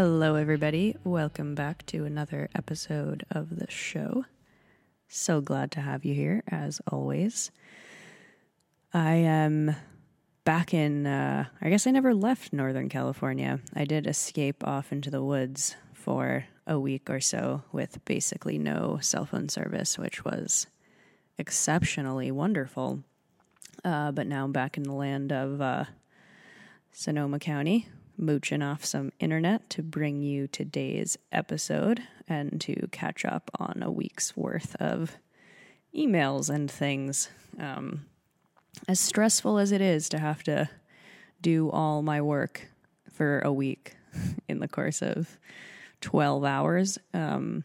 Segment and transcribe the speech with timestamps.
[0.00, 0.94] Hello, everybody.
[1.02, 4.26] Welcome back to another episode of the show.
[5.08, 7.50] So glad to have you here, as always.
[8.94, 9.74] I am
[10.44, 13.58] back in, uh, I guess I never left Northern California.
[13.74, 19.00] I did escape off into the woods for a week or so with basically no
[19.02, 20.68] cell phone service, which was
[21.38, 23.02] exceptionally wonderful.
[23.84, 25.86] Uh, but now I'm back in the land of uh,
[26.92, 27.88] Sonoma County,
[28.18, 33.90] mooching off some internet to bring you today's episode and to catch up on a
[33.90, 35.16] week's worth of
[35.94, 37.28] emails and things.
[37.58, 38.06] Um,
[38.86, 40.68] as stressful as it is to have to
[41.40, 42.68] do all my work
[43.12, 43.96] for a week
[44.48, 45.38] in the course of
[46.00, 47.64] 12 hours, um,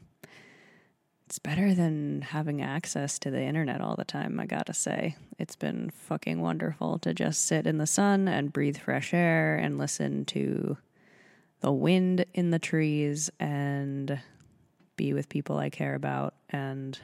[1.34, 5.16] it's better than having access to the internet all the time, I gotta say.
[5.40, 9.80] It's been fucking wonderful to just sit in the sun and breathe fresh air and
[9.80, 10.78] listen to
[11.62, 14.20] the wind in the trees and
[14.95, 17.00] be with people I care about and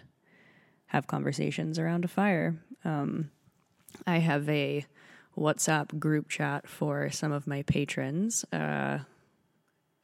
[0.85, 2.55] have conversations around a fire.
[2.85, 3.31] Um,
[4.05, 4.85] I have a
[5.35, 8.45] WhatsApp group chat for some of my patrons.
[8.53, 8.99] Uh,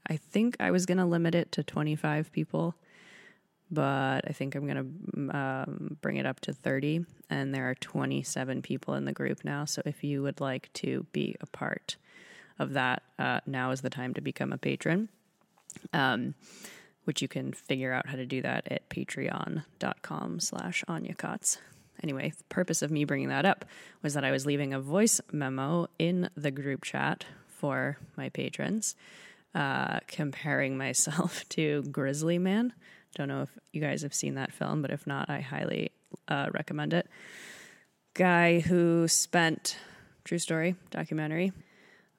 [0.09, 2.73] I think I was going to limit it to 25 people,
[3.71, 7.05] but I think I'm going to um, bring it up to 30.
[7.29, 9.65] And there are 27 people in the group now.
[9.65, 11.97] So if you would like to be a part
[12.59, 15.09] of that, uh, now is the time to become a patron.
[15.93, 16.35] Um,
[17.05, 21.59] which you can figure out how to do that at patreon.com slash Anya Kaats.
[22.03, 23.65] Anyway, the purpose of me bringing that up
[24.01, 28.95] was that I was leaving a voice memo in the group chat for my patrons,
[29.53, 32.73] uh, comparing myself to Grizzly Man.
[33.15, 35.91] Don't know if you guys have seen that film, but if not, I highly
[36.27, 37.07] uh, recommend it.
[38.13, 39.77] Guy who spent,
[40.23, 41.53] true story, documentary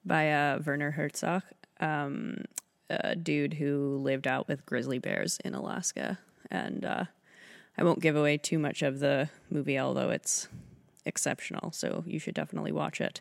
[0.04, 1.42] by uh, Werner Herzog,
[1.80, 2.44] um,
[2.88, 6.18] a dude who lived out with grizzly bears in Alaska.
[6.50, 7.04] And uh,
[7.76, 10.48] I won't give away too much of the movie, although it's
[11.04, 11.72] exceptional.
[11.72, 13.20] So you should definitely watch it.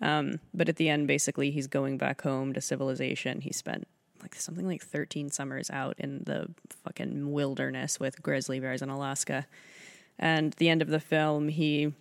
[0.00, 3.40] Um, but at the end, basically, he's going back home to civilization.
[3.40, 3.88] He spent
[4.22, 6.48] like something like 13 summers out in the
[6.84, 9.46] fucking wilderness with grizzly bears in Alaska.
[10.18, 11.92] And the end of the film, he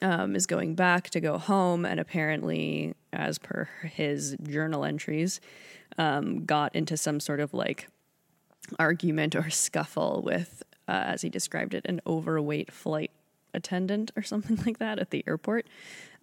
[0.00, 5.40] um, is going back to go home, and apparently, as per his journal entries,
[5.98, 7.88] um, got into some sort of like
[8.78, 13.10] argument or scuffle with, uh, as he described it, an overweight flight
[13.54, 15.66] attendant or something like that at the airport.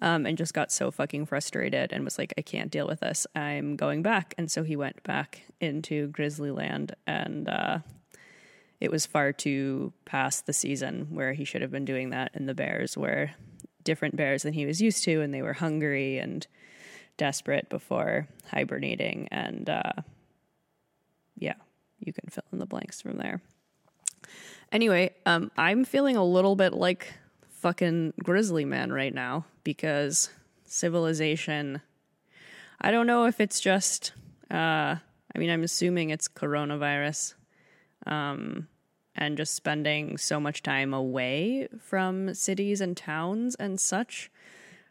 [0.01, 3.27] Um, and just got so fucking frustrated and was like, I can't deal with this.
[3.35, 4.33] I'm going back.
[4.37, 7.79] And so he went back into Grizzly Land and uh,
[8.79, 12.31] it was far too past the season where he should have been doing that.
[12.33, 13.31] And the bears were
[13.83, 16.45] different bears than he was used to, and they were hungry and
[17.17, 19.27] desperate before hibernating.
[19.31, 19.93] And uh,
[21.37, 21.55] yeah,
[21.99, 23.41] you can fill in the blanks from there.
[24.71, 27.13] Anyway, um, I'm feeling a little bit like
[27.59, 30.29] fucking Grizzly Man right now because
[30.65, 31.81] civilization.
[32.81, 34.13] I don't know if it's just.
[34.49, 34.95] Uh,
[35.35, 37.35] I mean, I'm assuming it's coronavirus.
[38.07, 38.67] Um,
[39.15, 44.31] and just spending so much time away from cities and towns and such.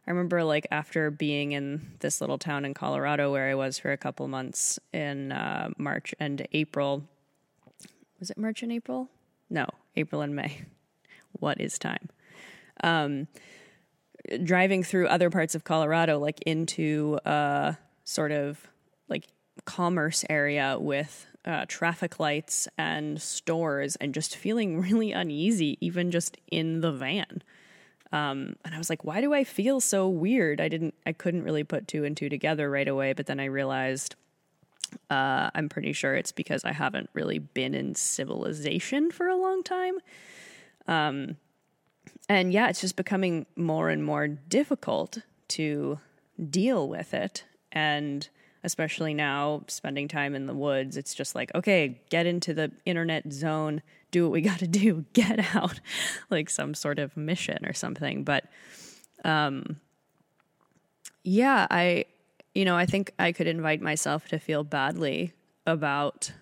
[0.06, 3.90] I remember like after being in this little town in Colorado where I was for
[3.90, 7.04] a couple months in uh, March and April.
[8.20, 9.08] Was it March and April?
[9.48, 9.66] No,
[9.96, 10.62] April and May.
[11.40, 12.08] What is time?
[12.82, 13.28] Um,
[14.44, 18.68] driving through other parts of Colorado, like into a sort of
[19.08, 19.26] like
[19.64, 26.36] commerce area with uh, traffic lights and stores, and just feeling really uneasy, even just
[26.50, 27.42] in the van.
[28.12, 30.60] Um, and I was like, why do I feel so weird?
[30.60, 33.12] I didn't, I couldn't really put two and two together right away.
[33.12, 34.16] But then I realized
[35.10, 39.62] Uh, I'm pretty sure it's because I haven't really been in civilization for a long
[39.62, 39.98] time.
[40.86, 41.36] Um,
[42.28, 45.98] and yeah, it's just becoming more and more difficult to
[46.50, 47.44] deal with it.
[47.72, 48.28] And
[48.62, 53.32] especially now, spending time in the woods, it's just like, okay, get into the internet
[53.32, 55.80] zone, do what we got to do, get out,
[56.30, 58.24] like some sort of mission or something.
[58.24, 58.44] But
[59.24, 59.80] um,
[61.24, 62.04] yeah, I,
[62.54, 65.32] you know, I think I could invite myself to feel badly
[65.66, 66.32] about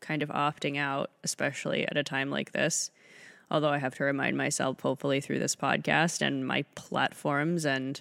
[0.00, 2.90] kind of opting out, especially at a time like this.
[3.52, 8.00] Although I have to remind myself, hopefully, through this podcast and my platforms and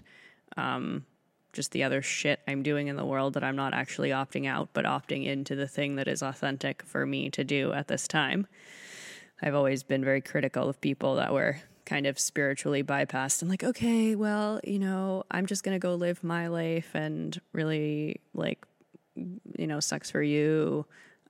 [0.55, 1.05] um,
[1.51, 4.69] just the other shit I'm doing in the world, that I'm not actually opting out,
[4.71, 8.47] but opting into the thing that is authentic for me to do at this time.
[9.41, 13.41] I've always been very critical of people that were kind of spiritually bypassed.
[13.41, 17.37] I'm like, okay, well, you know, I'm just going to go live my life and
[17.51, 18.65] really like,
[19.15, 20.85] you know, sucks for you,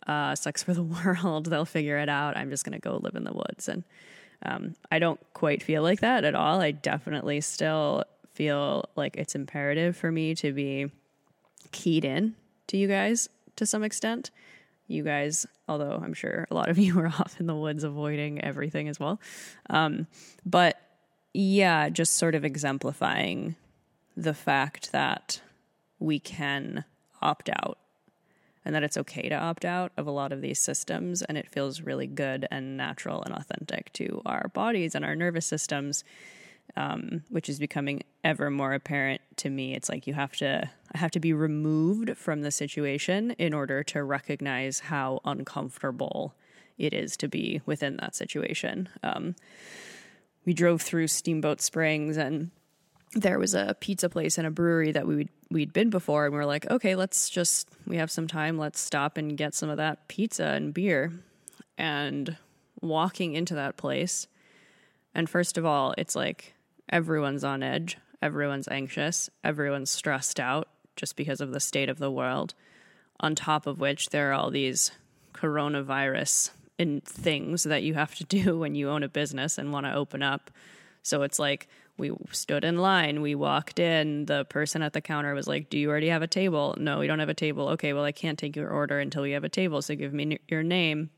[0.07, 1.47] uh, sucks for the world.
[1.47, 2.37] They'll figure it out.
[2.37, 3.67] I'm just going to go live in the woods.
[3.67, 3.83] And
[4.43, 6.61] um, I don't quite feel like that at all.
[6.61, 8.03] I definitely still
[8.33, 10.91] feel like it's imperative for me to be
[11.71, 12.35] keyed in
[12.67, 14.31] to you guys to some extent
[14.91, 18.43] you guys, although I'm sure a lot of you are off in the woods avoiding
[18.43, 19.19] everything as well.
[19.69, 20.07] Um,
[20.45, 20.79] but
[21.33, 23.55] yeah, just sort of exemplifying
[24.17, 25.41] the fact that
[25.99, 26.83] we can
[27.21, 27.77] opt out
[28.63, 31.49] and that it's okay to opt out of a lot of these systems and it
[31.49, 36.03] feels really good and natural and authentic to our bodies and our nervous systems
[36.75, 39.75] um, which is becoming ever more apparent to me.
[39.75, 43.83] It's like you have to I have to be removed from the situation in order
[43.83, 46.33] to recognize how uncomfortable
[46.77, 48.89] it is to be within that situation.
[49.03, 49.35] Um,
[50.45, 52.51] we drove through Steamboat Springs and
[53.13, 56.33] there was a pizza place and a brewery that we would, we'd been before and
[56.33, 59.69] we are like, okay, let's just we have some time, let's stop and get some
[59.69, 61.11] of that pizza and beer.
[61.77, 62.37] And
[62.81, 64.27] walking into that place,
[65.13, 66.53] and first of all, it's like
[66.89, 72.11] everyone's on edge, everyone's anxious, everyone's stressed out just because of the state of the
[72.11, 72.53] world.
[73.19, 74.91] On top of which, there are all these
[75.33, 79.85] coronavirus in things that you have to do when you own a business and want
[79.85, 80.51] to open up.
[81.03, 81.67] So it's like
[81.97, 85.77] we stood in line, we walked in, the person at the counter was like, "Do
[85.77, 88.39] you already have a table?" "No, we don't have a table." "Okay, well I can't
[88.39, 91.09] take your order until we have a table, so give me your name."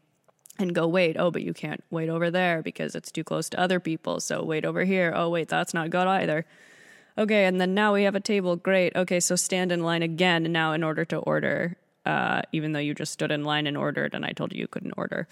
[0.59, 3.59] and go wait oh but you can't wait over there because it's too close to
[3.59, 6.45] other people so wait over here oh wait that's not good either
[7.17, 10.51] okay and then now we have a table great okay so stand in line again
[10.51, 11.75] now in order to order
[12.05, 14.67] uh, even though you just stood in line and ordered and i told you you
[14.67, 15.27] couldn't order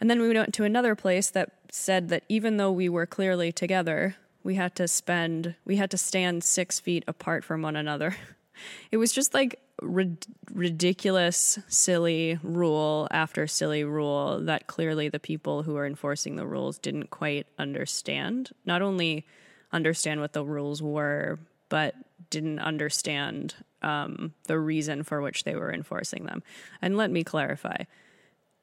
[0.00, 3.52] and then we went to another place that said that even though we were clearly
[3.52, 8.16] together we had to spend we had to stand six feet apart from one another
[8.90, 15.62] it was just like rid- ridiculous, silly rule after silly rule that clearly the people
[15.62, 18.50] who are enforcing the rules didn't quite understand.
[18.64, 19.26] Not only
[19.72, 21.94] understand what the rules were, but
[22.30, 26.42] didn't understand um, the reason for which they were enforcing them.
[26.80, 27.84] And let me clarify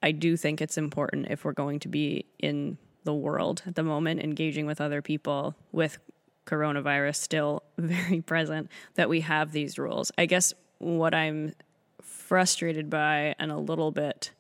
[0.02, 3.84] I do think it's important if we're going to be in the world at the
[3.84, 5.98] moment, engaging with other people with
[6.46, 10.12] coronavirus still very present, that we have these rules.
[10.18, 11.54] I guess what I'm
[12.02, 14.32] frustrated by and a little bit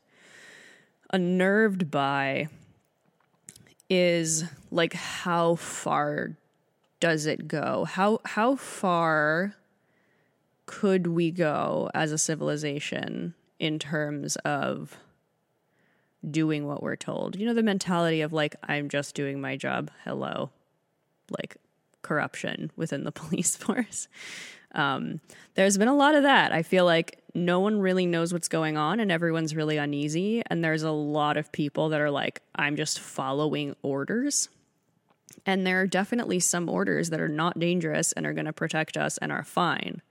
[1.11, 2.47] unnerved by
[3.89, 6.35] is like how far
[6.99, 7.85] does it go?
[7.85, 9.55] How how far
[10.65, 14.97] could we go as a civilization in terms of
[16.27, 17.35] doing what we're told?
[17.35, 19.91] You know, the mentality of like I'm just doing my job.
[20.03, 20.49] Hello.
[21.37, 21.57] Like
[22.01, 24.07] corruption within the police force.
[24.73, 25.19] Um,
[25.55, 26.51] there's been a lot of that.
[26.51, 30.43] I feel like no one really knows what's going on and everyone's really uneasy.
[30.47, 34.49] And there's a lot of people that are like, I'm just following orders.
[35.45, 38.97] And there are definitely some orders that are not dangerous and are going to protect
[38.97, 40.01] us and are fine.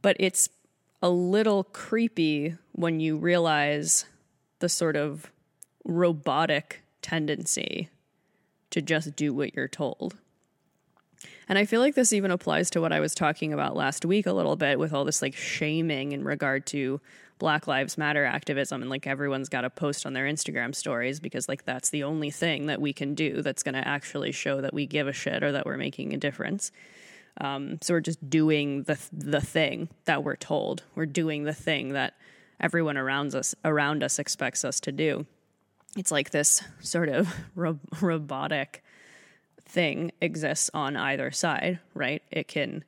[0.00, 0.48] But it's
[1.02, 4.06] a little creepy when you realize
[4.58, 5.30] the sort of
[5.84, 7.88] robotic tendency
[8.70, 10.16] to just do what you're told.
[11.48, 14.26] And I feel like this even applies to what I was talking about last week
[14.26, 17.00] a little bit with all this like shaming in regard to
[17.38, 21.48] Black Lives Matter activism and like everyone's got to post on their Instagram stories because
[21.48, 24.74] like that's the only thing that we can do that's going to actually show that
[24.74, 26.72] we give a shit or that we're making a difference.
[27.40, 30.82] Um, so we're just doing the the thing that we're told.
[30.94, 32.14] We're doing the thing that
[32.60, 35.26] everyone around us around us expects us to do.
[35.96, 38.82] It's like this sort of ro- robotic
[39.62, 42.22] thing exists on either side, right?
[42.30, 42.84] It can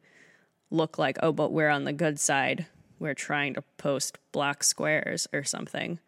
[0.70, 2.66] look like, oh, but we're on the good side
[2.98, 5.98] we're trying to post black squares or something.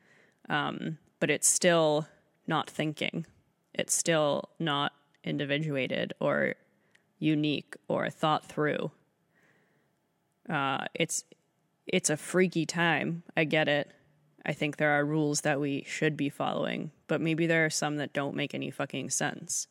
[0.49, 2.09] Um, but it's still
[2.47, 3.27] not thinking.
[3.75, 6.55] It's still not individuated or
[7.19, 8.91] unique or thought through.
[10.49, 11.25] Uh, it's
[11.93, 13.23] it's a freaky time.
[13.37, 13.91] I get it.
[14.45, 17.97] I think there are rules that we should be following, but maybe there are some
[17.97, 19.67] that don't make any fucking sense.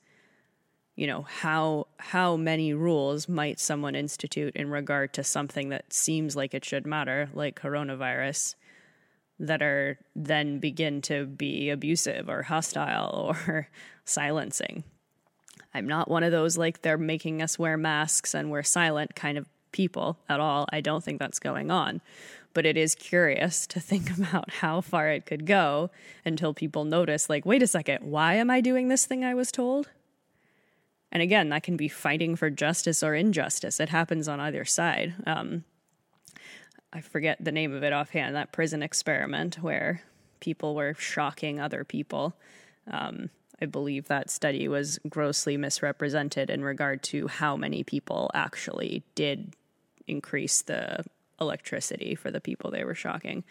[0.96, 6.36] You know, how how many rules might someone institute in regard to something that seems
[6.36, 8.56] like it should matter, like coronavirus,
[9.40, 13.70] that are then begin to be abusive or hostile or
[14.04, 14.84] silencing?
[15.74, 19.38] I'm not one of those like they're making us wear masks and we're silent kind
[19.38, 20.68] of people at all.
[20.72, 22.02] I don't think that's going on.
[22.54, 25.92] But it is curious to think about how far it could go
[26.26, 29.52] until people notice, like, wait a second, why am I doing this thing I was
[29.52, 29.90] told?
[31.12, 33.80] And again, that can be fighting for justice or injustice.
[33.80, 35.16] It happens on either side.
[35.26, 35.64] Um,
[36.94, 40.02] I forget the name of it offhand, that prison experiment where
[40.40, 42.36] people were shocking other people.
[42.90, 43.30] Um,
[43.62, 49.54] I believe that study was grossly misrepresented in regard to how many people actually did
[50.10, 51.04] increase the
[51.40, 53.44] electricity for the people they were shocking.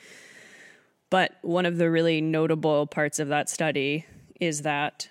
[1.11, 4.05] But one of the really notable parts of that study
[4.41, 5.09] is that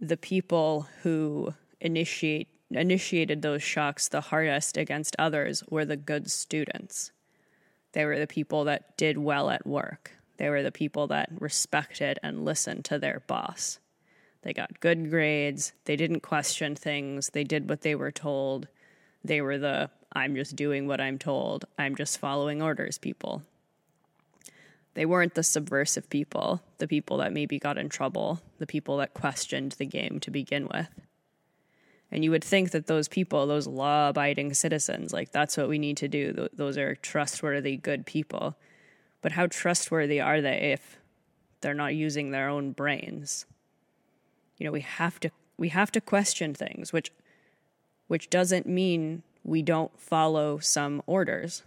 [0.00, 7.12] the people who initiate initiated those shocks the hardest against others were the good students.
[7.92, 10.10] They were the people that did well at work.
[10.36, 13.78] They were the people that respected and listened to their boss.
[14.42, 15.72] They got good grades.
[15.84, 17.30] They didn't question things.
[17.32, 18.68] They did what they were told.
[19.24, 21.66] They were the I'm just doing what I'm told.
[21.78, 23.42] I'm just following orders people.
[24.94, 29.14] They weren't the subversive people, the people that maybe got in trouble, the people that
[29.14, 30.88] questioned the game to begin with.
[32.10, 35.78] And you would think that those people, those law abiding citizens, like that's what we
[35.78, 36.48] need to do.
[36.52, 38.56] Those are trustworthy, good people.
[39.20, 40.98] But how trustworthy are they if
[41.60, 43.44] they're not using their own brains?
[44.58, 47.12] you know we have to we have to question things which
[48.08, 51.62] which doesn't mean we don't follow some orders.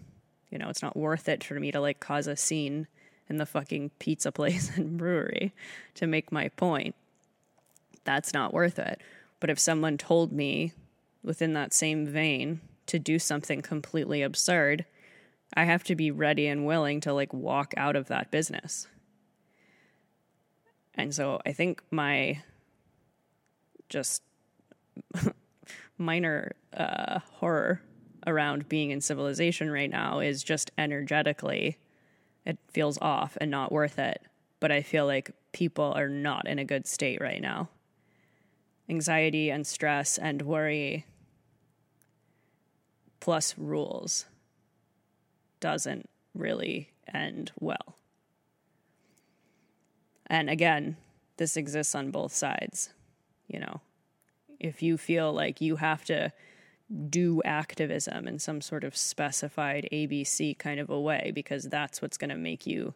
[0.51, 2.87] You know it's not worth it for me to like cause a scene
[3.29, 5.53] in the fucking pizza place and brewery
[5.95, 6.95] to make my point.
[8.03, 9.01] That's not worth it.
[9.39, 10.73] But if someone told me
[11.23, 14.85] within that same vein to do something completely absurd
[15.53, 18.87] i have to be ready and willing to like walk out of that business.
[20.95, 22.41] And so i think my
[23.89, 24.21] just
[25.99, 27.81] minor uh, horror
[28.25, 31.77] around being in civilization right now is just energetically
[32.45, 34.21] it feels off and not worth it.
[34.59, 37.69] But i feel like people are not in a good state right now.
[38.89, 41.05] Anxiety and stress and worry
[43.19, 44.25] plus rules
[45.59, 47.97] doesn't really end well.
[50.27, 50.97] And again
[51.37, 52.89] this exists on both sides
[53.49, 53.81] you know,
[54.59, 56.31] if you feel like you have to
[57.09, 62.17] do activism in some sort of specified ABC kind of a way because that's what's
[62.17, 62.93] going to make you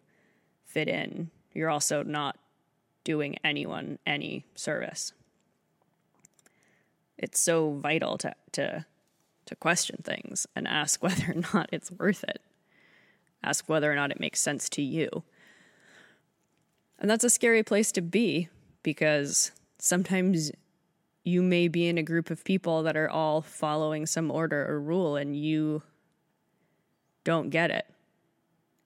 [0.66, 2.38] fit in, you're also not
[3.04, 5.14] doing anyone any service.
[7.18, 8.86] It's so vital to to
[9.46, 12.42] to question things and ask whether or not it's worth it.
[13.44, 15.24] Ask whether or not it makes sense to you.
[16.98, 18.48] And that's a scary place to be
[18.84, 20.52] because sometimes
[21.24, 24.80] you may be in a group of people that are all following some order or
[24.80, 25.82] rule and you
[27.24, 27.86] don't get it.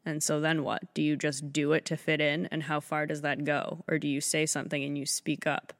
[0.05, 0.93] And so then what?
[0.93, 2.45] Do you just do it to fit in?
[2.47, 3.83] And how far does that go?
[3.87, 5.73] Or do you say something and you speak up?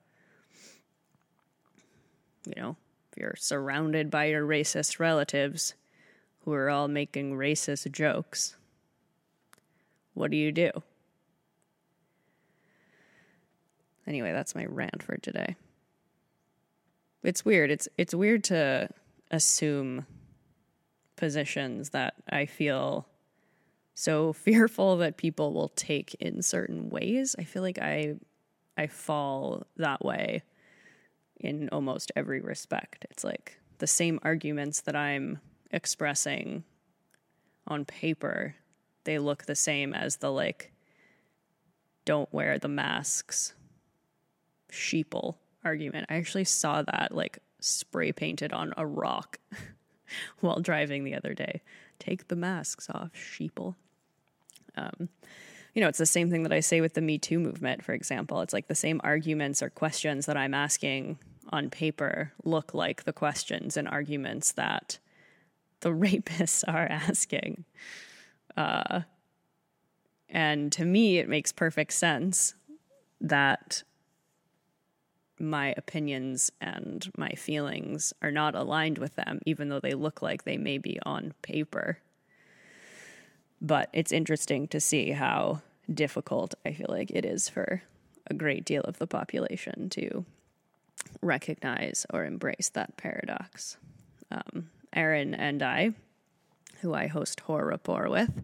[2.46, 2.76] You know,
[3.12, 5.76] if you're surrounded by your racist relatives
[6.44, 8.58] who are all making racist jokes,
[10.14, 10.72] what do you do?
[14.08, 15.56] Anyway, that's my rant for today.
[17.24, 17.72] It's weird.
[17.72, 18.90] It's it's weird to
[19.32, 20.06] assume
[21.16, 23.08] positions that I feel
[23.94, 27.36] so fearful that people will take in certain ways.
[27.38, 28.16] I feel like I
[28.78, 30.44] I fall that way
[31.40, 33.06] in almost every respect.
[33.10, 35.40] It's like the same arguments that I'm
[35.72, 36.64] expressing
[37.68, 38.56] on paper,
[39.04, 40.72] they look the same as the like
[42.06, 43.54] don't wear the masks
[44.72, 45.36] sheeple
[45.68, 46.08] argument.
[46.10, 49.40] I actually saw that like spray painted on a rock
[50.40, 51.62] while driving the other day.
[52.00, 53.76] Take the masks off, sheeple.
[54.76, 55.10] Um,
[55.74, 57.94] you know, it's the same thing that I say with the Me Too movement, for
[57.94, 58.42] example.
[58.42, 61.20] It's like the same arguments or questions that I'm asking
[61.50, 65.00] on paper look like the questions and arguments that
[65.82, 67.66] the rapists are asking.
[68.56, 69.02] Uh,
[70.30, 72.56] and to me, it makes perfect sense
[73.22, 73.84] that
[75.40, 80.44] my opinions and my feelings are not aligned with them, even though they look like
[80.44, 82.00] they may be on paper.
[83.62, 87.82] But it's interesting to see how difficult I feel like it is for
[88.28, 90.26] a great deal of the population to
[91.22, 93.78] recognize or embrace that paradox.
[94.32, 95.92] Um, Aaron and I,
[96.82, 98.44] who I host Horror Rapport with,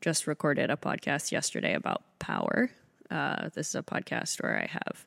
[0.00, 2.70] just recorded a podcast yesterday about power.
[3.10, 5.06] Uh, this is a podcast where I have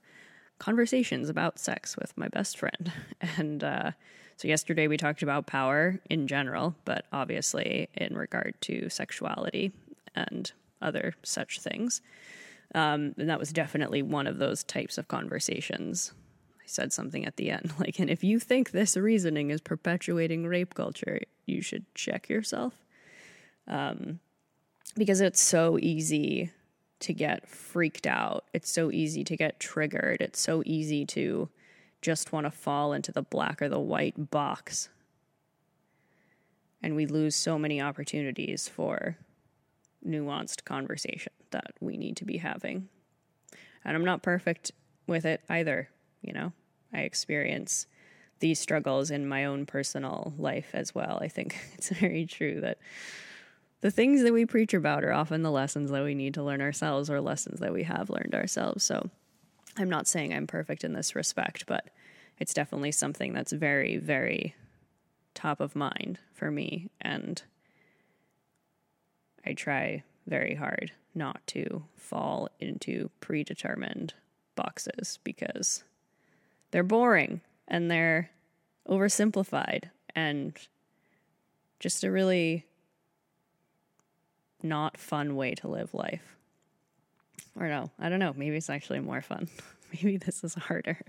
[0.60, 2.92] conversations about sex with my best friend.
[3.38, 3.92] And uh,
[4.38, 9.72] so yesterday we talked about power in general, but obviously in regard to sexuality
[10.16, 12.02] and other such things.
[12.76, 16.14] Um, and that was definitely one of those types of conversations.
[16.60, 20.46] I said something at the end like, and if you think this reasoning is perpetuating
[20.46, 22.74] rape culture, you should check yourself.
[23.68, 24.20] Um,
[24.96, 26.52] because it's so easy
[27.00, 28.46] to get freaked out.
[28.54, 30.22] It's so easy to get triggered.
[30.22, 31.50] It's so easy to
[32.02, 34.90] just want to fall into the black or the white box.
[36.82, 39.18] And we lose so many opportunities for
[40.06, 42.88] nuanced conversation that we need to be having.
[43.84, 44.72] And I'm not perfect
[45.08, 45.90] with it either,
[46.22, 46.54] you know.
[46.94, 47.88] I experience
[48.40, 51.20] these struggles in my own personal life as well.
[51.22, 52.78] I think it's very true that
[53.82, 56.62] the things that we preach about are often the lessons that we need to learn
[56.62, 58.84] ourselves or lessons that we have learned ourselves.
[58.84, 59.10] So
[59.78, 61.90] I'm not saying I'm perfect in this respect, but
[62.40, 64.56] it's definitely something that's very, very
[65.36, 66.90] top of mind for me.
[67.00, 67.42] And
[69.46, 74.14] I try very hard not to fall into predetermined
[74.56, 75.84] boxes because
[76.72, 78.30] they're boring and they're
[78.90, 80.58] oversimplified and
[81.80, 82.66] just a really
[84.64, 86.38] not fun way to live life.
[87.60, 88.34] Or no, I don't know.
[88.36, 89.48] Maybe it's actually more fun.
[89.94, 91.00] Maybe this is harder.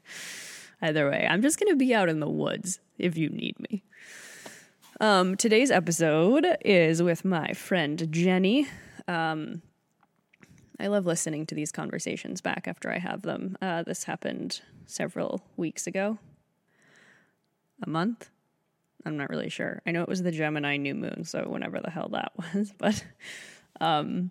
[0.80, 3.82] Either way, I'm just going to be out in the woods if you need me.
[5.00, 8.66] Um, today's episode is with my friend Jenny.
[9.06, 9.62] Um,
[10.80, 13.56] I love listening to these conversations back after I have them.
[13.60, 16.18] Uh, this happened several weeks ago,
[17.82, 18.30] a month.
[19.04, 19.80] I'm not really sure.
[19.86, 22.72] I know it was the Gemini new moon, so whenever the hell that was.
[22.76, 23.04] But
[23.80, 24.30] um,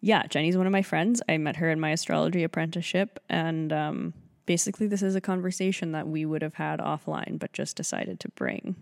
[0.00, 1.22] yeah, Jenny's one of my friends.
[1.28, 6.08] I met her in my astrology apprenticeship, and um, basically, this is a conversation that
[6.08, 8.76] we would have had offline, but just decided to bring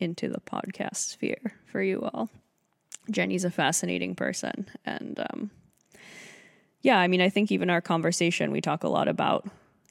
[0.00, 2.28] into the podcast sphere for you all.
[3.10, 5.50] Jenny's a fascinating person, and um,
[6.82, 9.46] yeah, I mean, I think even our conversation, we talk a lot about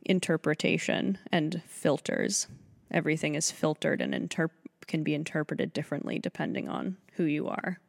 [0.05, 2.47] interpretation and filters
[2.91, 4.49] everything is filtered and interp-
[4.87, 7.79] can be interpreted differently depending on who you are,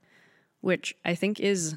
[0.60, 1.76] which I think is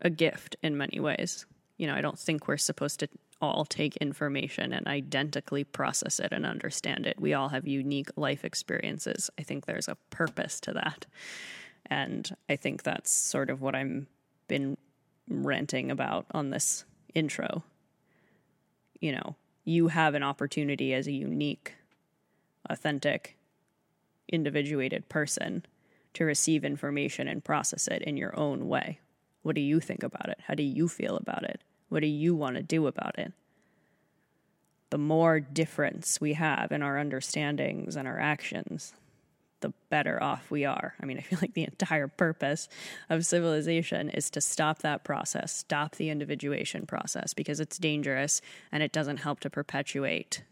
[0.00, 1.46] a gift in many ways.
[1.76, 3.08] You know, I don't think we're supposed to
[3.40, 7.18] all take information and identically process it and understand it.
[7.18, 9.30] We all have unique life experiences.
[9.38, 11.06] I think there's a purpose to that.
[11.86, 14.06] And I think that's sort of what I'm
[14.46, 14.76] been
[15.28, 17.62] ranting about on this intro.
[19.00, 21.74] You know, you have an opportunity as a unique
[22.70, 23.36] authentic,
[24.28, 25.64] individuated person
[26.14, 29.00] to receive information and process it in your own way.
[29.42, 30.38] What do you think about it?
[30.46, 31.60] How do you feel about it?
[31.88, 33.32] What do you want to do about it?
[34.90, 38.92] The more difference we have in our understandings and our actions,
[39.60, 40.94] the better off we are.
[41.00, 42.68] I mean, I feel like the entire purpose
[43.08, 48.40] of civilization is to stop that process, stop the individuation process, because it's dangerous
[48.72, 50.42] and it doesn't help to perpetuate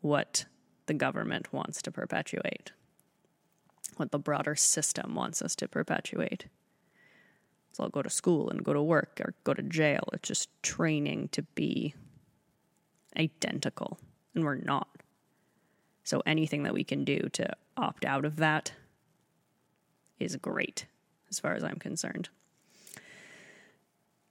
[0.00, 0.44] what
[0.86, 2.72] the government wants to perpetuate,
[3.96, 6.46] what the broader system wants us to perpetuate.
[7.72, 10.08] So I'll go to school and go to work or go to jail.
[10.12, 11.94] It's just training to be
[13.16, 13.98] identical,
[14.34, 14.88] and we're not.
[16.02, 18.72] So anything that we can do to opt out of that
[20.18, 20.86] is great,
[21.30, 22.28] as far as I'm concerned.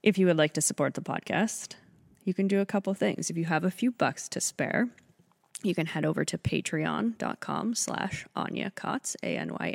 [0.02, 1.74] If you would like to support the podcast,
[2.24, 3.30] you can do a couple things.
[3.30, 4.88] If you have a few bucks to spare,
[5.62, 9.68] you can head over to patreon.com slash Anya Kaats, A-N-Y-A-K-A-A-T-S.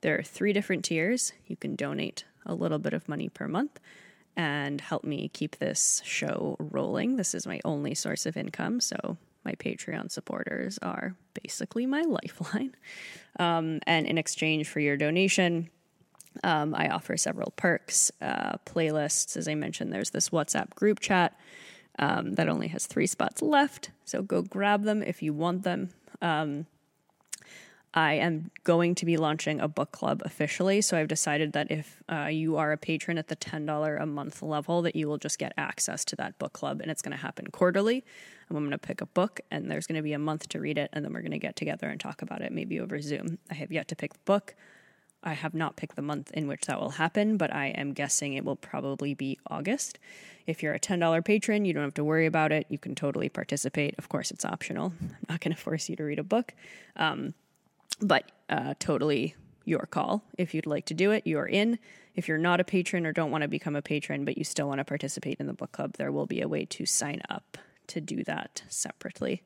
[0.00, 1.32] There are three different tiers.
[1.46, 3.80] You can donate a little bit of money per month
[4.36, 7.16] and help me keep this show rolling.
[7.16, 12.76] This is my only source of income, so my Patreon supporters are basically my lifeline.
[13.38, 15.70] Um, and in exchange for your donation,
[16.44, 19.36] um, I offer several perks, uh, playlists.
[19.36, 21.38] As I mentioned, there's this WhatsApp group chat
[21.98, 25.90] um, that only has three spots left, so go grab them if you want them.
[26.20, 26.66] Um,
[27.96, 30.82] I am going to be launching a book club officially.
[30.82, 34.42] So I've decided that if uh, you are a patron at the $10 a month
[34.42, 36.82] level, that you will just get access to that book club.
[36.82, 38.04] And it's going to happen quarterly.
[38.48, 40.60] And I'm going to pick a book, and there's going to be a month to
[40.60, 40.90] read it.
[40.92, 43.38] And then we're going to get together and talk about it, maybe over Zoom.
[43.50, 44.54] I have yet to pick the book.
[45.26, 48.34] I have not picked the month in which that will happen, but I am guessing
[48.34, 49.98] it will probably be August.
[50.46, 52.66] If you're a $10 patron, you don't have to worry about it.
[52.70, 53.96] You can totally participate.
[53.98, 54.92] Of course, it's optional.
[55.00, 56.54] I'm not going to force you to read a book.
[56.94, 57.34] Um,
[58.00, 59.34] but uh, totally
[59.64, 60.22] your call.
[60.38, 61.80] If you'd like to do it, you're in.
[62.14, 64.68] If you're not a patron or don't want to become a patron, but you still
[64.68, 67.58] want to participate in the book club, there will be a way to sign up
[67.88, 69.42] to do that separately.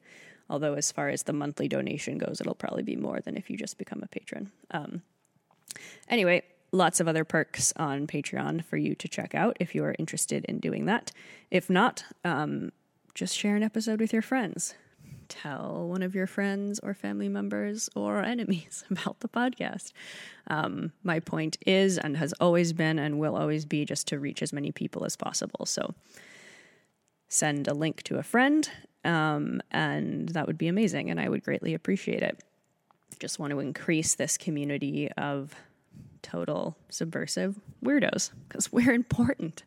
[0.50, 3.56] Although, as far as the monthly donation goes, it'll probably be more than if you
[3.56, 4.50] just become a patron.
[4.72, 5.02] Um,
[6.08, 9.94] anyway, lots of other perks on Patreon for you to check out if you are
[9.98, 11.12] interested in doing that.
[11.50, 12.72] If not, um,
[13.14, 14.74] just share an episode with your friends
[15.30, 19.92] tell one of your friends or family members or enemies about the podcast.
[20.48, 24.42] Um, my point is and has always been and will always be just to reach
[24.42, 25.64] as many people as possible.
[25.64, 25.94] So
[27.28, 28.68] send a link to a friend,
[29.04, 32.42] um, and that would be amazing, and I would greatly appreciate it.
[33.18, 35.54] Just want to increase this community of
[36.22, 39.64] total subversive weirdos because we're important.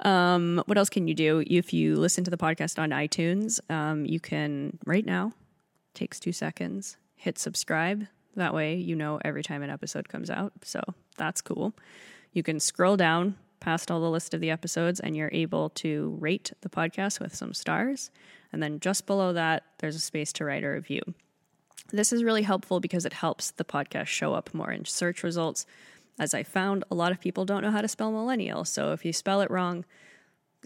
[0.00, 1.42] Um, what else can you do?
[1.46, 5.32] If you listen to the podcast on iTunes, um, you can right now,
[5.94, 8.06] takes two seconds, hit subscribe.
[8.36, 10.52] That way you know every time an episode comes out.
[10.62, 10.82] So
[11.16, 11.74] that's cool.
[12.32, 16.16] You can scroll down past all the list of the episodes and you're able to
[16.20, 18.10] rate the podcast with some stars.
[18.52, 21.00] And then just below that, there's a space to write a review.
[21.92, 25.66] This is really helpful because it helps the podcast show up more in search results
[26.18, 28.64] as I found, a lot of people don't know how to spell millennial.
[28.64, 29.84] So if you spell it wrong,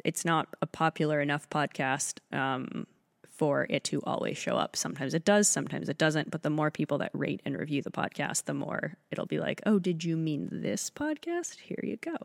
[0.04, 2.86] it's not a popular enough podcast um,
[3.28, 4.76] for it to always show up.
[4.76, 6.30] Sometimes it does, sometimes it doesn't.
[6.30, 9.60] But the more people that rate and review the podcast, the more it'll be like,
[9.66, 11.58] oh, did you mean this podcast?
[11.58, 12.16] Here you go,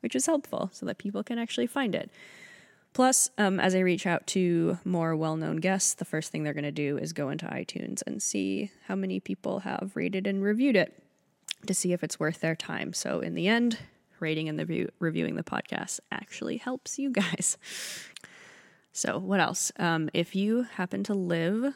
[0.00, 2.10] which is helpful so that people can actually find it.
[2.94, 6.54] Plus, um, as I reach out to more well known guests, the first thing they're
[6.54, 10.42] going to do is go into iTunes and see how many people have rated and
[10.42, 11.02] reviewed it
[11.66, 12.92] to see if it's worth their time.
[12.92, 13.78] So in the end,
[14.20, 17.58] rating and the view, reviewing the podcast actually helps you guys.
[18.92, 19.72] So what else?
[19.76, 21.74] Um, if you happen to live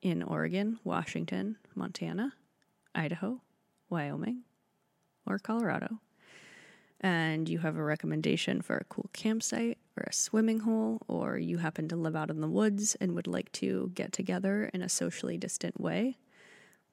[0.00, 2.34] in Oregon, Washington, Montana,
[2.94, 3.40] Idaho,
[3.90, 4.42] Wyoming,
[5.26, 5.98] or Colorado,
[7.02, 11.58] and you have a recommendation for a cool campsite or a swimming hole, or you
[11.58, 14.88] happen to live out in the woods and would like to get together in a
[14.88, 16.16] socially distant way,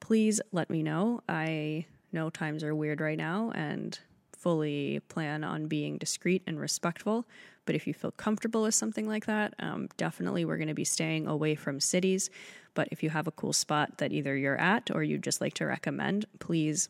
[0.00, 1.22] please let me know.
[1.28, 3.98] I know times are weird right now and
[4.36, 7.26] fully plan on being discreet and respectful.
[7.66, 10.84] But if you feel comfortable with something like that, um, definitely we're going to be
[10.84, 12.30] staying away from cities.
[12.74, 15.54] But if you have a cool spot that either you're at or you'd just like
[15.54, 16.88] to recommend, please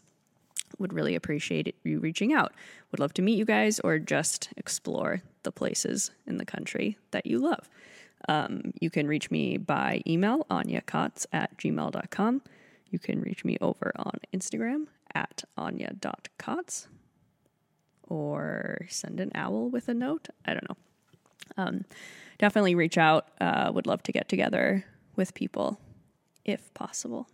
[0.79, 2.53] would really appreciate you reaching out.
[2.91, 7.27] Would love to meet you guys or just explore the places in the country that
[7.27, 7.69] you love.
[8.29, 12.43] Um, you can reach me by email, anyakaats at gmail.com.
[12.91, 16.89] You can reach me over on Instagram at anya.kaats
[18.09, 20.29] or send an owl with a note.
[20.45, 20.77] I don't know.
[21.57, 21.85] Um,
[22.39, 23.29] definitely reach out.
[23.41, 24.85] Uh, would love to get together
[25.17, 25.81] with people
[26.45, 27.29] if possible.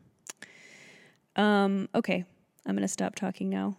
[1.34, 2.24] Um, okay,
[2.66, 3.76] I'm going to stop talking now.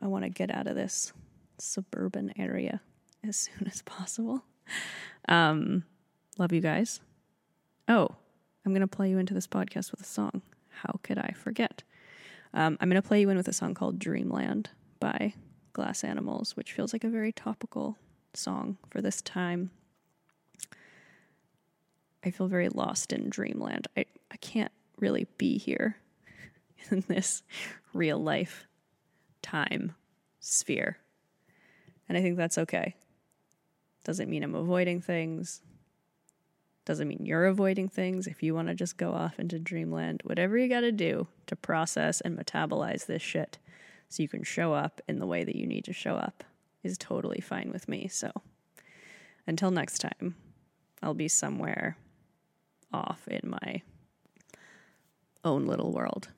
[0.00, 1.12] I want to get out of this
[1.58, 2.80] suburban area
[3.26, 4.44] as soon as possible.
[5.28, 5.84] Um,
[6.38, 7.00] love you guys.
[7.88, 8.08] Oh,
[8.64, 10.42] I'm going to play you into this podcast with a song.
[10.68, 11.82] How could I forget?
[12.54, 15.34] Um, I'm going to play you in with a song called Dreamland by
[15.72, 17.98] Glass Animals, which feels like a very topical
[18.32, 19.70] song for this time.
[22.24, 23.88] I feel very lost in dreamland.
[23.96, 25.96] I, I can't really be here
[26.90, 27.42] in this
[27.92, 28.66] real life
[29.42, 29.94] time
[30.40, 30.98] sphere.
[32.08, 32.96] And I think that's okay.
[34.04, 35.62] Doesn't mean I'm avoiding things.
[36.84, 38.26] Doesn't mean you're avoiding things.
[38.26, 41.54] If you want to just go off into dreamland, whatever you got to do to
[41.54, 43.58] process and metabolize this shit
[44.08, 46.42] so you can show up in the way that you need to show up
[46.82, 48.08] is totally fine with me.
[48.08, 48.32] So
[49.46, 50.34] until next time,
[51.02, 51.96] I'll be somewhere
[52.92, 53.82] off in my
[55.44, 56.28] own little world.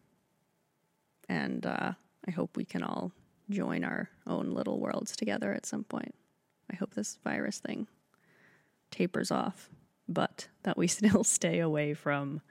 [1.33, 1.93] And uh,
[2.29, 3.11] I hope we can all
[3.49, 6.15] join our own little worlds together at some point.
[6.71, 7.87] I hope this virus thing
[8.91, 9.71] tapers off
[10.07, 12.43] but that we still stay away from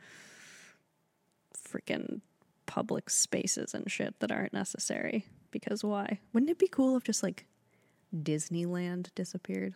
[1.55, 2.21] freaking
[2.65, 5.27] public spaces and shit that aren't necessary.
[5.51, 6.19] Because why?
[6.33, 7.45] Wouldn't it be cool if just like
[8.15, 9.75] Disneyland disappeared?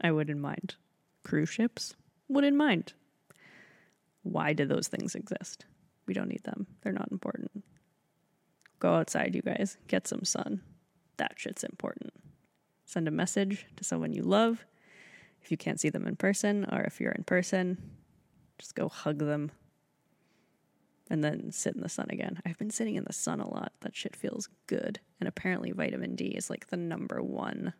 [0.00, 0.74] I wouldn't mind.
[1.22, 1.94] Cruise ships?
[2.28, 2.94] Wouldn't mind.
[4.22, 5.66] Why do those things exist?
[6.06, 6.66] We don't need them.
[6.82, 7.64] They're not important.
[8.78, 9.76] Go outside, you guys.
[9.88, 10.60] Get some sun.
[11.16, 12.12] That shit's important.
[12.84, 14.64] Send a message to someone you love.
[15.40, 17.78] If you can't see them in person, or if you're in person,
[18.58, 19.52] just go hug them
[21.10, 22.40] and then sit in the sun again.
[22.46, 23.72] I've been sitting in the sun a lot.
[23.80, 25.00] That shit feels good.
[25.20, 27.74] And apparently, vitamin D is like the number one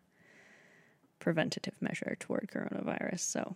[1.19, 3.19] preventative measure toward coronavirus.
[3.21, 3.55] So,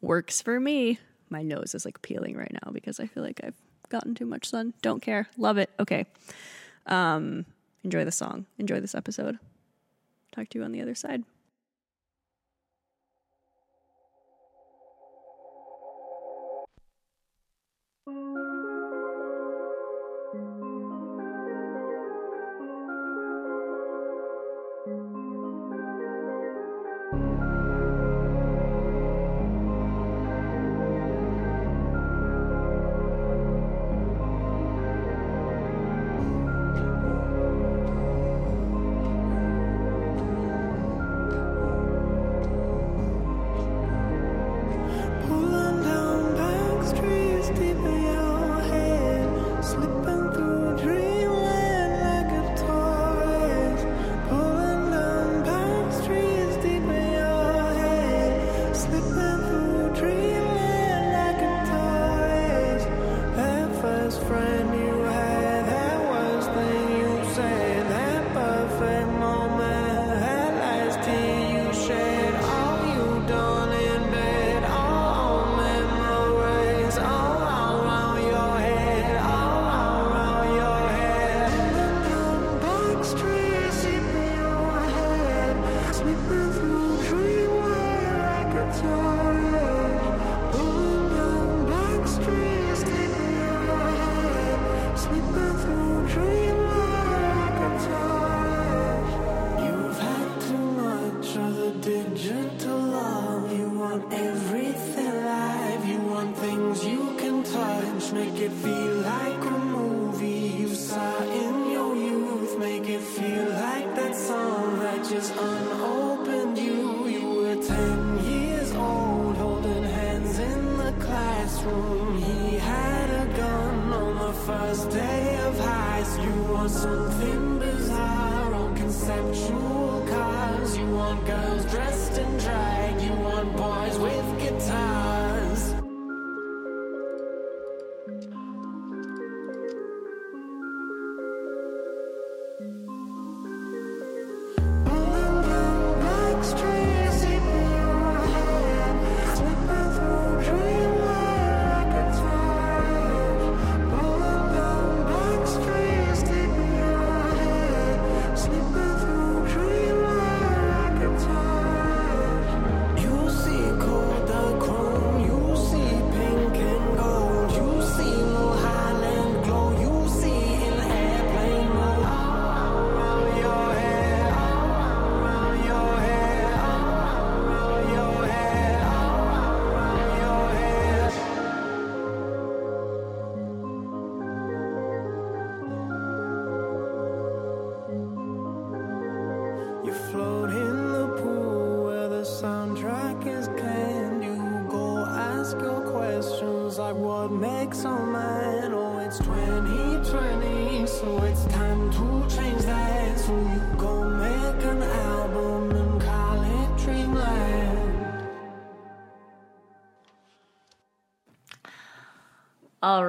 [0.00, 0.98] works for me.
[1.30, 3.56] My nose is like peeling right now because I feel like I've
[3.88, 4.74] gotten too much sun.
[4.82, 5.28] Don't care.
[5.36, 5.70] Love it.
[5.78, 6.06] Okay.
[6.86, 7.46] Um,
[7.82, 8.46] enjoy the song.
[8.58, 9.38] Enjoy this episode.
[10.32, 11.24] Talk to you on the other side.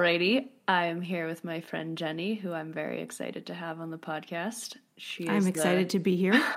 [0.08, 3.98] Alrighty, I'm here with my friend Jenny, who I'm very excited to have on the
[3.98, 4.78] podcast.
[4.96, 6.32] She I'm excited the, to be here.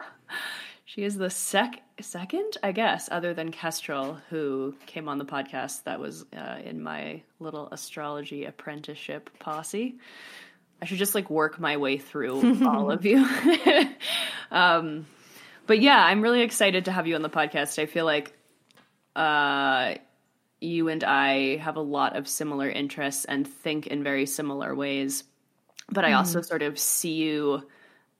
[0.85, 5.83] She is the sec second, I guess, other than Kestrel, who came on the podcast.
[5.83, 9.97] That was uh, in my little astrology apprenticeship posse.
[10.81, 13.25] I should just like work my way through all of you.
[14.51, 15.05] um,
[15.65, 17.79] but yeah, I'm really excited to have you on the podcast.
[17.79, 18.33] I feel like
[19.15, 19.95] uh,
[20.61, 25.23] you and I have a lot of similar interests and think in very similar ways.
[25.89, 27.63] But I also sort of see you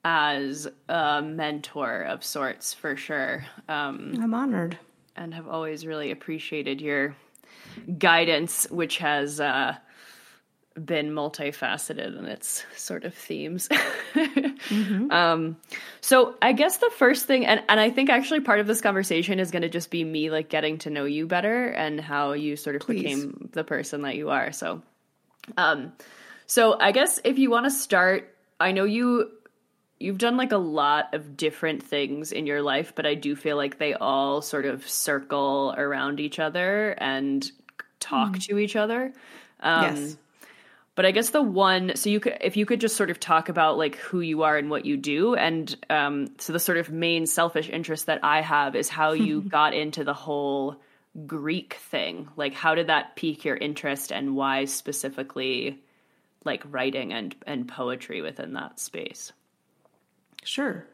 [0.03, 3.45] as a mentor of sorts for sure.
[3.69, 4.77] Um, I'm honored.
[5.15, 7.15] and have always really appreciated your
[7.97, 9.75] guidance, which has uh,
[10.83, 13.69] been multifaceted in its sort of themes.
[14.69, 15.11] Mm-hmm.
[15.11, 15.57] um,
[16.01, 19.39] so I guess the first thing, and, and I think actually part of this conversation
[19.39, 22.55] is going to just be me like getting to know you better and how you
[22.55, 23.03] sort of Please.
[23.03, 24.51] became the person that you are.
[24.51, 24.81] So,
[25.57, 25.93] um,
[26.47, 29.31] so I guess if you want to start, I know you
[29.99, 33.55] you've done like a lot of different things in your life, but I do feel
[33.55, 37.49] like they all sort of circle around each other and
[37.99, 39.13] talk to each other.
[39.59, 40.17] Um, yes.
[40.95, 43.47] But I guess the one, so you could, if you could just sort of talk
[43.47, 46.89] about like who you are and what you do, and um, so the sort of
[46.89, 50.81] main selfish interest that I have is how you got into the whole
[51.25, 52.27] Greek thing.
[52.35, 55.81] Like, how did that pique your interest, and why specifically,
[56.43, 59.31] like writing and and poetry within that space?
[60.43, 60.85] Sure.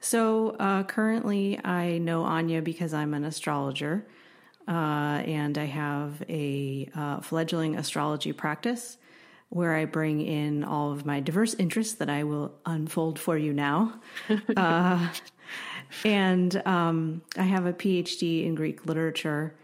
[0.00, 4.06] So uh, currently, I know Anya because I'm an astrologer,
[4.66, 8.96] uh, and I have a uh, fledgling astrology practice
[9.48, 13.52] where I bring in all of my diverse interests that I will unfold for you
[13.52, 14.00] now.
[14.56, 15.08] uh,
[16.04, 19.54] and um, I have a PhD in Greek literature.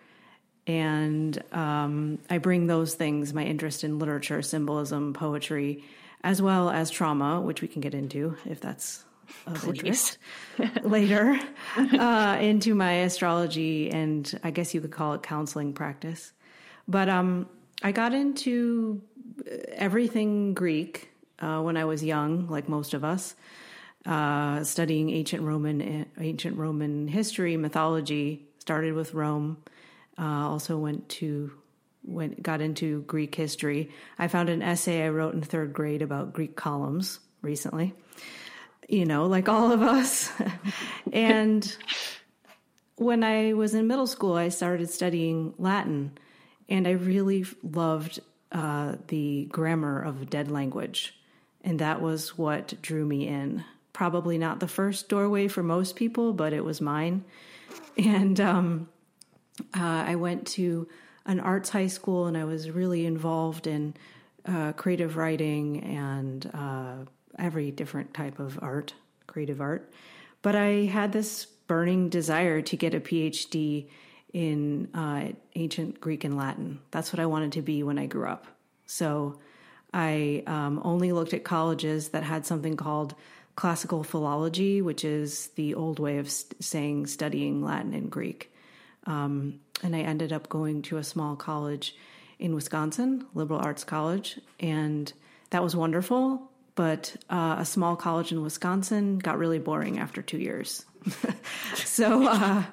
[0.67, 5.83] And um, I bring those things, my interest in literature, symbolism, poetry,
[6.23, 9.05] as well as trauma, which we can get into if that's
[9.47, 10.19] of interest
[10.83, 11.39] later,
[11.77, 16.33] uh, into my astrology and I guess you could call it counseling practice.
[16.87, 17.49] But um,
[17.83, 19.03] I got into
[19.73, 23.35] everything Greek uh, when I was young, like most of us,
[24.07, 28.47] uh, studying ancient Roman ancient Roman history, mythology.
[28.59, 29.57] Started with Rome.
[30.17, 31.51] Uh, also went to
[32.05, 33.91] went got into Greek history.
[34.19, 37.95] I found an essay I wrote in third grade about Greek columns recently.
[38.89, 40.31] You know, like all of us.
[41.13, 41.77] and
[42.97, 46.19] when I was in middle school, I started studying Latin,
[46.69, 48.21] and I really loved
[48.53, 51.15] uh, the grammar of dead language.
[51.65, 53.65] And that was what drew me in.
[53.93, 57.25] Probably not the first doorway for most people, but it was mine.
[57.97, 58.89] And um,
[59.75, 60.89] uh, I went to
[61.27, 63.95] an arts high school and I was really involved in
[64.47, 66.95] uh, creative writing and uh,
[67.39, 68.95] every different type of art,
[69.27, 69.93] creative art.
[70.41, 73.87] But I had this burning desire to get a PhD
[74.33, 76.81] in uh, ancient Greek and Latin.
[76.91, 78.47] That's what I wanted to be when I grew up.
[78.87, 79.39] So
[79.93, 83.15] I um, only looked at colleges that had something called
[83.57, 88.53] classical philology, which is the old way of st- saying studying Latin and Greek.
[89.07, 91.95] Um, and I ended up going to a small college
[92.39, 95.13] in Wisconsin, liberal arts college, and
[95.51, 96.51] that was wonderful.
[96.75, 100.87] But uh, a small college in Wisconsin got really boring after two years.
[101.75, 102.65] so uh,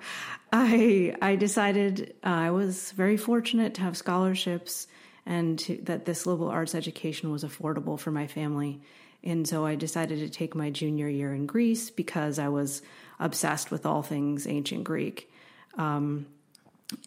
[0.51, 4.87] I I decided uh, I was very fortunate to have scholarships
[5.25, 8.81] and to, that this liberal arts education was affordable for my family.
[9.23, 12.81] And so I decided to take my junior year in Greece because I was
[13.19, 15.31] obsessed with all things ancient Greek.
[15.77, 16.25] Um,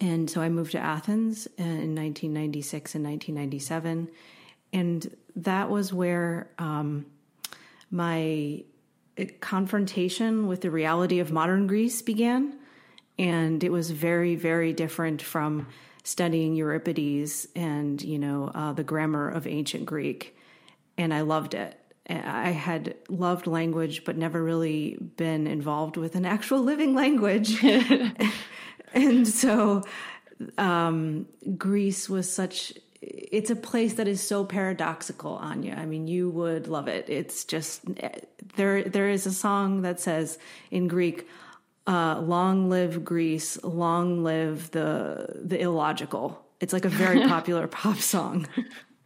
[0.00, 4.08] and so I moved to Athens in 1996 and 1997.
[4.72, 7.06] And that was where um,
[7.90, 8.62] my
[9.40, 12.58] confrontation with the reality of modern Greece began.
[13.18, 15.68] And it was very, very different from
[16.04, 20.36] studying Euripides and, you know, uh, the grammar of ancient Greek.
[20.98, 21.78] And I loved it.
[22.08, 27.62] I had loved language, but never really been involved with an actual living language.
[28.92, 29.82] and so
[30.58, 32.72] um, Greece was such
[33.02, 37.44] it's a place that is so paradoxical anya i mean you would love it it's
[37.44, 37.82] just
[38.54, 40.38] there there is a song that says
[40.70, 41.26] in greek
[41.86, 43.62] uh, long live greece.
[43.62, 46.44] Long live the the illogical.
[46.60, 48.46] It's like a very popular pop song.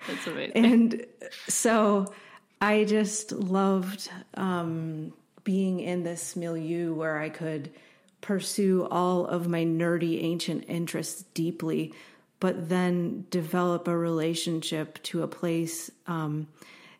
[0.07, 0.65] That's amazing.
[0.65, 1.07] and
[1.49, 2.13] so
[2.61, 5.13] I just loved um,
[5.45, 7.71] being in this milieu where I could
[8.21, 11.95] pursue all of my nerdy ancient interests deeply,
[12.41, 16.49] but then develop a relationship to a place um,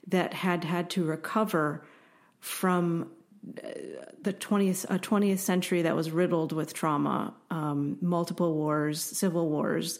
[0.07, 1.85] that had had to recover
[2.41, 3.11] from
[3.47, 9.99] the 20th, a 20th century that was riddled with trauma, um, multiple wars, civil wars,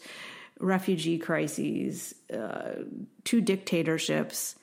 [0.59, 2.83] refugee crises, uh,
[3.23, 4.55] two dictatorships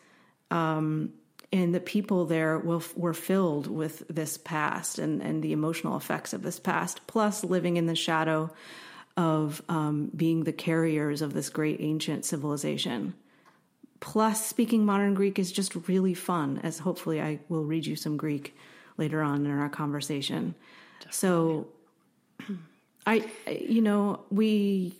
[0.51, 1.13] um,
[1.53, 6.33] and the people there will, were filled with this past and, and the emotional effects
[6.33, 8.51] of this past, plus living in the shadow
[9.17, 13.15] of um, being the carriers of this great ancient civilization.
[14.01, 18.17] Plus, speaking modern Greek is just really fun, as hopefully I will read you some
[18.17, 18.57] Greek
[18.97, 20.55] later on in our conversation.
[21.11, 21.69] So,
[23.07, 24.95] I, you know, we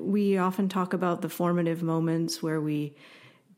[0.00, 2.94] we often talk about the formative moments where we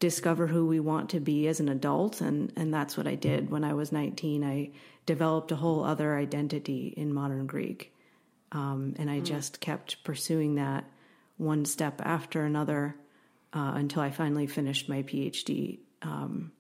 [0.01, 3.51] discover who we want to be as an adult and and that's what I did.
[3.51, 4.71] When I was 19 I
[5.07, 7.95] developed a whole other identity in modern Greek.
[8.53, 10.85] Um, and I just kept pursuing that
[11.37, 12.97] one step after another
[13.53, 16.53] uh, until I finally finished my PhD um,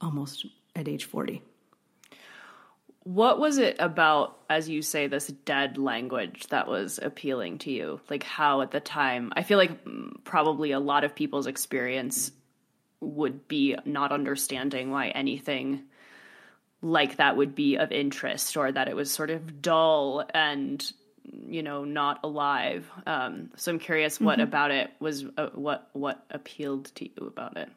[0.00, 1.42] almost at age 40
[3.06, 8.00] What was it about, as you say, this dead language that was appealing to you?
[8.10, 12.32] Like, how at the time, I feel like mm, probably a lot of people's experience
[13.00, 15.84] would be not understanding why anything
[16.82, 20.92] like that would be of interest or that it was sort of dull and
[21.46, 22.90] you know not alive.
[23.06, 27.56] Um, so i'm curious what about it was uh, what what appealed to you about
[27.56, 27.68] it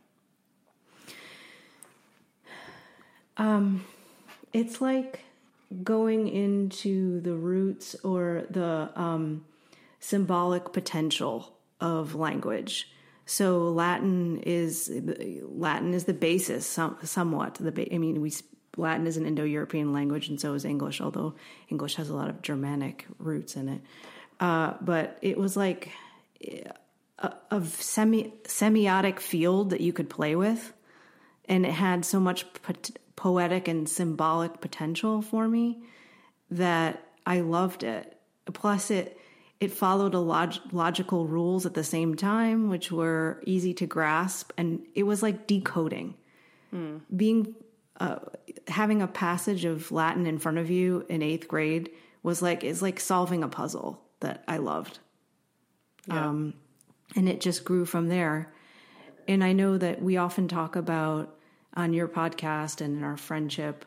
[4.53, 5.21] it's like
[5.83, 9.45] going into the roots or the um,
[9.99, 12.89] symbolic potential of language.
[13.25, 14.91] So Latin is
[15.43, 17.55] Latin is the basis, some, somewhat.
[17.55, 18.33] The ba- I mean, we
[18.75, 20.99] Latin is an Indo-European language, and so is English.
[20.99, 21.35] Although
[21.69, 23.81] English has a lot of Germanic roots in it,
[24.39, 25.91] uh, but it was like
[27.19, 30.73] a, a semi semiotic field that you could play with,
[31.47, 35.83] and it had so much pot- poetic and symbolic potential for me
[36.49, 38.17] that I loved it.
[38.53, 39.17] Plus, it
[39.59, 44.53] it followed a log- logical rules at the same time, which were easy to grasp,
[44.57, 46.15] and it was like decoding.
[47.13, 47.55] Being
[47.99, 48.19] uh,
[48.69, 51.89] having a passage of Latin in front of you in eighth grade
[52.23, 54.99] was like is like solving a puzzle that I loved.
[56.09, 56.53] Um,
[57.17, 58.53] and it just grew from there.
[59.27, 61.35] And I know that we often talk about
[61.79, 63.85] on your podcast and in our friendship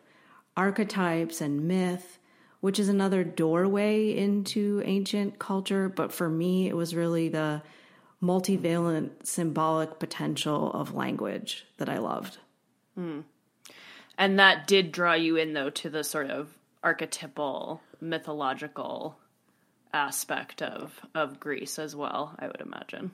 [0.57, 2.19] archetypes and myth,
[2.61, 5.89] which is another doorway into ancient culture.
[5.89, 7.63] But for me, it was really the
[8.23, 12.39] multivalent symbolic potential of language that I loved.
[12.95, 13.21] Hmm.
[14.19, 16.51] and that did draw you in though to the sort of
[16.83, 19.19] archetypal mythological
[19.95, 23.11] aspect of of greece as well i would imagine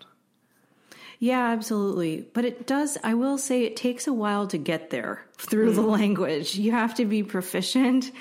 [1.19, 2.29] Yeah, absolutely.
[2.33, 5.83] But it does, I will say, it takes a while to get there through the
[5.83, 6.55] language.
[6.55, 8.13] You have to be proficient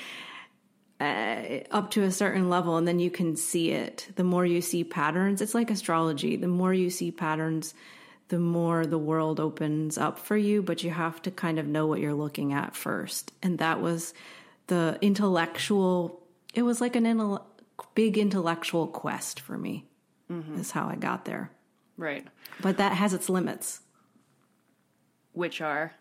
[0.99, 4.07] uh, up to a certain level, and then you can see it.
[4.15, 6.37] The more you see patterns, it's like astrology.
[6.37, 7.75] The more you see patterns,
[8.29, 11.85] the more the world opens up for you, but you have to kind of know
[11.85, 13.31] what you're looking at first.
[13.43, 14.15] And that was
[14.65, 16.23] the intellectual,
[16.55, 17.43] it was like an intel-
[17.93, 19.85] big intellectual quest for me,
[20.59, 21.51] is how I got there.
[21.97, 22.25] Right
[22.61, 23.81] But that has its limits.
[25.33, 25.93] which are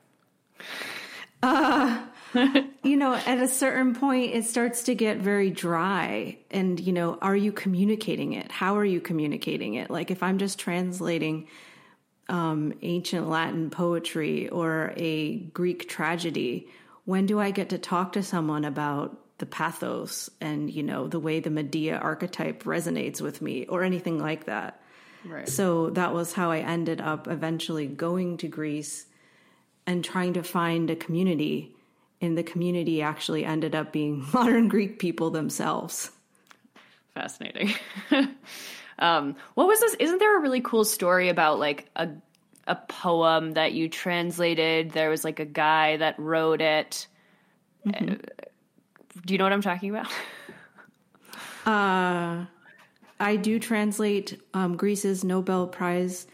[1.43, 2.03] Uh,
[2.83, 6.39] you know, at a certain point, it starts to get very dry.
[6.51, 8.51] And, you know, are you communicating it?
[8.51, 9.91] How are you communicating it?
[9.91, 11.49] Like, if I'm just translating
[12.29, 16.69] um, ancient Latin poetry or a Greek tragedy,
[17.05, 21.21] when do I get to talk to someone about the pathos and, you know, the
[21.21, 24.81] way the Medea archetype resonates with me or anything like that?
[25.27, 25.49] Right.
[25.49, 29.07] So that was how I ended up eventually going to Greece
[29.87, 31.75] and trying to find a community.
[32.21, 36.11] And the community actually ended up being modern Greek people themselves.
[37.15, 37.75] fascinating.
[38.99, 42.09] Um what was this isn't there a really cool story about like a
[42.67, 44.93] a poem that you translated?
[44.93, 47.07] There was like a guy that wrote it.
[47.87, 48.15] Uh,
[49.25, 50.11] do you know what i'm talking about
[53.19, 56.27] I do translate um, Greece's Nobel Prize,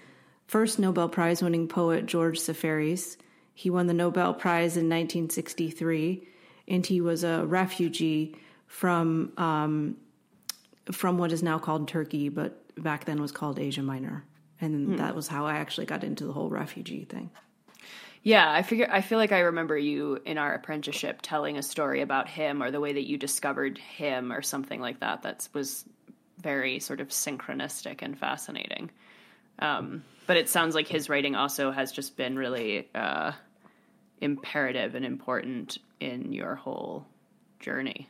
[0.47, 3.17] first Nobel Prize winning poet George Seferis.
[3.55, 6.27] He won the Nobel Prize in 1963,
[6.69, 9.97] and he was a refugee from um,
[10.91, 14.25] from what is now called Turkey, but back then was called Asia Minor.
[14.61, 17.31] And that was how I actually got into the whole refugee thing.
[18.23, 22.01] Yeah, I figure I feel like I remember you in our apprenticeship telling a story
[22.01, 25.23] about him or the way that you discovered him or something like that.
[25.23, 25.85] That was
[26.43, 28.91] very sort of synchronistic and fascinating.
[29.59, 33.33] Um, but it sounds like his writing also has just been really uh,
[34.21, 37.07] imperative and important in your whole
[37.61, 38.09] journey.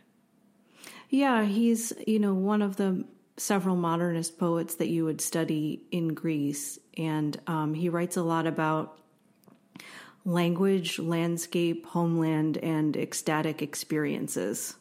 [1.09, 3.05] Yeah, he's, you know, one of the
[3.37, 6.78] several modernist poets that you would study in Greece.
[6.97, 8.99] And um, he writes a lot about
[10.24, 14.74] language, landscape, homeland, and ecstatic experiences,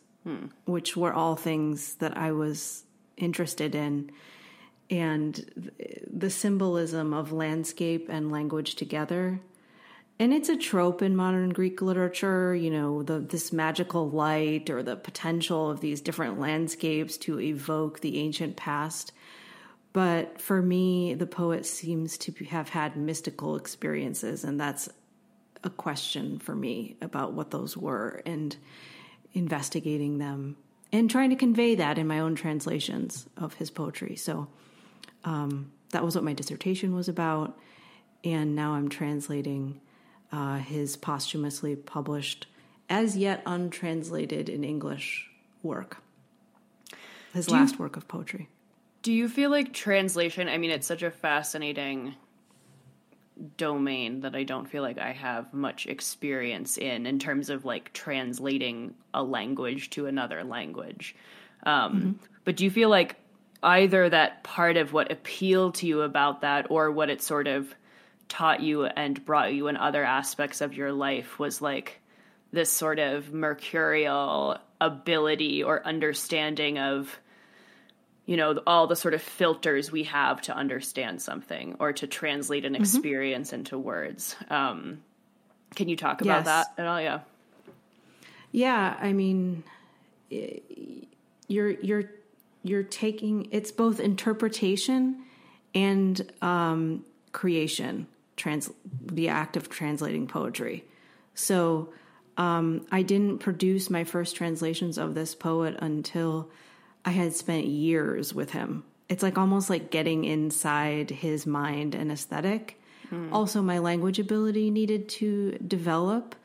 [0.65, 2.83] which were all things that I was
[3.21, 4.11] interested in.
[4.89, 5.71] And
[6.11, 9.39] the symbolism of landscape and language together
[10.21, 14.83] and it's a trope in modern Greek literature, you know, the this magical light or
[14.83, 19.13] the potential of these different landscapes to evoke the ancient past.
[19.93, 24.89] But for me, the poet seems to have had mystical experiences, and that's
[25.63, 28.55] a question for me about what those were and
[29.33, 30.55] investigating them
[30.91, 34.15] and trying to convey that in my own translations of his poetry.
[34.15, 34.47] So
[35.23, 37.57] um, that was what my dissertation was about.
[38.23, 39.79] And now I'm translating
[40.31, 42.47] uh, his posthumously published,
[42.89, 45.29] as yet untranslated in English
[45.63, 45.97] work,
[47.33, 48.47] his Do you- last work of poetry.
[49.01, 50.47] Do you feel like translation?
[50.47, 52.13] I mean, it's such a fascinating
[53.57, 57.93] domain that I don't feel like I have much experience in, in terms of like
[57.93, 61.15] translating a language to another language.
[61.63, 63.15] Um, But do you feel like
[63.63, 67.73] either that part of what appealed to you about that or what it sort of
[68.27, 71.99] taught you and brought you in other aspects of your life was like
[72.51, 77.19] this sort of mercurial ability or understanding of
[78.31, 82.63] you know all the sort of filters we have to understand something or to translate
[82.69, 85.01] an experience into words um,
[85.75, 86.45] can you talk about Yes.
[86.45, 87.19] that at all yeah
[88.53, 89.63] Yeah, I mean,
[91.47, 92.03] you're you're
[92.63, 95.23] you're taking it's both interpretation
[95.73, 98.07] and um, creation.
[98.37, 98.71] Trans
[99.05, 100.83] the act of translating poetry.
[101.35, 101.89] So
[102.37, 106.49] um, I didn't produce my first translations of this poet until
[107.05, 108.83] I had spent years with him.
[109.09, 112.81] It's like almost like getting inside his mind and aesthetic.
[113.09, 113.33] Hmm.
[113.33, 116.35] Also, my language ability needed to develop,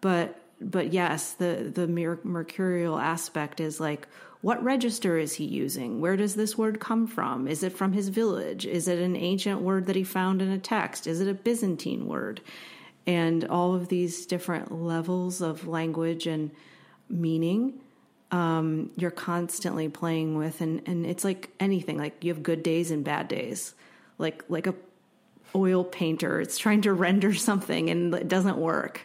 [0.00, 4.06] but but yes, the the mercurial aspect is like
[4.42, 6.00] what register is he using?
[6.00, 7.46] Where does this word come from?
[7.46, 8.64] Is it from his village?
[8.64, 11.06] Is it an ancient word that he found in a text?
[11.06, 12.40] Is it a Byzantine word?
[13.06, 16.50] And all of these different levels of language and
[17.08, 17.80] meaning
[18.30, 22.90] um, you're constantly playing with and, and it's like anything like you have good days
[22.90, 23.74] and bad days.
[24.18, 24.74] Like like a
[25.54, 29.02] oil painter it's trying to render something and it doesn't work.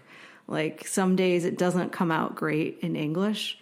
[0.47, 3.57] Like some days it doesn't come out great in english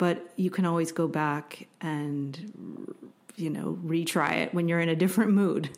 [0.00, 2.94] but you can always go back and
[3.36, 5.68] you know retry it when you're in a different mood.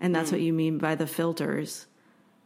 [0.00, 1.86] And that's what you mean by the filters.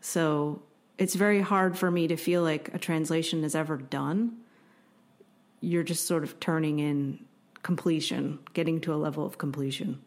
[0.01, 0.61] So
[0.99, 4.39] it's very hard for me to feel like a translation is ever done
[5.61, 7.25] you're just sort of turning in
[7.63, 10.01] completion, getting to a level of completion.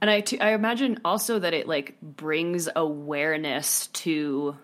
[0.00, 4.56] And I, t- I imagine also that it like brings awareness to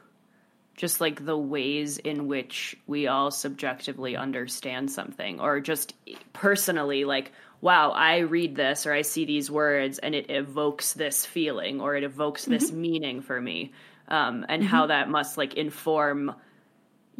[0.76, 5.94] just like the ways in which we all subjectively understand something, or just
[6.32, 11.26] personally, like, wow, I read this or I see these words and it evokes this
[11.26, 13.72] feeling or it evokes this meaning for me,
[14.08, 16.34] um, and how that must like inform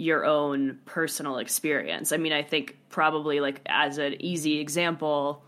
[0.01, 2.11] your own personal experience.
[2.11, 5.45] I mean, I think probably like as an easy example,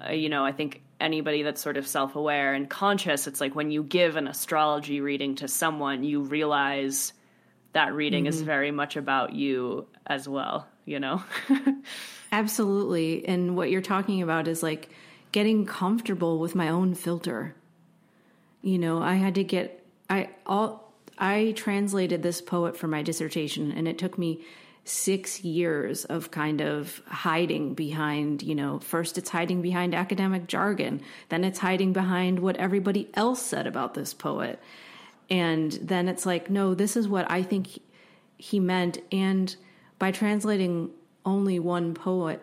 [0.00, 3.56] uh, you know, I think anybody that's sort of self aware and conscious, it's like
[3.56, 7.12] when you give an astrology reading to someone, you realize
[7.72, 11.24] that reading is very much about you as well, you know?
[12.32, 13.26] Absolutely.
[13.26, 14.90] And what you're talking about is like
[15.32, 17.56] getting comfortable with my own filter.
[18.60, 20.81] You know, I had to get I all
[21.22, 24.40] I translated this poet for my dissertation and it took me
[24.84, 31.00] 6 years of kind of hiding behind, you know, first it's hiding behind academic jargon,
[31.28, 34.58] then it's hiding behind what everybody else said about this poet.
[35.30, 37.78] And then it's like, no, this is what I think
[38.36, 38.98] he meant.
[39.12, 39.54] And
[40.00, 40.90] by translating
[41.24, 42.42] only one poet,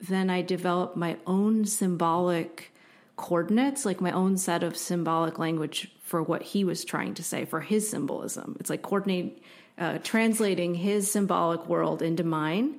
[0.00, 2.70] then I developed my own symbolic
[3.16, 7.44] coordinates, like my own set of symbolic language for what he was trying to say,
[7.44, 8.56] for his symbolism.
[8.60, 9.42] It's like coordinate,
[9.78, 12.76] uh, translating his symbolic world into mine,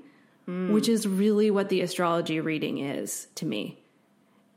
[0.47, 3.79] which is really what the astrology reading is to me.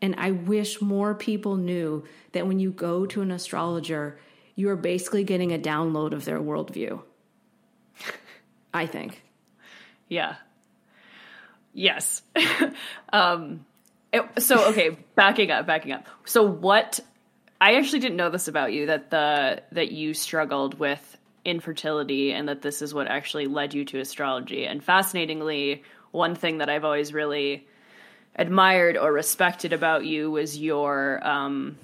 [0.02, 4.18] And I wish more people knew that when you go to an astrologer,
[4.54, 7.00] you are basically getting a download of their worldview.
[8.74, 9.22] I think.
[10.08, 10.36] Yeah.
[11.72, 12.22] Yes.
[13.12, 13.64] um,
[14.12, 16.06] it- so okay, backing up, backing up.
[16.24, 17.00] So what?
[17.60, 22.48] I actually didn't know this about you that the that you struggled with infertility and
[22.48, 24.66] that this is what actually led you to astrology.
[24.66, 25.82] And fascinatingly,
[26.12, 27.66] one thing that I've always really
[28.36, 31.76] admired or respected about you was your um,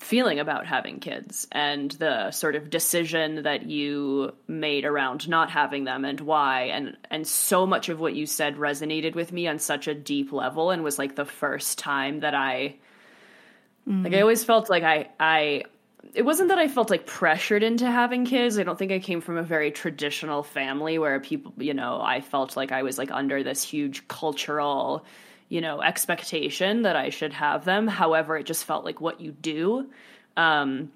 [0.00, 5.84] feeling about having kids and the sort of decision that you made around not having
[5.84, 9.58] them and why and and so much of what you said resonated with me on
[9.58, 12.76] such a deep level and was like the first time that I
[13.86, 14.20] like I mm.
[14.22, 15.64] always felt like I I
[16.14, 18.58] it wasn't that I felt like pressured into having kids.
[18.58, 22.20] I don't think I came from a very traditional family where people, you know, I
[22.20, 25.04] felt like I was like under this huge cultural,
[25.50, 27.86] you know, expectation that I should have them.
[27.88, 29.90] However, it just felt like what you do.
[30.36, 30.90] Um,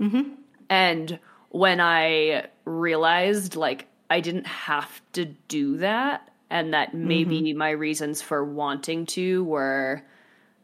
[0.70, 1.18] And
[1.50, 8.22] when I realized like I didn't have to do that, and that maybe my reasons
[8.22, 10.02] for wanting to were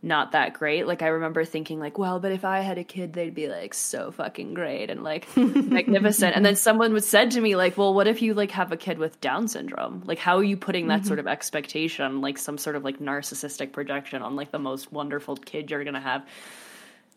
[0.03, 0.86] not that great.
[0.86, 3.74] Like I remember thinking like, well, but if I had a kid, they'd be like
[3.74, 6.34] so fucking great and like magnificent.
[6.34, 8.78] And then someone would said to me like, well, what if you like have a
[8.78, 10.03] kid with Down syndrome?
[10.07, 11.09] Like how are you putting that mm-hmm.
[11.09, 15.36] sort of expectation, like some sort of like narcissistic projection on like the most wonderful
[15.36, 16.26] kid you're gonna have?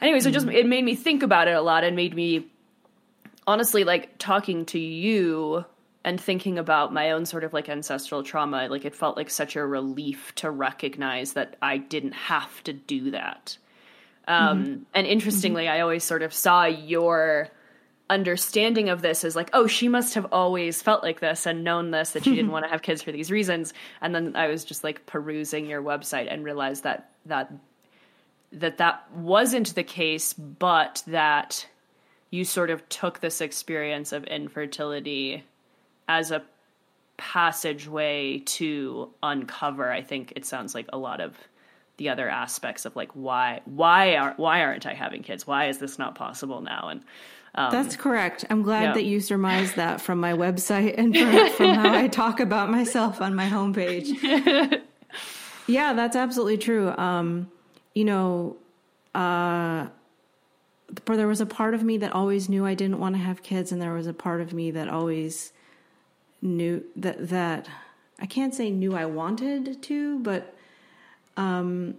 [0.01, 0.55] Anyways, it just mm-hmm.
[0.55, 2.47] it made me think about it a lot and made me
[3.47, 5.63] honestly like talking to you
[6.05, 9.55] and thinking about my own sort of like ancestral trauma like it felt like such
[9.55, 13.57] a relief to recognize that i didn't have to do that.
[14.27, 17.49] Um and interestingly i always sort of saw your
[18.09, 21.91] understanding of this as like oh she must have always felt like this and known
[21.91, 23.73] this that she didn't want to have kids for these reasons.
[24.01, 27.51] And then i was just like perusing your website and realized that that
[28.51, 31.67] that that wasn't the case but that
[32.29, 35.43] you sort of took this experience of infertility
[36.07, 36.43] as a
[37.17, 41.37] passageway to uncover i think it sounds like a lot of
[41.97, 45.77] the other aspects of like why why are why aren't i having kids why is
[45.77, 47.01] this not possible now and
[47.55, 48.45] That's correct.
[48.49, 48.93] I'm glad yeah.
[48.93, 51.15] that you surmised that from my website and
[51.55, 54.81] from, how I talk about myself on my homepage.
[55.67, 56.89] yeah, that's absolutely true.
[56.97, 57.51] Um,
[57.93, 58.57] you know,
[59.13, 59.87] uh,
[61.05, 63.71] there was a part of me that always knew I didn't want to have kids,
[63.71, 65.53] and there was a part of me that always
[66.43, 67.67] knew that that
[68.19, 70.55] I can't say knew I wanted to, but
[71.37, 71.95] um,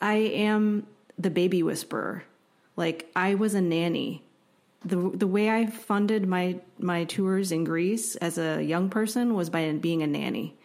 [0.00, 0.86] I am
[1.18, 2.24] the baby whisperer.
[2.76, 4.22] Like I was a nanny.
[4.84, 9.50] The the way I funded my my tours in Greece as a young person was
[9.50, 10.56] by being a nanny.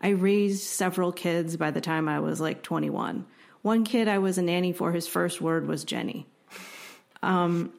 [0.00, 3.26] I raised several kids by the time I was like 21.
[3.62, 6.26] One kid I was a nanny for, his first word was Jenny.
[7.22, 7.72] Um,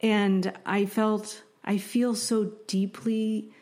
[0.00, 3.53] and I felt, I feel so deeply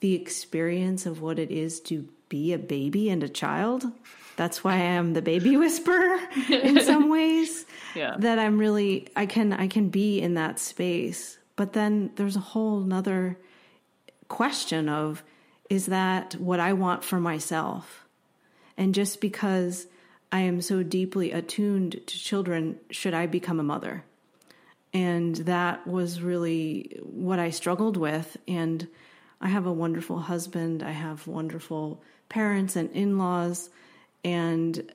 [0.00, 3.84] the experience of what it is to be a baby and a child.
[4.36, 6.18] That's why I am the baby whisperer
[6.48, 7.66] in some ways.
[7.94, 8.16] Yeah.
[8.18, 11.38] That I'm really, I can, I can be in that space.
[11.56, 13.38] But then there's a whole nother
[14.28, 15.24] question of,
[15.68, 18.04] is that what I want for myself?
[18.76, 19.88] And just because
[20.30, 24.04] I am so deeply attuned to children, should I become a mother?
[24.94, 28.36] And that was really what I struggled with.
[28.46, 28.86] And
[29.40, 33.70] I have a wonderful husband, I have wonderful parents and in laws.
[34.24, 34.92] And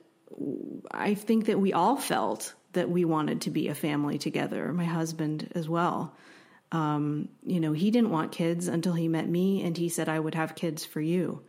[0.90, 4.84] I think that we all felt that we wanted to be a family together, my
[4.84, 6.14] husband as well.
[6.72, 10.18] Um, you know, he didn't want kids until he met me, and he said, I
[10.18, 11.42] would have kids for you.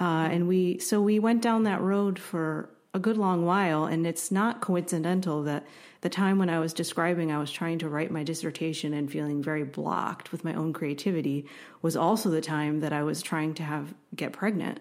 [0.00, 3.84] Uh, and we, so we went down that road for a good long while.
[3.84, 5.66] And it's not coincidental that
[6.00, 9.42] the time when I was describing, I was trying to write my dissertation and feeling
[9.42, 11.46] very blocked with my own creativity
[11.82, 14.80] was also the time that I was trying to have get pregnant.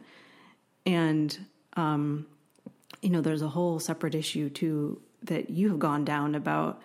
[0.85, 1.37] And,
[1.73, 2.27] um,
[3.01, 6.81] you know, there's a whole separate issue too that you have gone down about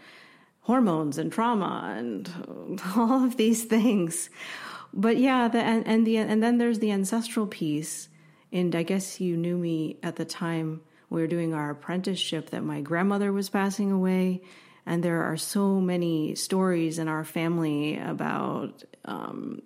[0.62, 4.30] hormones and trauma and all of these things.
[4.94, 8.08] But yeah, the and, and the and then there's the ancestral piece.
[8.50, 10.82] And I guess you knew me at the time
[11.12, 14.42] we were doing our apprenticeship that my grandmother was passing away.
[14.86, 19.62] And there are so many stories in our family about um,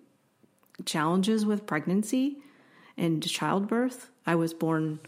[0.84, 2.38] challenges with pregnancy
[2.96, 4.10] and childbirth.
[4.26, 5.00] I was born,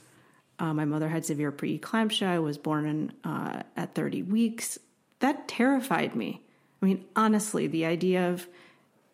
[0.58, 2.26] uh, my mother had severe preeclampsia.
[2.26, 4.78] I was born in, uh, at 30 weeks.
[5.18, 6.40] That terrified me.
[6.80, 8.48] I mean, honestly, the idea of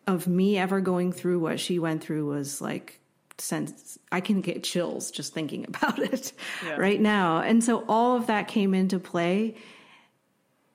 [0.07, 2.99] of me ever going through what she went through was like
[3.37, 6.31] sense I can get chills just thinking about it
[6.65, 6.75] Yeah.
[6.77, 7.39] right now.
[7.39, 9.55] And so all of that came into play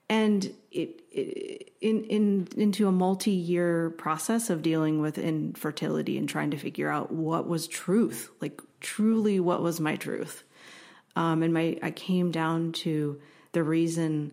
[0.09, 6.51] and it, it in in into a multi-year process of dealing with infertility and trying
[6.51, 10.45] to figure out what was truth, like truly what was my truth.
[11.17, 13.21] Um, and my I came down to
[13.53, 14.33] the reason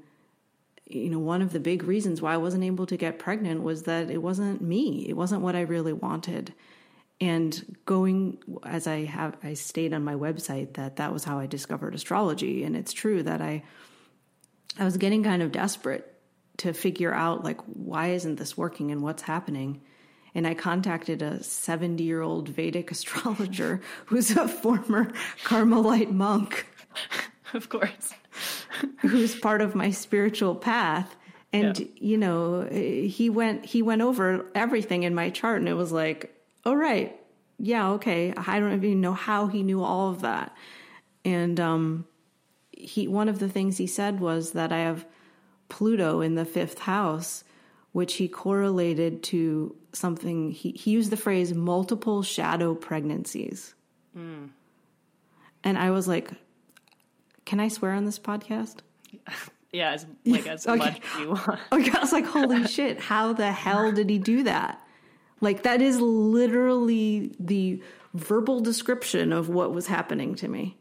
[0.89, 3.83] you know, one of the big reasons why I wasn't able to get pregnant was
[3.83, 5.05] that it wasn't me.
[5.09, 6.53] It wasn't what I really wanted.
[7.19, 11.47] And going as I have, I stayed on my website that that was how I
[11.47, 12.63] discovered astrology.
[12.63, 13.63] And it's true that I,
[14.77, 16.13] I was getting kind of desperate
[16.57, 19.81] to figure out like why isn't this working and what's happening.
[20.35, 25.11] And I contacted a 70 year old Vedic astrologer who's a former
[25.43, 26.67] Carmelite monk
[27.53, 28.13] of course.
[29.01, 31.15] who's part of my spiritual path
[31.51, 31.85] and Yeah.
[31.95, 36.33] you know he went he went over everything in my chart and it was like
[36.67, 37.19] oh right
[37.57, 40.55] yeah okay i don't even know how he knew all of that
[41.25, 42.05] and um
[42.71, 45.05] he one of the things he said was that I have
[45.67, 47.43] Pluto in the fifth house,
[47.91, 50.51] which he correlated to something.
[50.51, 53.73] He, he used the phrase multiple shadow pregnancies.
[54.15, 56.29] And I was like,
[57.45, 58.77] can I swear on this podcast?
[59.73, 60.77] Yeah, as like as Okay.
[60.77, 61.59] much as you want.
[61.73, 64.81] Okay, I was like, holy shit, how the hell did he do that?
[65.41, 67.81] Like, that is literally the
[68.13, 70.77] verbal description of what was happening to me.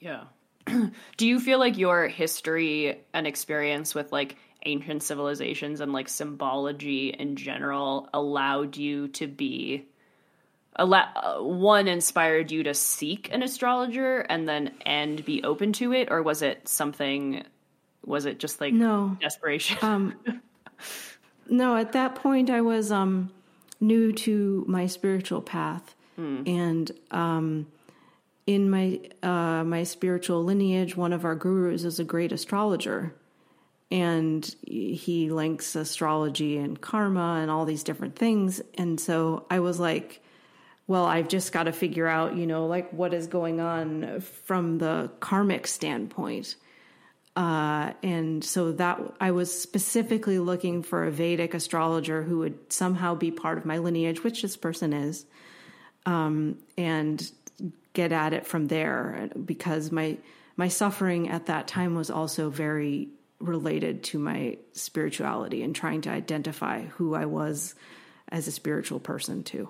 [0.00, 0.24] Yeah.
[0.66, 7.08] Do you feel like your history and experience with like ancient civilizations and like symbology
[7.08, 9.86] in general allowed you to be
[10.76, 15.92] allow, uh, one inspired you to seek an astrologer and then and be open to
[15.92, 17.42] it or was it something
[18.06, 19.16] was it just like No.
[19.20, 20.14] desperation um
[21.48, 23.30] No, at that point, I was um,
[23.82, 25.94] new to my spiritual path.
[26.46, 27.66] And um,
[28.46, 33.14] in my uh, my spiritual lineage, one of our gurus is a great astrologer,
[33.90, 38.60] and he links astrology and karma and all these different things.
[38.78, 40.22] And so I was like,
[40.86, 44.78] well, I've just got to figure out, you know, like what is going on from
[44.78, 46.56] the karmic standpoint.
[47.34, 53.14] Uh, and so that I was specifically looking for a Vedic astrologer who would somehow
[53.14, 55.24] be part of my lineage, which this person is,
[56.04, 57.30] um, and
[57.94, 59.30] get at it from there.
[59.44, 60.18] Because my
[60.56, 63.08] my suffering at that time was also very
[63.38, 67.74] related to my spirituality and trying to identify who I was
[68.28, 69.68] as a spiritual person too.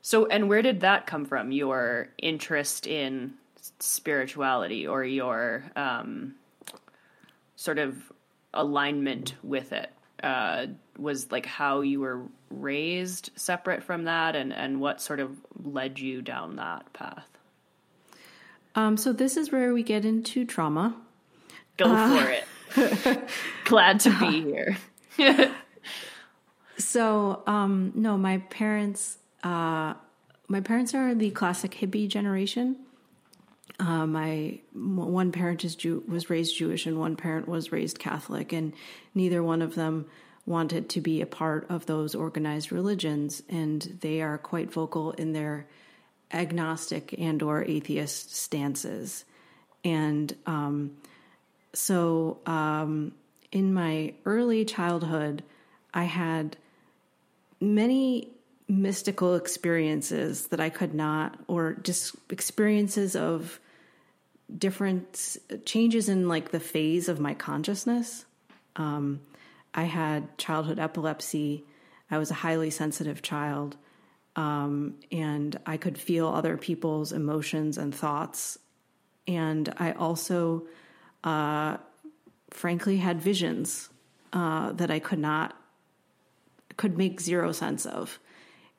[0.00, 1.52] So, and where did that come from?
[1.52, 3.34] Your interest in
[3.78, 6.34] spirituality or your um,
[7.56, 8.12] sort of
[8.54, 9.90] alignment with it?
[10.22, 10.66] Uh,
[10.98, 15.98] was like how you were raised separate from that, and, and what sort of led
[16.00, 17.28] you down that path?
[18.74, 20.96] Um, so this is where we get into trauma.
[21.76, 23.28] Go for it.
[23.64, 25.52] Glad to be here.
[26.78, 29.94] So, um, no, my parents, uh,
[30.46, 32.76] my parents are the classic hippie generation.
[33.80, 38.52] Uh, my one parent is Jew, was raised Jewish, and one parent was raised Catholic,
[38.52, 38.72] and
[39.14, 40.06] neither one of them
[40.46, 45.32] wanted to be a part of those organized religions, and they are quite vocal in
[45.32, 45.66] their
[46.32, 49.24] agnostic and or atheist stances,
[49.84, 50.96] and um,
[51.72, 53.12] so um,
[53.52, 55.44] in my early childhood,
[55.94, 56.56] I had
[57.60, 58.28] many
[58.68, 63.60] mystical experiences that I could not, or just experiences of
[64.56, 68.24] different changes in like the phase of my consciousness.
[68.76, 69.20] Um,
[69.74, 71.64] I had childhood epilepsy.
[72.10, 73.76] I was a highly sensitive child.
[74.36, 78.58] Um, and I could feel other people's emotions and thoughts.
[79.26, 80.66] And I also,
[81.24, 81.78] uh,
[82.50, 83.90] frankly, had visions
[84.32, 85.54] uh, that I could not
[86.76, 88.20] could make zero sense of.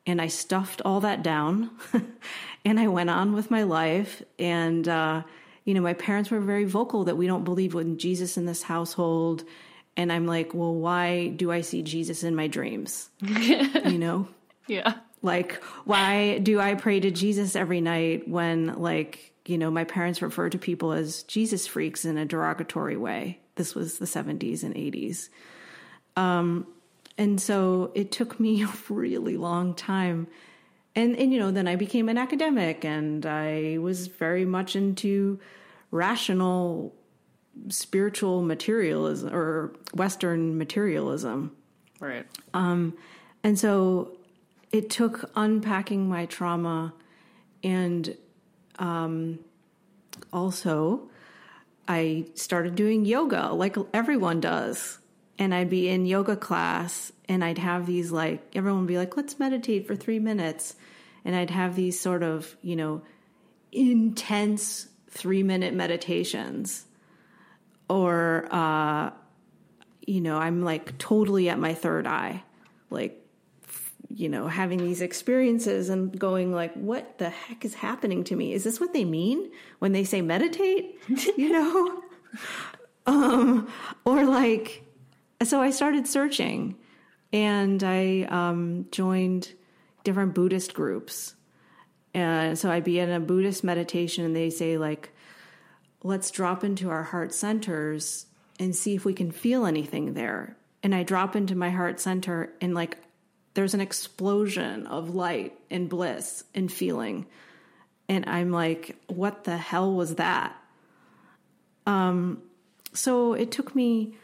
[0.05, 1.72] And I stuffed all that down
[2.65, 4.24] and I went on with my life.
[4.39, 5.24] And, uh,
[5.70, 8.63] you know, my parents were very vocal that we don't believe in Jesus in this
[8.63, 9.43] household.
[9.95, 13.11] And I'm like, well, why do I see Jesus in my dreams?
[13.22, 14.28] you know,
[14.65, 14.95] yeah.
[15.22, 20.24] like, why do I pray to Jesus every night when, like, you know, my parents
[20.24, 23.39] refer to people as Jesus freaks in a derogatory way?
[23.53, 25.30] This was the 70s and 80s.
[26.15, 26.65] Um,
[27.15, 30.30] and so it took me a really long time.
[30.95, 35.39] And, and, you know, then I became an academic and I was very much into
[35.92, 36.96] rational
[37.70, 41.56] spiritual materialism or Western materialism.
[42.00, 42.26] Right.
[42.54, 42.98] Um,
[43.44, 44.18] And so
[44.72, 46.94] it took unpacking my trauma
[47.64, 48.16] and
[48.78, 49.40] um,
[50.32, 51.10] also
[51.88, 55.00] I started doing yoga like everyone does.
[55.40, 59.16] And I'd be in yoga class and I'd have these like, everyone would be like,
[59.16, 60.76] let's meditate for three minutes.
[61.24, 63.02] And I'd have these sort of, you know,
[63.72, 66.86] intense three minute meditations.
[67.89, 69.12] Or, uh,
[70.05, 72.43] you know, I'm like totally at my third eye,
[72.89, 73.16] like,
[74.10, 78.53] you know, having these experiences and going like, what the heck is happening to me?
[78.53, 80.99] Is this what they mean when they say meditate?
[81.38, 82.03] you know?
[83.05, 83.72] um,
[84.05, 84.84] or like,
[85.43, 86.76] so I started searching
[87.32, 89.53] and I um, joined
[90.03, 91.36] different Buddhist groups.
[92.24, 95.11] And so I'd be in a Buddhist meditation and they say like,
[96.03, 98.26] let's drop into our heart centers
[98.59, 100.55] and see if we can feel anything there.
[100.82, 102.97] And I drop into my heart center and like
[103.53, 107.26] there's an explosion of light and bliss and feeling.
[108.07, 110.55] And I'm like, what the hell was that?
[111.86, 112.41] Um,
[112.93, 114.15] so it took me.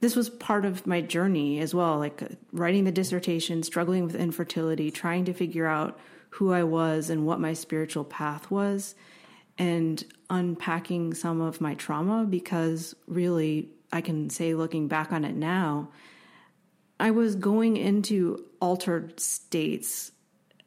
[0.00, 2.22] This was part of my journey as well, like
[2.52, 5.98] writing the dissertation, struggling with infertility, trying to figure out
[6.34, 8.94] who I was and what my spiritual path was,
[9.56, 15.36] and unpacking some of my trauma because really, I can say looking back on it
[15.36, 15.90] now,
[16.98, 20.10] I was going into altered states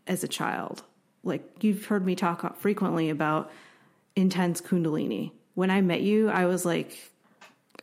[0.06, 0.84] as a child.
[1.24, 3.52] Like you've heard me talk frequently about
[4.16, 5.32] intense Kundalini.
[5.56, 7.12] When I met you, I was like,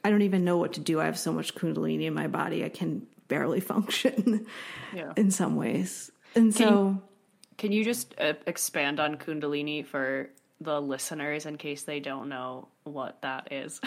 [0.02, 1.00] I don't even know what to do.
[1.00, 4.46] I have so much Kundalini in my body, I can barely function
[4.94, 5.12] Yeah.
[5.16, 6.10] in some ways.
[6.34, 7.02] And so,
[7.56, 10.30] Can you just uh, expand on Kundalini for
[10.60, 13.80] the listeners in case they don't know what that is?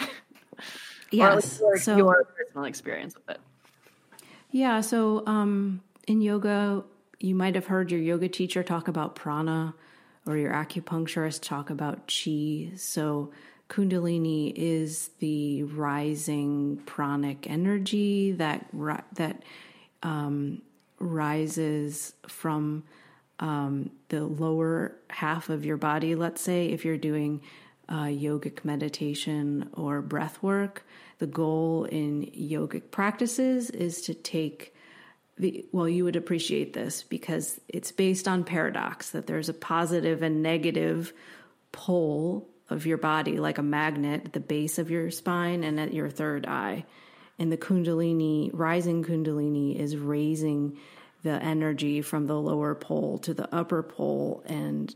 [1.10, 1.60] yes.
[1.60, 3.40] your, so, your personal experience with it.
[4.50, 6.84] Yeah, so um, in yoga,
[7.20, 9.74] you might have heard your yoga teacher talk about prana
[10.26, 12.70] or your acupuncturist talk about chi.
[12.76, 13.30] So
[13.68, 19.42] kundalini is the rising pranic energy that ri- that
[20.02, 20.62] um,
[20.98, 22.84] rises from
[23.40, 26.14] um, the lower half of your body.
[26.14, 27.42] Let's say if you're doing
[27.88, 30.84] uh, yogic meditation or breath work,
[31.18, 34.74] the goal in yogic practices is to take
[35.38, 40.22] the well, you would appreciate this because it's based on paradox that there's a positive
[40.22, 41.12] and negative
[41.70, 45.94] pole of your body, like a magnet at the base of your spine and at
[45.94, 46.84] your third eye.
[47.38, 50.76] And the Kundalini, rising Kundalini, is raising
[51.22, 54.94] the energy from the lower pole to the upper pole and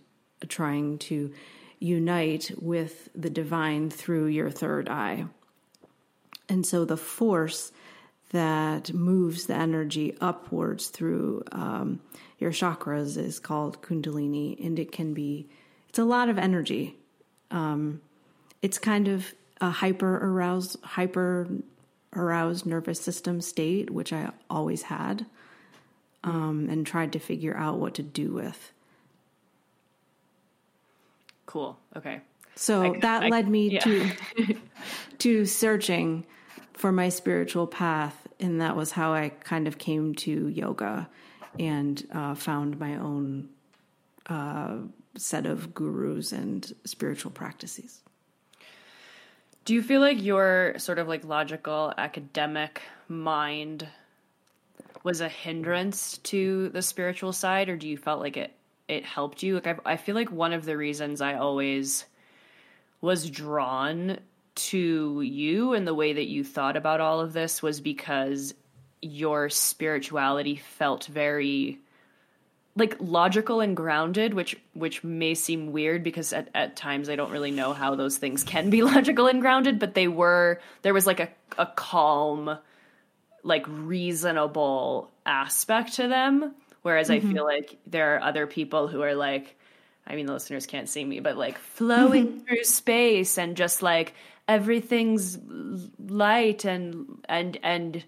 [0.49, 1.33] trying to
[1.79, 5.25] unite with the divine through your third eye.
[6.49, 7.73] And so the force
[8.31, 12.01] that moves the energy upwards through um,
[12.39, 15.49] your chakras is called Kundalini, and it can be,
[15.89, 16.97] it's a lot of energy.
[17.51, 18.01] Um,
[18.63, 21.49] it's kind of a hyper aroused, hyper
[22.15, 25.27] aroused nervous system state, which I always had,
[26.25, 28.73] um, and tried to figure out what to do with.
[31.47, 31.79] Cool.
[31.97, 32.21] Okay.
[32.55, 33.81] So I- that I- led me yeah.
[33.81, 34.11] to
[35.19, 36.25] to searching
[36.73, 41.09] for my spiritual path, and that was how I kind of came to yoga
[41.59, 43.49] and uh, found my own
[44.27, 44.77] uh,
[45.17, 48.01] set of gurus and spiritual practices.
[49.65, 53.87] Do you feel like your sort of like logical academic mind
[55.03, 58.55] was a hindrance to the spiritual side, or do you felt like it
[58.89, 59.55] it helped you?
[59.55, 62.05] Like I, I feel like one of the reasons I always
[63.01, 64.19] was drawn
[64.55, 68.55] to you and the way that you thought about all of this was because
[69.01, 71.81] your spirituality felt very
[72.77, 77.33] like logical and grounded which which may seem weird because at, at times i don't
[77.33, 81.07] really know how those things can be logical and grounded but they were there was
[81.07, 81.29] like a,
[81.59, 82.57] a calm
[83.43, 87.45] like reasonable aspect to them whereas i feel mm-hmm.
[87.45, 89.57] like there are other people who are like
[90.07, 92.39] i mean the listeners can't see me but like flowing mm-hmm.
[92.41, 94.15] through space and just like
[94.49, 95.39] everything's
[95.99, 98.05] light and and and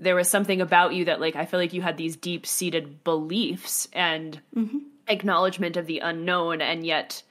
[0.00, 3.04] there was something about you that like I feel like you had these deep seated
[3.04, 4.78] beliefs and mm-hmm.
[5.06, 7.22] acknowledgement of the unknown and yet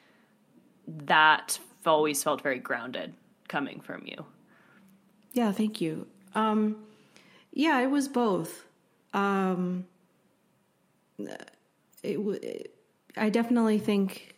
[0.88, 3.14] that always felt very grounded
[3.48, 4.26] coming from you.
[5.34, 6.08] Yeah, thank you.
[6.36, 6.78] Um,
[7.60, 8.64] yeah, it was both.
[9.14, 9.86] Um,
[11.18, 12.74] it, it,
[13.18, 14.38] I definitely think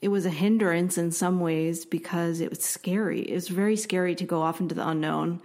[0.00, 3.22] it was a hindrance in some ways because it was scary.
[3.22, 5.42] It was very scary to go off into the unknown.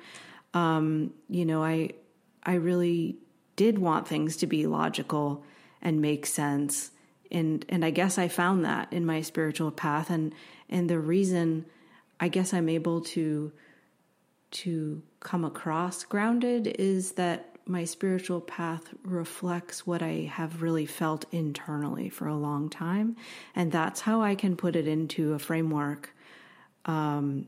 [0.54, 1.94] Um, you know, I
[2.44, 3.18] I really
[3.56, 5.44] did want things to be logical
[5.82, 6.92] and make sense,
[7.32, 10.32] and and I guess I found that in my spiritual path, and
[10.70, 11.66] and the reason
[12.20, 13.52] I guess I'm able to
[14.56, 21.26] to come across grounded is that my spiritual path reflects what I have really felt
[21.32, 23.18] internally for a long time.
[23.56, 26.16] And that's how I can put it into a framework
[26.86, 27.48] um,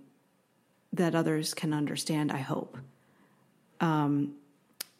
[0.91, 2.77] that others can understand, I hope.
[3.79, 4.33] Um,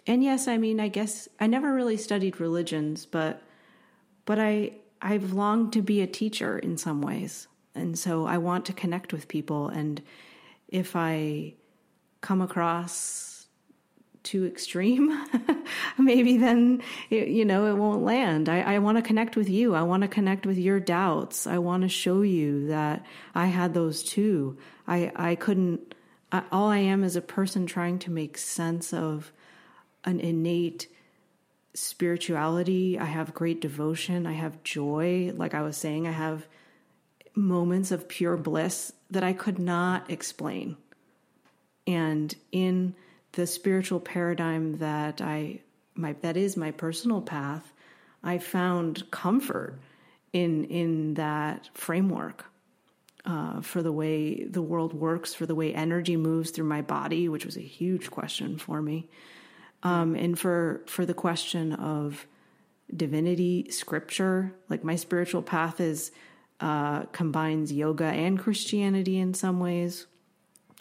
[0.05, 3.41] and yes, I mean, I guess I never really studied religions, but
[4.25, 7.47] but I I've longed to be a teacher in some ways.
[7.75, 10.01] And so I want to connect with people and
[10.67, 11.53] if I
[12.27, 13.47] come across
[14.21, 15.17] too extreme,
[15.97, 18.49] maybe then it, you know it won't land.
[18.49, 19.73] I, I want to connect with you.
[19.73, 21.47] I want to connect with your doubts.
[21.47, 24.57] I want to show you that I had those too.
[24.85, 25.95] I I couldn't.
[26.29, 29.31] I, all I am is a person trying to make sense of
[30.03, 30.89] an innate
[31.75, 32.99] spirituality.
[32.99, 34.27] I have great devotion.
[34.27, 35.31] I have joy.
[35.33, 36.45] Like I was saying, I have
[37.33, 40.75] moments of pure bliss that I could not explain.
[41.87, 42.93] And in
[43.31, 45.61] the spiritual paradigm that I
[45.95, 47.73] my that is my personal path,
[48.23, 49.79] I found comfort
[50.33, 52.45] in in that framework
[53.25, 57.27] uh, for the way the world works, for the way energy moves through my body,
[57.29, 59.09] which was a huge question for me,
[59.83, 62.27] um, and for for the question of
[62.95, 64.53] divinity, scripture.
[64.69, 66.11] Like my spiritual path is
[66.59, 70.07] uh, combines yoga and Christianity in some ways,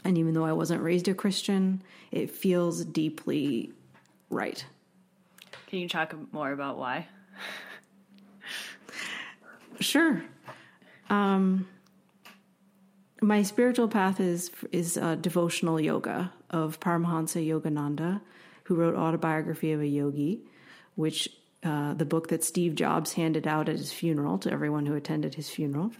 [0.04, 3.72] and even though I wasn't raised a Christian, it feels deeply
[4.30, 4.64] right.
[5.68, 7.08] Can you talk more about why?
[9.80, 10.22] Sure.
[11.10, 11.68] Um,
[13.20, 18.20] my spiritual path is is uh, devotional yoga of Paramahansa Yogananda,
[18.64, 20.40] who wrote Autobiography of a Yogi,
[20.94, 21.28] which
[21.62, 25.34] uh, the book that Steve Jobs handed out at his funeral to everyone who attended
[25.34, 25.90] his funeral.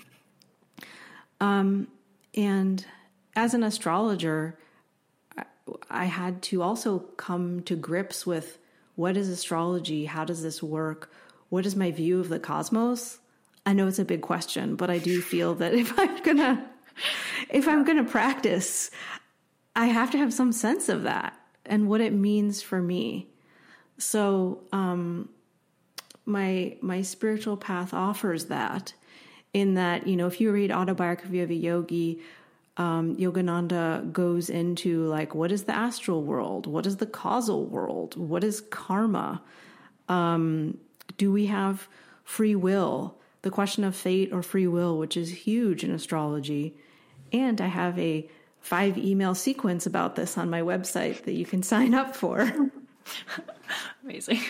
[1.41, 1.89] Um,
[2.35, 2.85] and
[3.37, 4.59] as an astrologer,
[5.91, 8.59] I, had to also come to grips with
[8.95, 10.07] what is astrology?
[10.07, 11.13] How does this work?
[11.51, 13.19] What is my view of the cosmos?
[13.67, 16.71] I know it's a big question, but I do feel that if I'm gonna
[17.51, 18.91] if I'm gonna practice,
[19.75, 23.29] I have to have some sense of that and what it means for me.
[23.99, 25.29] So um,
[26.25, 28.95] my my spiritual path offers that
[29.53, 32.21] in that you know if you read autobiography of a yogi
[32.77, 36.67] um, yogananda goes into like what is the astral world?
[36.67, 38.17] What is the causal world?
[38.17, 39.43] What is karma?
[40.09, 40.79] Um,
[41.17, 41.89] do we have
[42.25, 43.17] free will?
[43.43, 46.77] The question of fate or free will which is huge in astrology.
[47.33, 48.29] And i have a
[48.61, 52.53] five email sequence about this on my website that you can sign up for.
[54.05, 54.41] Amazing.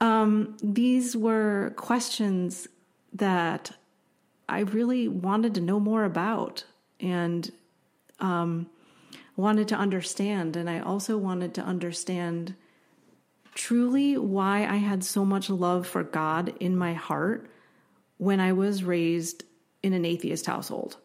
[0.00, 2.68] um, these were questions
[3.12, 3.70] that
[4.48, 6.64] I really wanted to know more about
[7.00, 7.50] and
[8.20, 8.68] um,
[9.36, 10.56] wanted to understand.
[10.56, 12.54] And I also wanted to understand
[13.54, 17.50] truly why I had so much love for God in my heart
[18.16, 19.44] when I was raised
[19.82, 20.96] in an atheist household.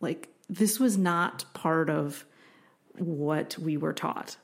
[0.00, 2.24] Like, this was not part of
[2.96, 4.36] what we were taught.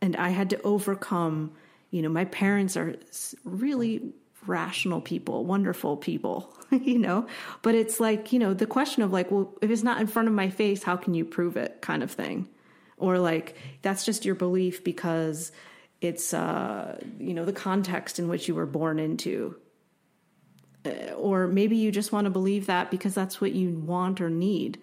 [0.00, 1.52] And I had to overcome
[1.94, 2.96] you know, my parents are
[3.44, 4.02] really
[4.48, 6.52] rational people, wonderful people,
[6.84, 7.26] you know,
[7.62, 10.28] but it's like, you know, the question of like, well, if it's not in front
[10.28, 12.48] of my face, how can you prove it kind of thing?
[12.96, 15.52] Or like, that's just your belief because
[16.00, 19.56] it's, uh, you know, the context in which you were born into.
[20.84, 24.30] Uh, or maybe you just want to believe that because that's what you want or
[24.30, 24.78] need.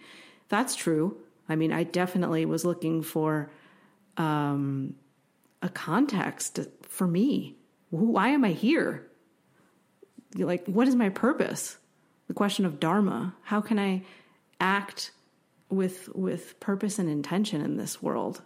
[0.50, 1.18] That's true.
[1.48, 3.52] I mean, I definitely was looking for
[4.18, 4.96] um,
[5.62, 7.56] a context for me.
[7.90, 9.08] Why am I here?
[10.36, 11.78] Like, what is my purpose?
[12.32, 13.36] The question of dharma.
[13.42, 14.04] How can I
[14.62, 15.12] act
[15.68, 18.42] with with purpose and intention in this world?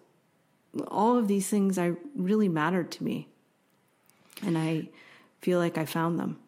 [0.87, 3.27] All of these things I really mattered to me,
[4.43, 4.89] and I
[5.39, 6.39] feel like I found them.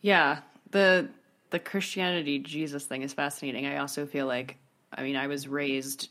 [0.00, 0.40] Yeah,
[0.72, 1.10] the
[1.50, 3.64] the Christianity Jesus thing is fascinating.
[3.64, 4.56] I also feel like,
[4.92, 6.08] I mean, I was raised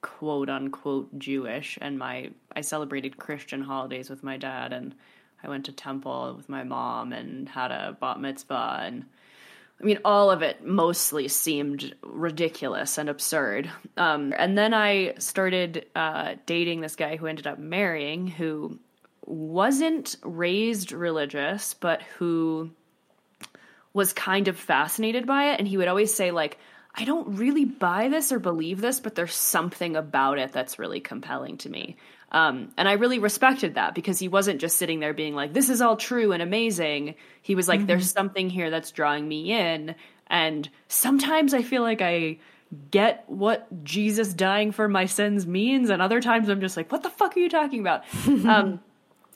[0.00, 4.94] quote unquote Jewish, and my I celebrated Christian holidays with my dad, and
[5.42, 9.04] I went to temple with my mom and had a bat mitzvah, and
[9.80, 13.70] I mean all of it mostly seemed ridiculous and absurd.
[13.96, 18.78] Um, and then I started uh, dating this guy who ended up marrying, who
[19.24, 22.70] wasn't raised religious, but who
[23.92, 26.58] was kind of fascinated by it, and he would always say like
[26.98, 30.98] I don't really buy this or believe this, but there's something about it that's really
[30.98, 31.96] compelling to me.
[32.32, 35.70] Um, and I really respected that because he wasn't just sitting there being like, this
[35.70, 37.14] is all true and amazing.
[37.40, 37.86] He was like, mm-hmm.
[37.86, 39.94] there's something here that's drawing me in.
[40.26, 42.38] And sometimes I feel like I
[42.90, 45.90] get what Jesus dying for my sins means.
[45.90, 48.02] And other times I'm just like, what the fuck are you talking about?
[48.26, 48.80] um,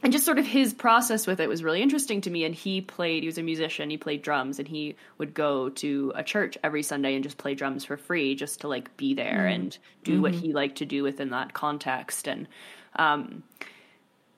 [0.02, 2.80] and just sort of his process with it was really interesting to me and he
[2.80, 6.58] played he was a musician he played drums and he would go to a church
[6.64, 9.54] every sunday and just play drums for free just to like be there mm.
[9.54, 10.22] and do mm-hmm.
[10.22, 12.48] what he liked to do within that context and
[12.96, 13.42] um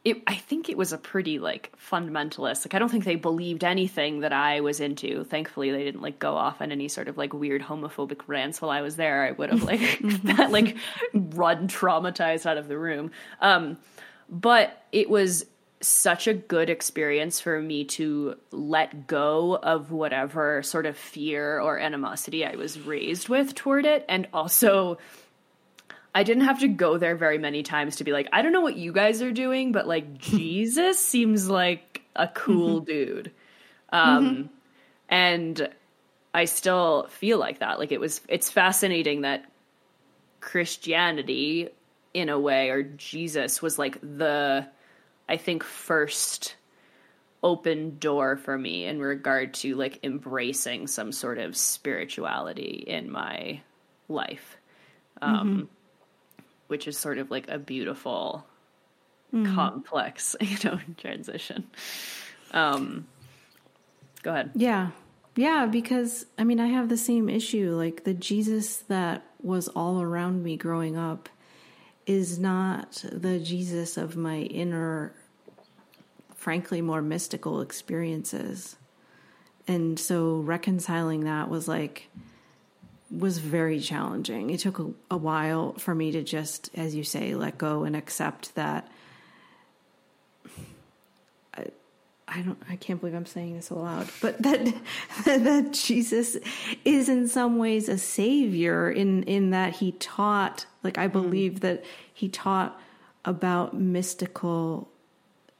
[0.04, 2.66] it, I think it was a pretty like fundamentalist.
[2.66, 5.24] Like I don't think they believed anything that I was into.
[5.24, 8.70] Thankfully, they didn't like go off on any sort of like weird homophobic rants while
[8.70, 9.24] I was there.
[9.24, 9.80] I would have like
[10.24, 10.76] that like
[11.14, 13.12] run traumatized out of the room.
[13.40, 13.78] Um,
[14.28, 15.46] but it was
[15.80, 21.78] such a good experience for me to let go of whatever sort of fear or
[21.78, 24.04] animosity I was raised with toward it.
[24.08, 24.98] And also,
[26.14, 28.60] I didn't have to go there very many times to be like, I don't know
[28.60, 32.90] what you guys are doing, but like, Jesus seems like a cool mm-hmm.
[32.90, 33.32] dude.
[33.92, 34.46] Um, mm-hmm.
[35.08, 35.68] And
[36.32, 37.78] I still feel like that.
[37.78, 39.44] Like it was it's fascinating that
[40.40, 41.68] Christianity
[42.12, 44.66] in a way or Jesus was like the
[45.28, 46.56] I think first
[47.42, 53.60] open door for me in regard to like embracing some sort of spirituality in my
[54.08, 54.56] life.
[55.20, 55.68] Um
[56.66, 58.46] which is sort of like a beautiful
[59.30, 61.66] complex, you know, transition.
[62.52, 63.06] Um
[64.22, 64.50] go ahead.
[64.54, 64.90] Yeah.
[65.36, 67.74] Yeah, because I mean, I have the same issue.
[67.76, 71.28] Like the Jesus that was all around me growing up
[72.06, 75.12] is not the Jesus of my inner,
[76.34, 78.76] frankly, more mystical experiences.
[79.66, 82.10] And so reconciling that was like,
[83.10, 84.50] was very challenging.
[84.50, 87.96] It took a, a while for me to just, as you say, let go and
[87.96, 88.88] accept that
[92.26, 94.74] I don't I can't believe I'm saying this aloud, but that
[95.24, 96.36] that Jesus
[96.84, 101.84] is in some ways a savior in in that he taught like I believe that
[102.12, 102.80] he taught
[103.24, 104.90] about mystical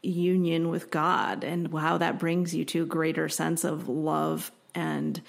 [0.03, 5.21] union with God and how that brings you to a greater sense of love and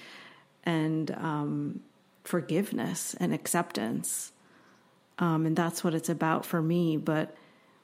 [0.64, 1.80] and um,
[2.24, 4.32] forgiveness and acceptance.
[5.18, 6.96] Um, and that's what it's about for me.
[6.96, 7.34] But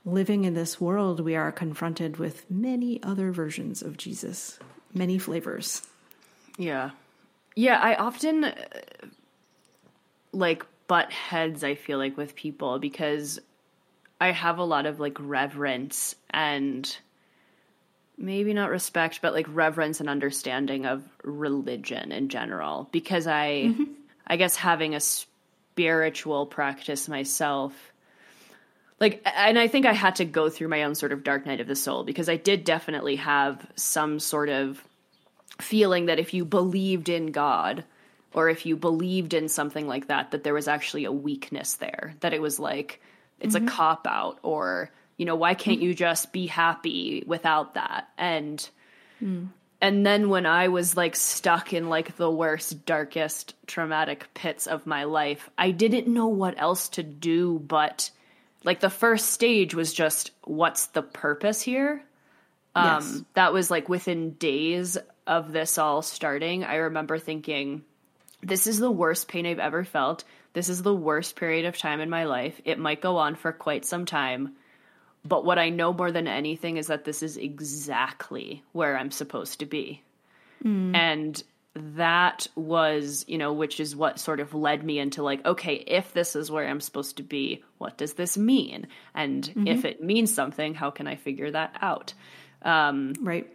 [0.04, 4.58] living in this world, we are confronted with many other versions of Jesus,
[4.92, 5.82] many flavors.
[6.58, 6.90] Yeah.
[7.54, 8.54] Yeah, I often uh,
[10.32, 13.38] like butt heads, I feel like, with people because
[14.20, 16.96] I have a lot of like reverence and
[18.16, 23.74] maybe not respect, but like reverence and understanding of religion in general because I,
[24.26, 27.91] I guess, having a spiritual practice myself
[29.00, 31.60] like and i think i had to go through my own sort of dark night
[31.60, 34.82] of the soul because i did definitely have some sort of
[35.60, 37.84] feeling that if you believed in god
[38.34, 42.14] or if you believed in something like that that there was actually a weakness there
[42.20, 43.00] that it was like
[43.42, 43.68] it's a mm-hmm.
[43.68, 45.86] cop out or you know why can't mm-hmm.
[45.86, 48.08] you just be happy without that?
[48.16, 48.68] And
[49.22, 49.48] mm.
[49.80, 54.86] and then when i was like stuck in like the worst darkest traumatic pits of
[54.86, 58.10] my life i didn't know what else to do but
[58.64, 62.02] like the first stage was just what's the purpose here?
[62.74, 63.22] Um Yes.
[63.34, 66.64] that was like within days of this all starting.
[66.64, 67.84] I remember thinking
[68.42, 70.24] this is the worst pain i've ever felt.
[70.52, 72.60] This is the worst period of time in my life.
[72.64, 74.56] It might go on for quite some time
[75.24, 79.60] but what i know more than anything is that this is exactly where i'm supposed
[79.60, 80.02] to be.
[80.94, 81.42] And
[81.74, 86.12] that was you know which is what sort of led me into like okay if
[86.12, 88.86] this is where i'm supposed to be what does this mean?
[89.14, 89.66] And mm-hmm.
[89.66, 92.14] if it means something how can i figure that out?
[92.60, 93.50] Um, right.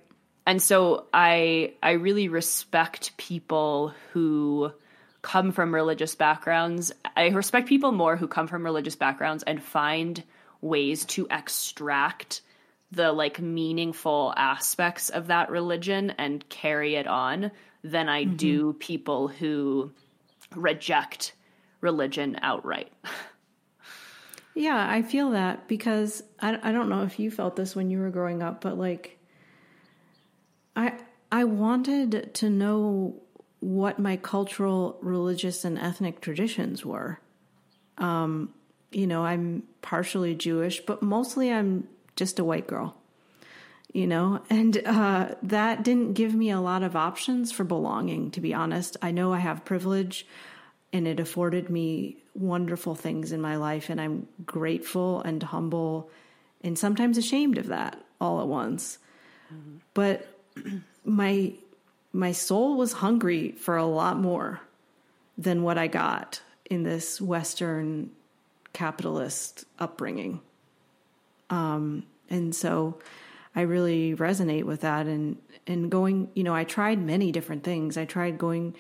[0.45, 4.71] and so i i really respect people who
[5.21, 6.91] come from religious backgrounds.
[7.15, 10.23] I respect people more who come from religious backgrounds and find
[10.61, 12.41] ways to extract
[12.91, 17.51] the like meaningful aspects of that religion and carry it on
[17.83, 19.91] than i do people who
[20.55, 21.33] reject
[21.81, 22.91] religion outright
[24.57, 27.99] Yeah, I feel that because I, I don't know if you felt this when you
[27.99, 29.19] were growing up, but like
[30.75, 30.93] I
[31.31, 33.21] I wanted to know
[33.59, 37.19] what my cultural, religious, and ethnic traditions were.
[37.99, 38.51] Um,
[38.91, 42.97] you know, I'm partially Jewish, but mostly I'm just a white girl.
[43.97, 48.29] You know, and uh, that didn't give me a lot of options for belonging.
[48.29, 50.27] To be honest, I know I have privilege
[50.93, 56.11] and it afforded me wonderful things in my life and i'm grateful and humble
[56.61, 58.99] and sometimes ashamed of that all at once.
[59.95, 60.27] But
[61.03, 61.53] my
[62.13, 64.61] my soul was hungry for a lot more
[65.39, 68.11] than what i got in this western
[68.73, 70.39] capitalist upbringing.
[71.49, 72.99] Um and so
[73.57, 77.97] i really resonate with that and and going you know i tried many different things
[77.97, 78.73] i tried going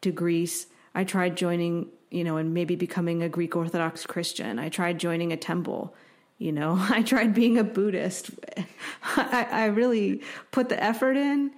[0.00, 0.66] to greece
[0.98, 4.58] I tried joining, you know, and maybe becoming a Greek Orthodox Christian.
[4.58, 5.94] I tried joining a temple,
[6.38, 8.30] you know, I tried being a Buddhist.
[9.16, 11.52] I, I really put the effort in.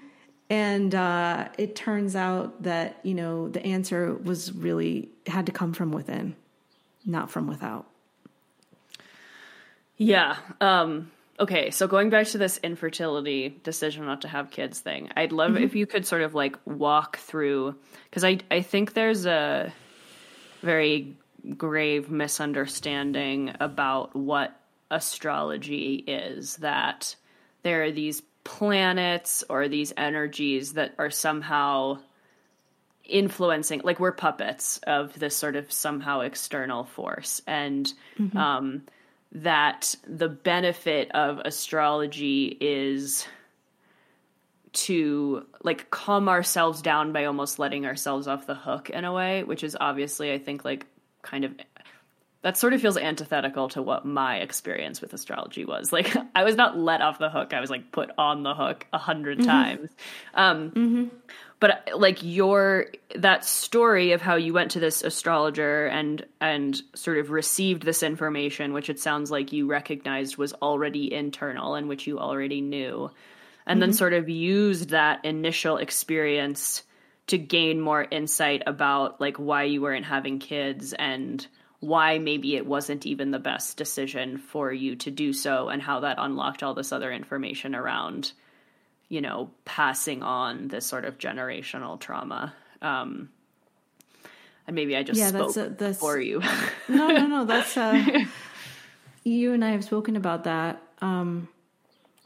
[0.51, 5.73] And uh, it turns out that, you know, the answer was really had to come
[5.73, 6.37] from within,
[7.07, 7.87] not from without.
[9.97, 10.37] Yeah.
[10.61, 11.71] Um, okay.
[11.71, 15.75] So going back to this infertility decision not to have kids thing, I'd love if
[15.75, 19.73] you could sort of like walk through because I I think there's a
[20.63, 21.17] very
[21.57, 24.55] grave misunderstanding about what
[24.91, 27.17] astrology is that
[27.63, 31.99] there are these planets or these energies that are somehow
[33.05, 37.93] influencing like we're puppets of this sort of somehow external force and
[38.37, 38.83] um
[39.33, 43.27] that the benefit of astrology is
[44.73, 49.43] to like calm ourselves down by almost letting ourselves off the hook in a way,
[49.43, 50.87] which is obviously I think like
[51.23, 51.55] kind of
[52.43, 55.93] that sort of feels antithetical to what my experience with astrology was.
[55.93, 58.87] Like I was not let off the hook; I was like put on the hook
[58.93, 59.91] a 100 times.
[60.35, 61.11] Um,
[61.61, 67.19] But like your that story of how you went to this astrologer and and sort
[67.19, 72.07] of received this information, which it sounds like you recognized was already internal and which
[72.07, 73.11] you already knew,
[73.67, 73.97] and then mm-hmm.
[73.97, 76.83] sort of used that initial experience
[77.27, 81.47] to gain more insight about like why you weren't having kids and
[81.79, 86.01] why maybe it wasn't even the best decision for you to do so and how
[86.01, 88.33] that unlocked all this other information around
[89.11, 93.29] you know passing on this sort of generational trauma um
[94.67, 96.41] and maybe i just Yeah, spoke that's a- that's- for you
[96.89, 97.45] No, no, no.
[97.53, 98.25] That's uh,
[99.25, 100.83] you and I have spoken about that.
[101.03, 101.49] Um,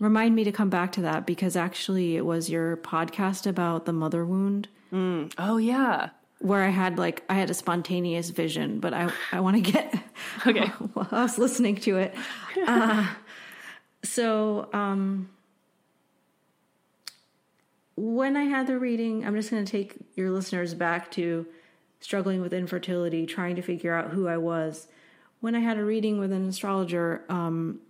[0.01, 3.93] remind me to come back to that because actually it was your podcast about the
[3.93, 5.33] mother wound Mm.
[5.39, 9.57] oh yeah where I had like I had a spontaneous vision, but I I want
[9.57, 9.93] to get
[10.47, 12.15] okay while I was listening to it.
[12.67, 13.07] Uh,
[14.05, 15.29] so um,
[17.97, 21.47] when I had the reading, I'm just going to take your listeners back to
[22.01, 24.87] struggling with infertility, trying to figure out who I was.
[25.41, 27.81] When I had a reading with an astrologer, um,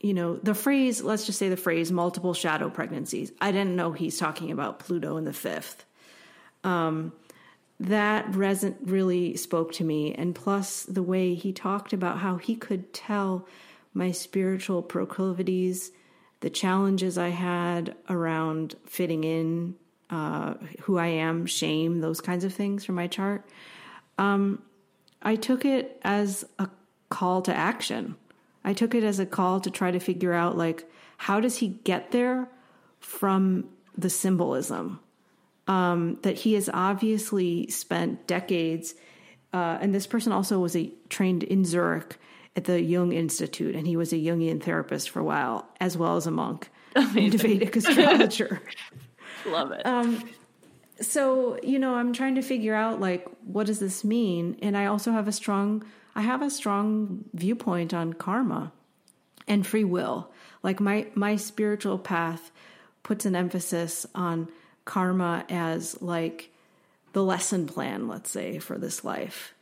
[0.00, 3.32] you know, the phrase, let's just say the phrase multiple shadow pregnancies.
[3.40, 5.84] I didn't know he's talking about Pluto in the fifth
[7.80, 12.54] that reson really spoke to me and plus the way he talked about how he
[12.54, 13.46] could tell
[13.94, 15.90] my spiritual proclivities
[16.40, 19.74] the challenges i had around fitting in
[20.10, 23.44] uh, who i am shame those kinds of things from my chart
[24.18, 24.62] um,
[25.22, 26.68] i took it as a
[27.10, 28.16] call to action.
[28.64, 31.68] I took it as a call to try to figure out like how does he
[31.84, 32.48] get there
[33.00, 33.68] from
[33.98, 35.00] the symbolism
[36.22, 38.94] that he has obviously spent decades,
[39.52, 42.18] uh, and this person also was a trained in Zurich
[42.56, 46.16] at the Jung Institute, and he was a Jungian therapist for a while, as well
[46.16, 48.60] as a monk and a Vedic astrologer.
[49.46, 50.28] love it Um,
[51.00, 54.86] so you know, I'm trying to figure out like what does this mean, and I
[54.86, 58.72] also have a strong, I have a strong viewpoint on karma
[59.46, 60.30] and free will.
[60.62, 62.50] Like my my spiritual path
[63.02, 64.48] puts an emphasis on
[64.84, 66.50] karma as like
[67.12, 69.54] the lesson plan, let's say, for this life.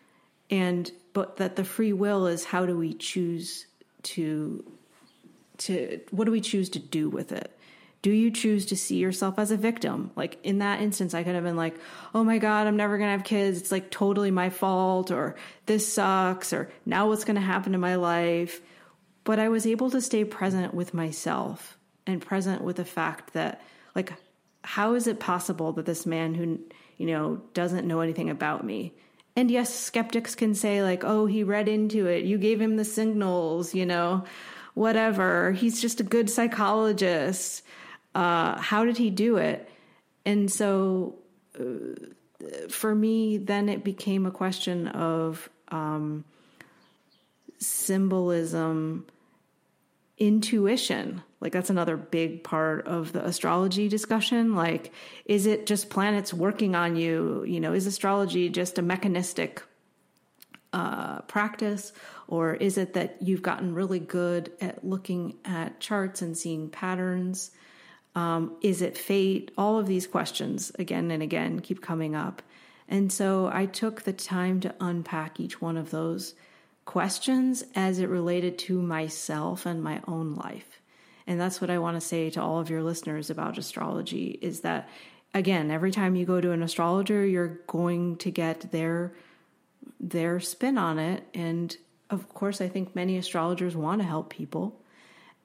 [0.51, 3.67] And but that the free will is how do we choose
[4.03, 4.65] to
[5.59, 7.55] to what do we choose to do with it?
[8.01, 10.13] Do you choose to see yourself as a victim?
[10.15, 11.77] Like in that instance, I could have been like,
[12.15, 13.59] oh my God, I'm never going to have kids.
[13.59, 15.35] It's like totally my fault, or
[15.67, 18.61] this sucks, or now what's going to happen to my life?
[19.25, 21.77] But I was able to stay present with myself
[22.07, 23.61] and present with the fact that,
[23.95, 24.15] like,
[24.63, 26.61] how is it possible that this man who,
[26.97, 28.95] you know, doesn't know anything about me,
[29.39, 32.85] and yes, skeptics can say, like, oh, he read into it, you gave him the
[32.85, 34.25] signals, you know,
[34.75, 35.53] whatever.
[35.53, 37.63] He's just a good psychologist.
[38.17, 39.71] Uh, how did he do it?
[40.27, 41.15] And so
[41.57, 41.69] uh,
[42.69, 46.25] for me, then it became a question of um,
[47.59, 49.07] symbolism,
[50.19, 51.23] intuition.
[51.41, 54.55] Like, that's another big part of the astrology discussion.
[54.55, 54.93] Like,
[55.25, 57.45] is it just planets working on you?
[57.47, 59.63] You know, is astrology just a mechanistic
[60.73, 61.93] uh, practice,
[62.27, 67.53] or is it that you've gotten really good at looking at charts and seeing patterns?
[68.15, 69.53] Um, is it fate?
[69.57, 72.43] All of these questions again and again keep coming up.
[72.89, 76.35] And so I took the time to unpack each one of those
[76.89, 80.81] questions as it related to myself and my own life.
[81.27, 84.61] And that's what I want to say to all of your listeners about astrology is
[84.61, 84.89] that
[85.35, 89.13] again, every time you go to an astrologer, you're going to get their
[90.01, 91.25] their spin on it.
[91.35, 91.77] And
[92.09, 94.81] of course, I think many astrologers want to help people.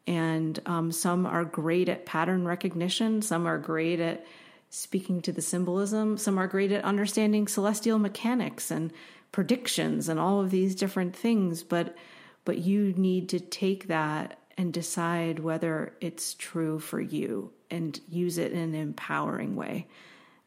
[0.07, 4.25] And um, some are great at pattern recognition, some are great at
[4.69, 8.93] speaking to the symbolism, some are great at understanding celestial mechanics and
[9.33, 11.61] predictions and all of these different things.
[11.63, 11.97] But
[12.45, 18.37] but you need to take that and decide whether it's true for you and use
[18.37, 19.87] it in an empowering way.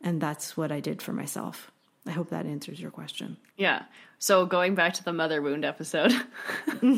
[0.00, 1.70] And that's what I did for myself.
[2.06, 3.36] I hope that answers your question.
[3.56, 3.82] Yeah.
[4.20, 6.12] So going back to the mother wound episode,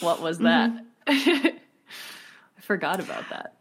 [0.00, 0.44] what was Mm-hmm.
[0.44, 0.84] that?
[1.06, 3.54] I forgot about that.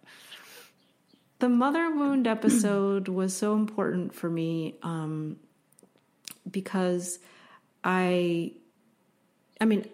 [1.39, 5.37] the mother wound episode was so important for me um,
[6.49, 7.19] because
[7.83, 8.53] I,
[9.59, 9.87] I mean,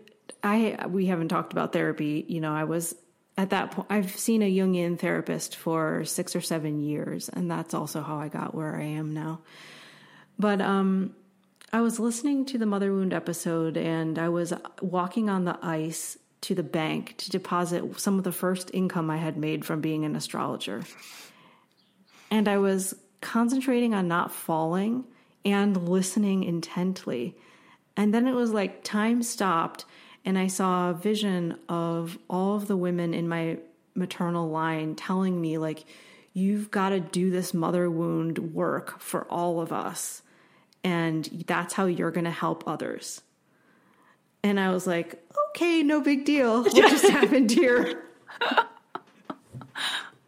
[0.43, 2.25] I we haven't talked about therapy.
[2.27, 2.95] You know, I was
[3.37, 3.87] at that point.
[3.89, 8.27] I've seen a Jungian therapist for six or seven years, and that's also how I
[8.27, 9.41] got where I am now.
[10.39, 11.15] But um,
[11.73, 16.17] I was listening to the mother wound episode, and I was walking on the ice
[16.41, 20.05] to the bank to deposit some of the first income I had made from being
[20.05, 20.83] an astrologer.
[22.31, 25.05] And I was concentrating on not falling
[25.43, 27.35] and listening intently.
[27.97, 29.85] And then it was like time stopped,
[30.23, 33.57] and I saw a vision of all of the women in my
[33.95, 35.85] maternal line telling me, like,
[36.33, 40.21] you've got to do this mother wound work for all of us.
[40.83, 43.21] And that's how you're going to help others.
[44.43, 46.63] And I was like, okay, no big deal.
[46.63, 48.03] What just happened here?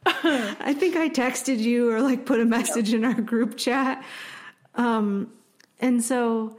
[0.06, 4.04] I think I texted you or like put a message in our group chat.
[4.76, 5.32] Um,
[5.80, 6.58] and so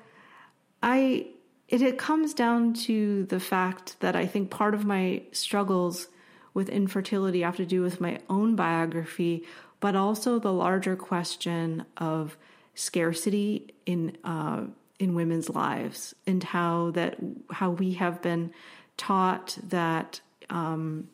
[0.83, 1.27] I,
[1.69, 6.09] it, it comes down to the fact that I think part of my struggles
[6.53, 9.45] with infertility have to do with my own biography,
[9.81, 12.37] but also the larger question of
[12.75, 14.65] scarcity in uh,
[14.99, 17.17] in women's lives and how that
[17.51, 18.53] how we have been
[18.97, 20.21] taught that
[20.51, 21.09] um,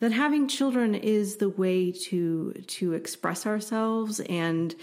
[0.00, 4.74] that having children is the way to to express ourselves and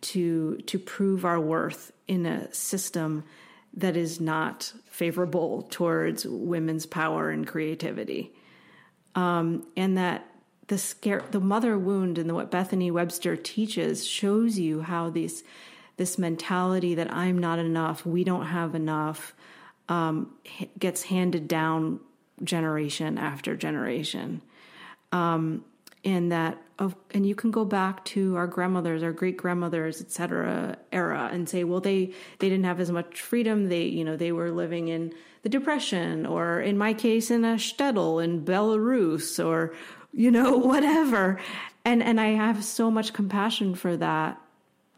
[0.00, 3.24] to to prove our worth in a system
[3.74, 8.34] that is not favorable towards women's power and creativity.
[9.14, 10.26] Um, and that
[10.68, 15.42] the scare the mother wound and the, what bethany webster teaches shows you how these
[15.98, 19.34] this mentality that i'm not enough we don't have enough
[19.90, 20.32] um,
[20.78, 22.00] gets handed down
[22.42, 24.40] generation after generation
[25.12, 25.64] um,
[26.04, 30.76] and that of and you can go back to our grandmothers our great grandmothers etc
[30.90, 32.06] era and say well they
[32.38, 33.68] they didn't have as much freedom.
[33.68, 35.12] They you know they were living in
[35.42, 39.74] the depression or in my case in a shtetl in belarus or
[40.12, 41.38] you know whatever.
[41.84, 44.40] And and i have so much compassion for that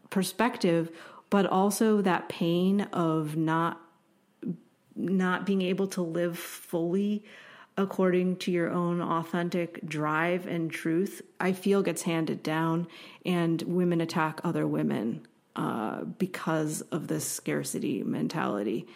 [0.09, 0.91] perspective
[1.29, 3.81] but also that pain of not
[4.95, 7.23] not being able to live fully
[7.77, 12.87] according to your own authentic drive and truth, I feel gets handed down,
[13.25, 18.87] and women attack other women uh, because of this scarcity mentality.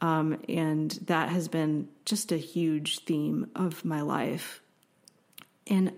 [0.00, 4.60] Um, and that has been just a huge theme of my life.
[5.66, 5.92] And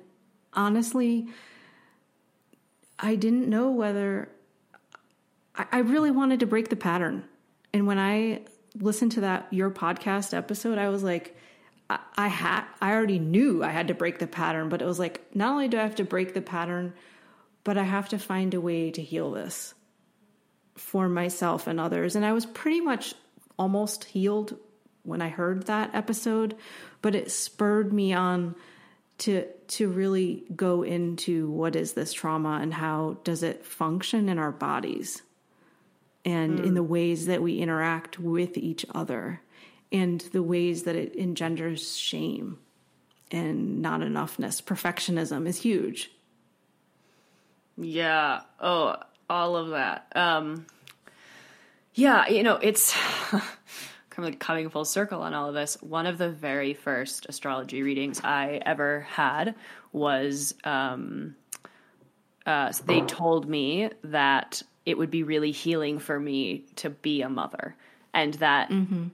[0.52, 1.28] honestly,
[2.98, 4.28] I didn't know whether
[5.56, 7.24] I, I really wanted to break the pattern.
[7.72, 8.42] And when I
[8.78, 11.36] listened to that your podcast episode, I was like,
[11.90, 14.98] I, I had I already knew I had to break the pattern, but it was
[14.98, 16.94] like not only do I have to break the pattern,
[17.62, 19.74] but I have to find a way to heal this
[20.76, 22.16] for myself and others.
[22.16, 23.14] And I was pretty much
[23.58, 24.56] almost healed
[25.02, 26.56] when I heard that episode,
[27.02, 28.54] but it spurred me on
[29.18, 34.38] to to really go into what is this trauma and how does it function in
[34.38, 35.22] our bodies
[36.24, 36.66] and mm.
[36.66, 39.40] in the ways that we interact with each other
[39.94, 42.58] and the ways that it engenders shame
[43.30, 44.60] and not enoughness.
[44.60, 46.10] Perfectionism is huge.
[47.76, 48.40] Yeah.
[48.60, 48.96] Oh,
[49.30, 50.10] all of that.
[50.16, 50.66] Um,
[51.94, 52.92] yeah, you know, it's
[53.30, 53.42] kind
[54.18, 55.80] of like coming full circle on all of this.
[55.80, 59.54] One of the very first astrology readings I ever had
[59.92, 61.36] was um,
[62.44, 67.28] uh, they told me that it would be really healing for me to be a
[67.28, 67.76] mother
[68.14, 69.08] and that mm-hmm.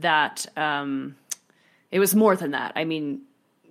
[0.00, 1.16] that um,
[1.90, 2.72] it was more than that.
[2.74, 3.22] I mean,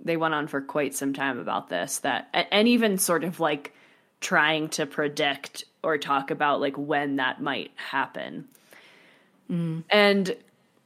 [0.04, 2.00] they went on for quite some time about this.
[2.00, 3.74] That and even sort of like
[4.22, 8.48] trying to predict or talk about like when that might happen.
[9.50, 9.84] Mm.
[9.90, 10.36] And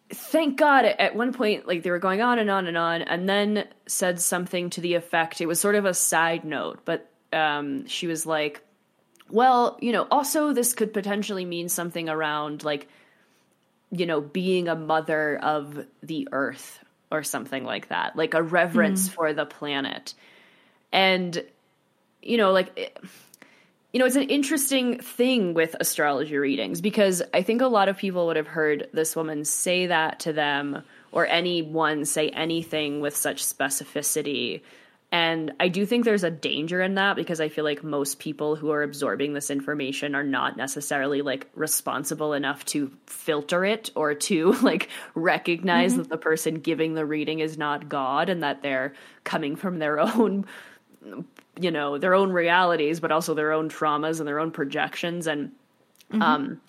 [0.10, 3.28] thank God at one point, like they were going on and on and on, and
[3.28, 5.42] then said something to the effect.
[5.42, 8.62] It was sort of a side note, but um, she was like,
[9.30, 12.88] "Well, you know, also this could potentially mean something around like."
[13.92, 16.80] You know, being a mother of the earth
[17.12, 19.14] or something like that, like a reverence mm.
[19.14, 20.14] for the planet.
[20.94, 21.44] And,
[22.22, 22.98] you know, like, it,
[23.92, 27.98] you know, it's an interesting thing with astrology readings because I think a lot of
[27.98, 33.16] people would have heard this woman say that to them or anyone say anything with
[33.16, 34.62] such specificity
[35.14, 38.56] and I do think there's a danger in that because I feel like most people
[38.56, 44.14] who are absorbing this information are not necessarily like responsible enough to filter it or
[44.14, 46.04] to like recognize mm-hmm.
[46.04, 48.94] that the person giving the reading is not God and that they're
[49.26, 50.46] coming from their own
[51.60, 55.52] you know their own realities but also their own traumas and their own projections and
[56.14, 56.62] um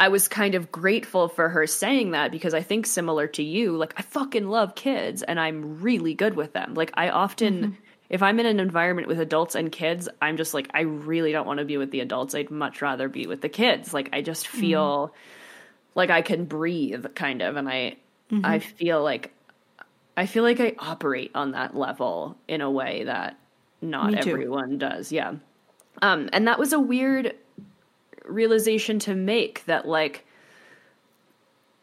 [0.00, 3.76] I was kind of grateful for her saying that because I think similar to you
[3.76, 6.72] like I fucking love kids and I'm really good with them.
[6.72, 7.74] Like I often mm-hmm.
[8.08, 11.46] if I'm in an environment with adults and kids I'm just like I really don't
[11.46, 12.34] want to be with the adults.
[12.34, 13.92] I'd much rather be with the kids.
[13.92, 14.60] Like I just mm-hmm.
[14.60, 15.14] feel
[15.94, 17.96] like I can breathe kind of and I
[18.32, 18.58] I mm-hmm.
[18.58, 19.34] feel like
[20.16, 23.38] I feel like I operate on that level in a way that
[23.82, 25.12] not everyone does.
[25.12, 25.34] Yeah.
[26.00, 27.34] Um, and that was a weird
[28.24, 30.26] realization to make that, like,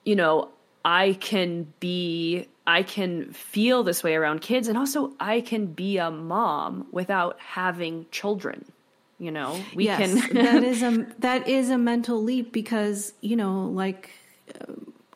[0.03, 0.49] you know,
[0.85, 5.97] I can be, I can feel this way around kids, and also I can be
[5.97, 8.65] a mom without having children.
[9.19, 10.35] You know, we yes, can.
[10.35, 14.11] that is a that is a mental leap because you know, like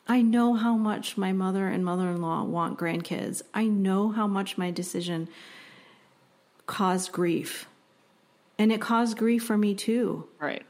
[0.08, 3.44] I know how much my mother and mother-in-law want grandkids.
[3.54, 5.30] I know how much my decision
[6.66, 7.68] caused grief,
[8.58, 10.28] and it caused grief for me too.
[10.40, 10.64] right.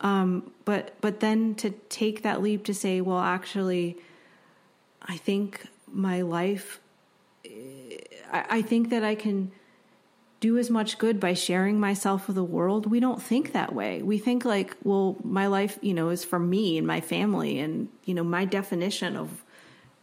[0.00, 3.96] Um, but but then to take that leap to say, well, actually,
[5.02, 6.80] I think my life.
[8.32, 9.52] I, I think that I can
[10.40, 12.90] do as much good by sharing myself with the world.
[12.90, 14.02] We don't think that way.
[14.02, 17.88] We think like, well, my life, you know, is for me and my family, and
[18.04, 19.44] you know, my definition of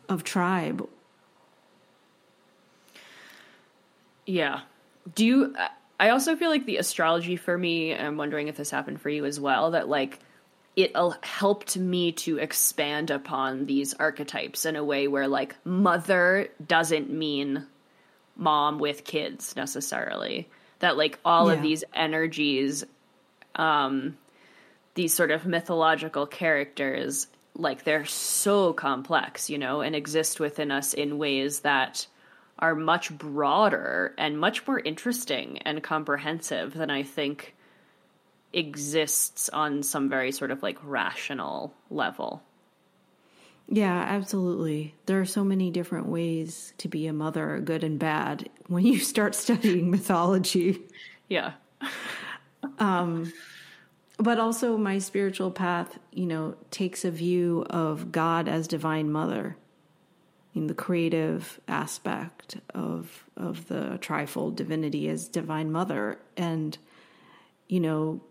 [0.10, 0.88] of tribe.
[4.26, 4.62] Yeah.
[5.16, 5.56] Do you?
[5.58, 5.68] Uh,
[6.00, 7.94] I also feel like the astrology for me.
[7.94, 9.72] I'm wondering if this happened for you as well.
[9.72, 10.20] That like
[10.76, 17.12] it helped me to expand upon these archetypes in a way where like mother doesn't
[17.12, 17.68] mean
[18.36, 20.50] mom with kids necessarily.
[20.80, 22.84] That like all of these energies,
[23.56, 24.18] um,
[24.96, 30.94] these sort of mythological characters, like they're so complex, you know, and exist within us
[30.94, 32.08] in ways that
[32.64, 37.56] are much broader and much more interesting and comprehensive than I think
[38.54, 42.42] exists on some very sort of like rational level.
[43.68, 44.96] Yeah, absolutely.
[45.08, 48.98] There are so many different ways to be a mother, good and bad, when you
[48.98, 50.80] start studying mythology.
[51.28, 51.52] Yeah.
[52.80, 53.34] um
[54.18, 59.58] But also, my spiritual path, you know, takes a view of God as divine mother,
[60.56, 66.78] in the creative aspect of of the trifold divinity as divine mother, and
[67.68, 68.22] you know,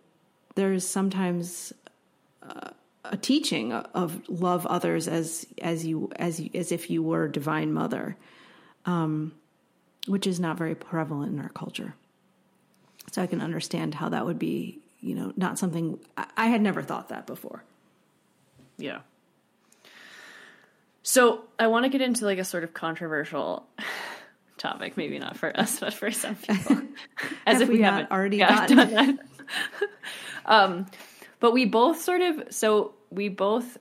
[0.55, 1.73] there's sometimes
[2.43, 2.71] uh,
[3.05, 7.73] a teaching of love others as as you as you, as if you were divine
[7.73, 8.17] mother,
[8.87, 9.33] um,
[10.07, 11.95] which is not very prevalent in our culture.
[13.11, 16.63] So I can understand how that would be, you know, not something I, I had
[16.63, 17.65] never thought that before.
[18.79, 19.01] Yeah.
[21.03, 23.67] So I want to get into like a sort of controversial
[24.59, 26.83] topic, maybe not for us, but for some people.
[27.47, 29.19] As if we we, haven't already yeah, gotten- done that.
[30.47, 30.87] um,
[31.41, 33.79] but we both sort of so we both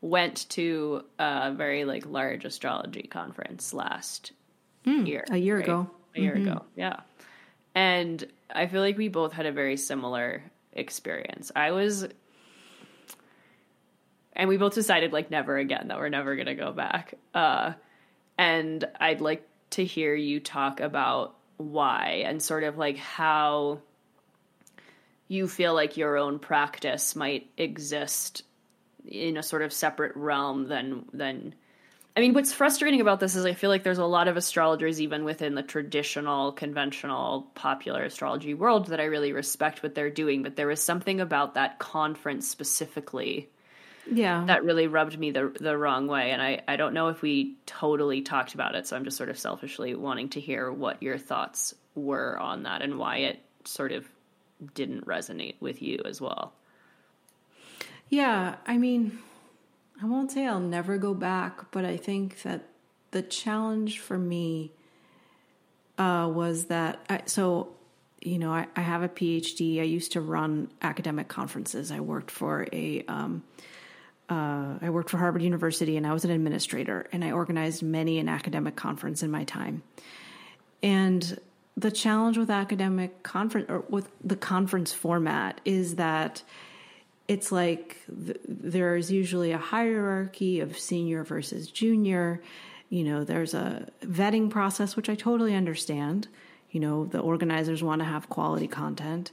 [0.00, 4.32] went to a very like large astrology conference last
[4.84, 5.24] year.
[5.26, 5.64] Hmm, a year right?
[5.64, 5.90] ago.
[6.14, 7.00] A year ago, yeah.
[7.74, 10.42] And I feel like we both had a very similar
[10.72, 11.52] experience.
[11.54, 12.08] I was
[14.36, 17.14] and we both decided like never again that we're never to go back.
[17.34, 17.72] Uh
[18.38, 23.80] and I'd like to hear you talk about why and sort of like how
[25.28, 28.44] you feel like your own practice might exist
[29.06, 31.54] in a sort of separate realm than than
[32.16, 35.00] I mean what's frustrating about this is I feel like there's a lot of astrologers
[35.00, 40.42] even within the traditional conventional popular astrology world that I really respect what they're doing
[40.42, 43.48] but there was something about that conference specifically
[44.10, 44.44] Yeah.
[44.46, 47.56] that really rubbed me the the wrong way and I I don't know if we
[47.66, 51.18] totally talked about it so I'm just sort of selfishly wanting to hear what your
[51.18, 54.06] thoughts were on that and why it sort of
[54.74, 56.52] didn't resonate with you as well.
[58.08, 59.18] Yeah, I mean,
[60.00, 62.68] I won't say I'll never go back, but I think that
[63.10, 64.72] the challenge for me
[65.98, 67.72] uh, was that I, so
[68.20, 69.80] you know I, I have a PhD.
[69.80, 71.90] I used to run academic conferences.
[71.90, 73.42] I worked for a um,
[74.28, 78.18] uh, I worked for Harvard University, and I was an administrator, and I organized many
[78.18, 79.82] an academic conference in my time.
[80.82, 81.38] And
[81.76, 86.42] the challenge with academic conference or with the conference format is that
[87.28, 92.42] it's like th- there's usually a hierarchy of senior versus junior.
[92.88, 96.28] You know, there's a vetting process, which I totally understand.
[96.70, 99.30] You know, the organizers want to have quality content.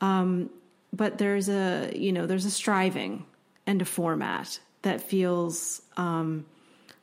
[0.00, 0.50] Um,
[0.92, 3.24] but there's a, you know, there's a striving
[3.72, 6.44] and a format that feels um,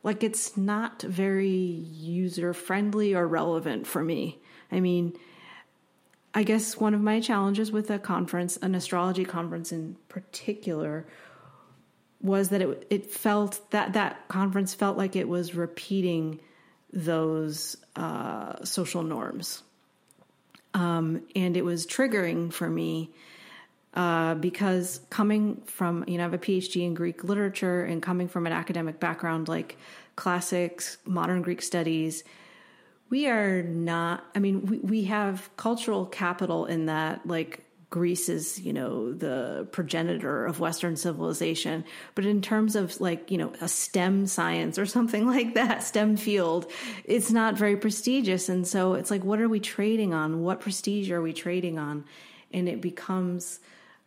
[0.03, 4.37] like it's not very user friendly or relevant for me.
[4.71, 5.17] I mean,
[6.31, 11.07] I guess one of my challenges with a conference, an astrology conference in particular,
[12.21, 16.39] was that it it felt that that conference felt like it was repeating
[16.93, 19.63] those uh, social norms,
[20.75, 23.09] um, and it was triggering for me
[23.93, 28.27] uh, because coming from you know I have a PhD in Greek literature and coming
[28.27, 29.77] from an academic background like
[30.15, 32.23] classics, modern Greek studies,
[33.09, 34.23] we are not.
[34.35, 39.67] I mean, we we have cultural capital in that like Greece is, you know, the
[39.71, 41.83] progenitor of Western civilization.
[42.13, 46.17] But in terms of like, you know, a STEM science or something like that, STEM
[46.17, 46.71] field,
[47.03, 48.47] it's not very prestigious.
[48.47, 50.43] And so it's like, what are we trading on?
[50.43, 52.05] What prestige are we trading on?
[52.53, 53.59] And it becomes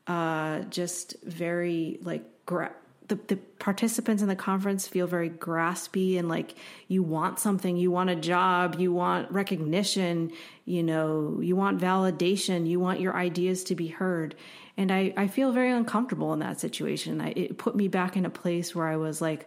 [0.06, 2.74] uh, just very like, gra-
[3.08, 6.54] the, the participants in the conference feel very graspy and like
[6.88, 10.32] you want something, you want a job, you want recognition,
[10.64, 14.34] you know, you want validation, you want your ideas to be heard.
[14.76, 17.20] And I, I feel very uncomfortable in that situation.
[17.20, 19.46] I, it put me back in a place where I was like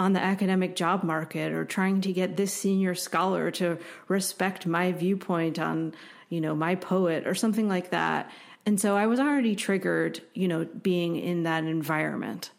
[0.00, 4.92] on the academic job market or trying to get this senior scholar to respect my
[4.92, 5.94] viewpoint on,
[6.30, 8.30] you know, my poet or something like that.
[8.64, 12.50] And so I was already triggered, you know, being in that environment.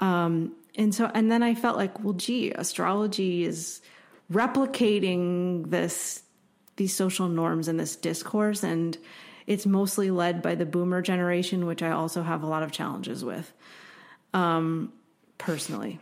[0.00, 3.80] Um, and so, and then I felt like, well, gee, astrology is
[4.32, 6.22] replicating this,
[6.76, 8.62] these social norms and this discourse.
[8.62, 8.96] And
[9.46, 13.24] it's mostly led by the boomer generation, which I also have a lot of challenges
[13.24, 13.52] with,
[14.32, 14.92] um,
[15.38, 16.00] personally.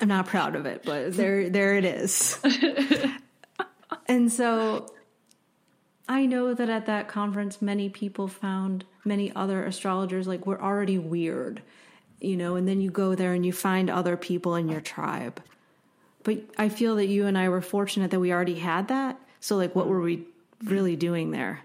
[0.00, 2.38] I'm not proud of it, but there, there it is.
[4.06, 4.92] and so
[6.12, 10.98] I know that at that conference, many people found many other astrologers like we're already
[10.98, 11.62] weird
[12.22, 15.42] you know, and then you go there and you find other people in your tribe.
[16.22, 19.20] But I feel that you and I were fortunate that we already had that.
[19.40, 20.24] So, like, what were we
[20.62, 21.60] really doing there?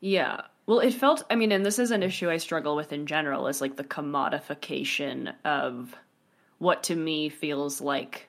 [0.00, 0.42] Yeah.
[0.66, 3.46] Well, it felt, I mean, and this is an issue I struggle with in general,
[3.46, 5.94] is like the commodification of
[6.58, 8.28] what to me feels like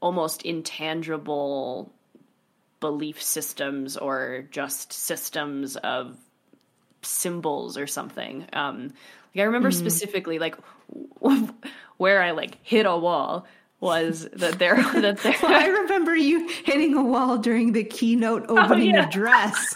[0.00, 1.92] almost intangible
[2.80, 6.16] belief systems or just systems of
[7.02, 8.46] symbols or something.
[8.52, 8.92] Um,
[9.34, 9.74] like I remember mm.
[9.74, 10.56] specifically like
[11.96, 13.46] where I like hit a wall
[13.80, 15.36] was that there that there.
[15.42, 19.06] well, I remember you hitting a wall during the keynote oh, opening oh, yeah.
[19.06, 19.74] address.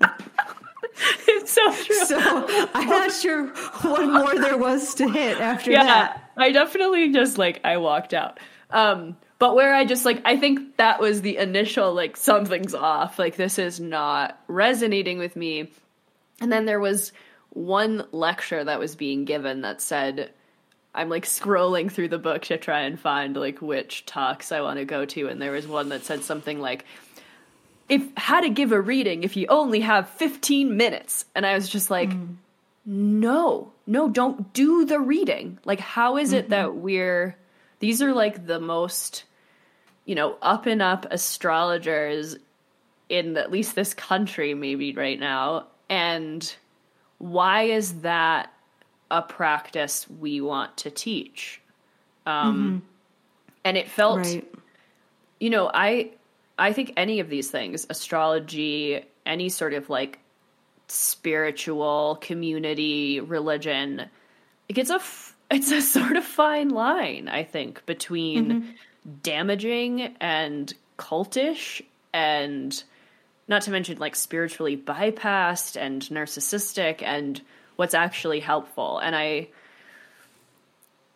[1.28, 2.04] it's so true.
[2.06, 2.18] So
[2.74, 6.32] I'm not sure what more there was to hit after yeah, that.
[6.36, 8.38] I definitely just like I walked out.
[8.70, 13.18] Um, but where I just like I think that was the initial like something's off.
[13.18, 15.72] Like this is not resonating with me.
[16.40, 17.12] And then there was
[17.48, 20.30] one lecture that was being given that said,
[20.94, 24.78] I'm like scrolling through the book to try and find like which talks I want
[24.78, 25.28] to go to.
[25.28, 26.84] And there was one that said something like,
[27.88, 31.24] if how to give a reading if you only have 15 minutes.
[31.34, 32.34] And I was just like, mm.
[32.84, 35.58] no, no, don't do the reading.
[35.64, 36.50] Like, how is it mm-hmm.
[36.50, 37.36] that we're,
[37.78, 39.24] these are like the most,
[40.04, 42.36] you know, up and up astrologers
[43.08, 46.54] in at least this country, maybe right now and
[47.18, 48.50] why is that
[49.10, 51.60] a practice we want to teach?
[52.24, 52.78] Um, mm-hmm.
[53.64, 54.48] And it felt, right.
[55.38, 56.12] you know, I
[56.58, 60.20] I think any of these things, astrology, any sort of like
[60.88, 64.06] spiritual community, religion,
[64.68, 65.00] it gets a
[65.50, 68.70] it's a sort of fine line, I think, between mm-hmm.
[69.22, 71.82] Damaging and cultish
[72.12, 72.82] and
[73.48, 77.40] not to mention like spiritually bypassed and narcissistic and
[77.76, 78.98] what's actually helpful.
[78.98, 79.48] And I,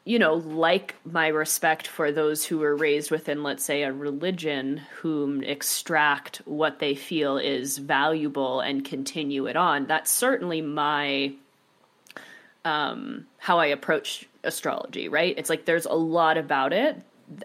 [0.05, 4.79] you know, like my respect for those who were raised within, let's say, a religion
[5.01, 9.87] whom extract what they feel is valuable and continue it on.
[9.87, 11.35] That's certainly my
[12.65, 15.35] um, how I approach astrology, right?
[15.37, 17.01] It's like there's a lot about it,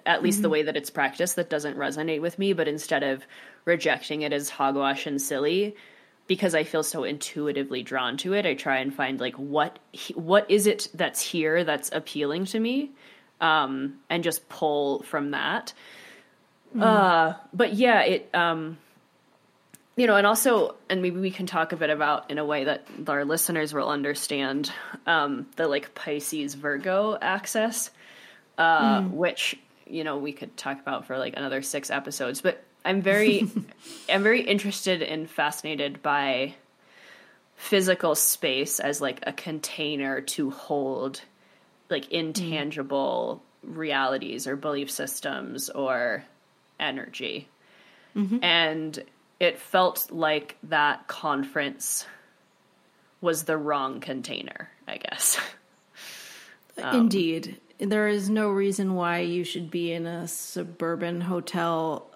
[0.05, 0.43] at least mm-hmm.
[0.43, 2.53] the way that it's practiced, that doesn't resonate with me.
[2.53, 3.25] But instead of
[3.65, 5.75] rejecting it as hogwash and silly
[6.29, 8.45] because I feel so intuitively drawn to it.
[8.45, 9.79] I try and find like what
[10.13, 12.91] what is it that's here that's appealing to me,
[13.41, 15.73] um, and just pull from that.
[16.75, 16.83] Mm.
[16.83, 18.77] Uh, but yeah, it um,
[19.95, 22.63] you know, and also, and maybe we can talk a bit about in a way
[22.63, 24.71] that our listeners will understand
[25.07, 27.89] um, the like Pisces Virgo axis,
[28.59, 29.09] uh, mm.
[29.09, 29.57] which
[29.89, 33.49] you know we could talk about for like another six episodes, but I'm very
[34.09, 36.55] I'm very interested and fascinated by
[37.55, 41.21] physical space as like a container to hold
[41.89, 43.77] like intangible mm-hmm.
[43.77, 46.23] realities or belief systems or
[46.79, 47.49] energy.
[48.15, 48.43] Mm-hmm.
[48.43, 49.03] And
[49.39, 52.05] it felt like that conference
[53.21, 55.39] was the wrong container, I guess.
[56.77, 57.59] Indeed.
[57.79, 62.09] There is no reason why you should be in a suburban hotel.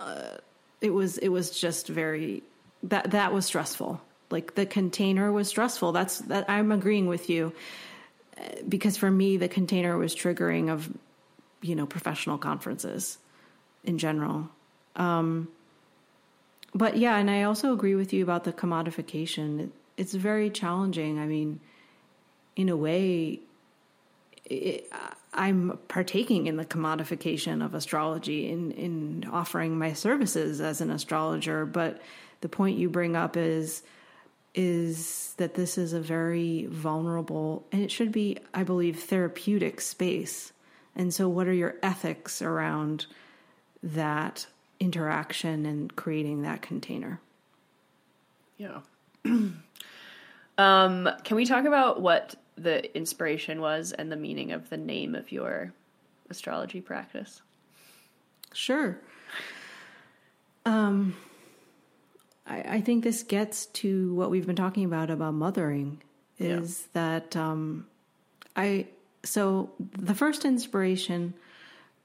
[0.00, 0.38] Uh,
[0.80, 2.42] it was it was just very
[2.82, 4.00] that that was stressful.
[4.30, 5.92] Like the container was stressful.
[5.92, 7.52] That's that I'm agreeing with you.
[8.36, 10.90] Uh, Because for me the container was triggering of
[11.62, 13.18] you know professional conferences
[13.84, 14.50] in general.
[14.96, 15.48] Um
[16.74, 19.60] but yeah, and I also agree with you about the commodification.
[19.60, 21.18] It, it's very challenging.
[21.18, 21.60] I mean,
[22.54, 23.40] in a way,
[24.46, 24.92] it,
[25.34, 31.66] I'm partaking in the commodification of astrology in in offering my services as an astrologer.
[31.66, 32.00] But
[32.40, 33.82] the point you bring up is
[34.54, 40.52] is that this is a very vulnerable and it should be, I believe, therapeutic space.
[40.94, 43.06] And so, what are your ethics around
[43.82, 44.46] that
[44.80, 47.20] interaction and creating that container?
[48.56, 48.80] Yeah.
[49.24, 55.14] um, can we talk about what the inspiration was and the meaning of the name
[55.14, 55.72] of your
[56.30, 57.42] astrology practice?
[58.52, 58.98] Sure.
[60.64, 61.16] Um,
[62.46, 66.02] I, I think this gets to what we've been talking about about mothering
[66.38, 67.86] is that um,
[68.54, 68.88] I
[69.24, 71.34] so the first inspiration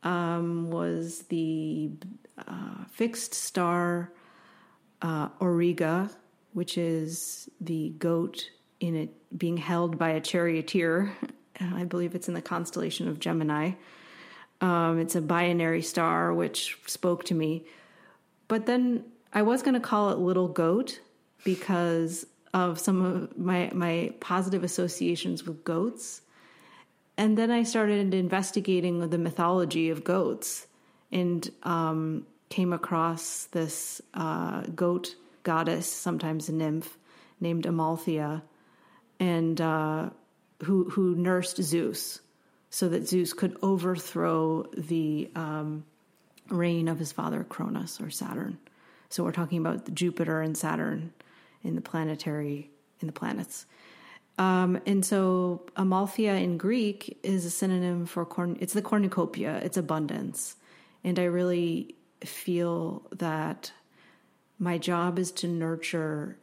[0.04, 1.92] um, was the
[2.38, 4.12] uh, fixed star
[5.02, 6.10] uh, Auriga,
[6.54, 8.50] which is the goat
[8.82, 11.16] in it being held by a charioteer.
[11.62, 13.74] I believe it's in the constellation of Gemini.
[14.60, 17.66] Um, it's a binary star, which spoke to me.
[18.48, 21.00] But then I was going to call it Little Goat
[21.44, 26.22] because of some of my my positive associations with goats.
[27.18, 30.68] And then I started investigating the mythology of goats
[31.12, 36.98] and um, came across this uh, goat goddess, sometimes a nymph,
[37.40, 38.44] named Amalthea,
[39.22, 40.10] and uh,
[40.64, 42.20] who who nursed Zeus,
[42.72, 45.86] so that Zeus could overthrow the um,
[46.50, 48.58] reign of his father Cronus or Saturn.
[49.10, 51.14] So we're talking about Jupiter and Saturn
[51.64, 53.68] in the planetary in the planets.
[54.38, 58.58] Um, and so Amalthea in Greek is a synonym for corn.
[58.60, 59.62] It's the cornucopia.
[59.64, 60.56] It's abundance,
[61.04, 61.96] and I really
[62.26, 63.72] feel that
[64.58, 66.38] my job is to nurture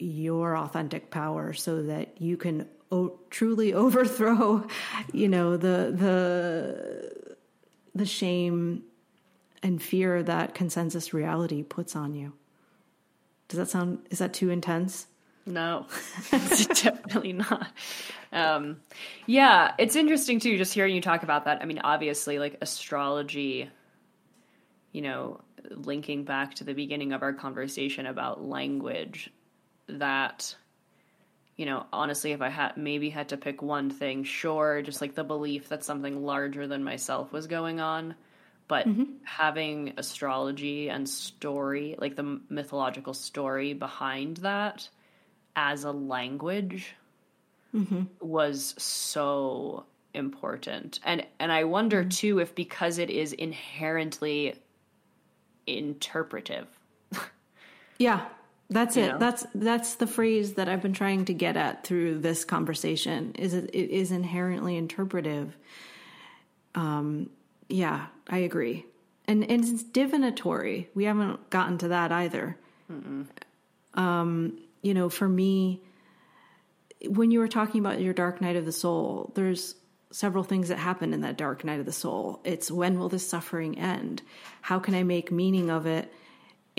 [0.00, 4.66] your authentic power so that you can o- truly overthrow,
[5.12, 7.36] you know, the the
[7.94, 8.84] the shame
[9.62, 12.32] and fear that consensus reality puts on you.
[13.48, 13.98] Does that sound?
[14.10, 15.06] Is that too intense?
[15.46, 15.86] No,
[16.30, 17.72] definitely not.
[18.32, 18.80] Um,
[19.26, 21.60] yeah, it's interesting too, just hearing you talk about that.
[21.60, 23.68] I mean, obviously, like astrology,
[24.92, 25.40] you know,
[25.70, 29.30] linking back to the beginning of our conversation about language,
[29.98, 30.54] that,
[31.56, 35.14] you know, honestly, if I had maybe had to pick one thing, sure, just like
[35.14, 38.14] the belief that something larger than myself was going on.
[38.68, 39.04] But mm-hmm.
[39.24, 44.88] having astrology and story, like the mythological story behind that,
[45.56, 46.94] as a language
[47.74, 48.02] mm-hmm.
[48.20, 49.84] was so
[50.14, 51.00] important.
[51.04, 52.08] And and i wonder mm-hmm.
[52.08, 54.54] too if because it is inherently
[55.66, 56.66] interpretive.
[57.98, 58.24] Yeah,
[58.70, 59.08] that's it.
[59.08, 59.18] know?
[59.18, 63.34] That's that's the phrase that I've been trying to get at through this conversation.
[63.36, 65.56] Is it, it is inherently interpretive.
[66.74, 67.30] Um,
[67.68, 68.86] yeah, I agree,
[69.26, 70.88] and and it's divinatory.
[70.94, 72.56] We haven't gotten to that either.
[73.94, 75.82] Um, you know, for me,
[77.08, 79.74] when you were talking about your dark night of the soul, there's
[80.12, 82.40] several things that happen in that dark night of the soul.
[82.44, 84.22] It's when will this suffering end?
[84.62, 86.12] How can I make meaning of it?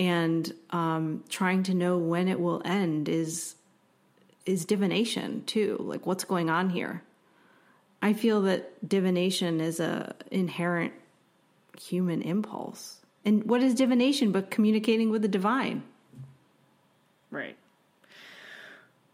[0.02, 3.54] And um, trying to know when it will end is
[4.44, 5.76] is divination too.
[5.78, 7.02] Like what's going on here?
[8.00, 10.92] I feel that divination is a inherent
[11.80, 13.00] human impulse.
[13.24, 15.84] And what is divination but communicating with the divine?
[17.32, 17.56] right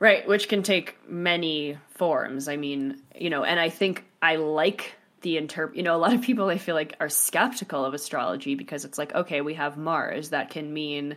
[0.01, 4.97] right which can take many forms i mean you know and i think i like
[5.23, 8.55] the interp you know a lot of people i feel like are skeptical of astrology
[8.55, 11.16] because it's like okay we have mars that can mean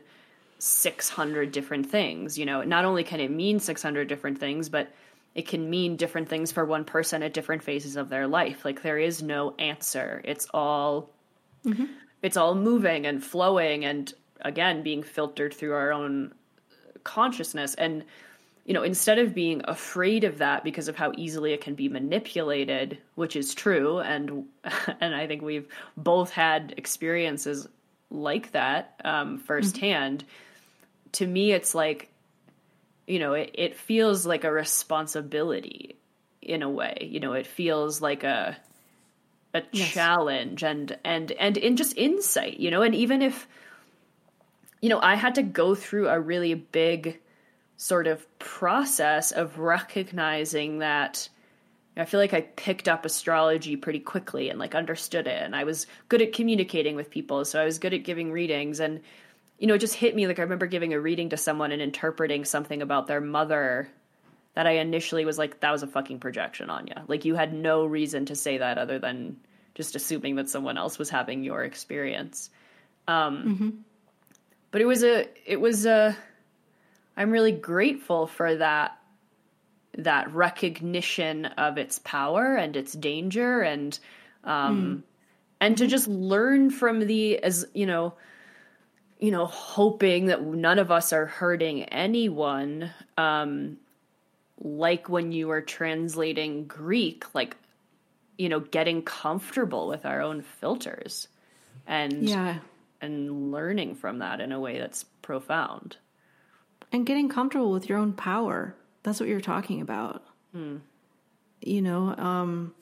[0.60, 2.62] 600 different things you know?
[2.62, 4.92] Not only can it mean 600 different things but
[5.34, 8.66] it can mean different things for one person at different phases of their life.
[8.66, 10.22] Like there is no answer.
[10.26, 11.10] It's all
[11.66, 11.86] mm-hmm.
[12.22, 16.34] it's all moving and flowing and again being filtered through our own
[17.04, 17.76] consciousness.
[17.76, 18.04] And
[18.66, 21.90] you know, instead of being afraid of that because of how easily it can be
[21.90, 24.46] manipulated, which is true, and
[25.02, 25.68] and I think we've
[25.98, 27.68] both had experiences
[28.10, 30.24] like that um, firsthand.
[31.14, 32.10] To me, it's like,
[33.08, 35.96] you know, it, it feels like a responsibility
[36.42, 37.10] in a way.
[37.12, 38.58] You know, it feels like a
[39.54, 42.60] a challenge and and and in just insight.
[42.60, 43.48] You know, and even if
[44.82, 47.20] you know, I had to go through a really big
[47.82, 51.28] sort of process of recognizing that
[51.98, 55.64] I feel like I picked up astrology pretty quickly and like understood it and I
[55.64, 59.02] was good at communicating with people so I was good at giving readings and
[59.58, 61.82] you know it just hit me like I remember giving a reading to someone and
[61.82, 63.90] interpreting something about their mother
[64.54, 67.52] that I initially was like that was a fucking projection on you like you had
[67.52, 69.38] no reason to say that other than
[69.74, 72.52] just assuming that someone else was having your experience.
[73.08, 73.84] Um
[74.70, 76.16] but it was a it was a
[77.18, 78.98] I'm really grateful for that
[79.98, 84.00] that recognition of its power and its danger and
[84.46, 85.04] um
[85.60, 88.14] and to just learn from the as you know
[89.20, 93.78] you know hoping that none of us are hurting anyone um
[94.60, 97.58] like when you were translating greek like
[98.38, 101.28] you know getting comfortable with our own filters
[101.86, 102.60] and Yeah.
[103.02, 105.98] and learning from that in a way that's profound
[106.92, 108.76] and getting comfortable with your own power.
[109.04, 110.24] That's what you're talking about.
[111.62, 112.74] You know um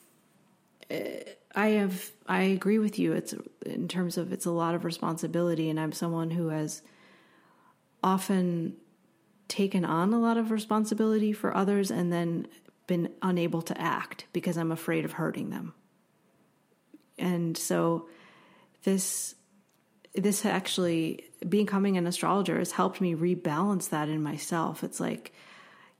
[0.90, 1.24] eh,
[1.56, 3.14] i have i agree with you.
[3.14, 3.34] It's
[3.66, 6.82] in terms of it's a lot of responsibility and i'm someone who has
[8.04, 8.76] often
[9.48, 12.48] taken on a lot of responsibility for others and then
[12.88, 15.74] been unable to act because i'm afraid of hurting them.
[17.18, 18.08] And so
[18.84, 19.36] this
[20.20, 24.84] this actually becoming an astrologer has helped me rebalance that in myself.
[24.84, 25.34] It's like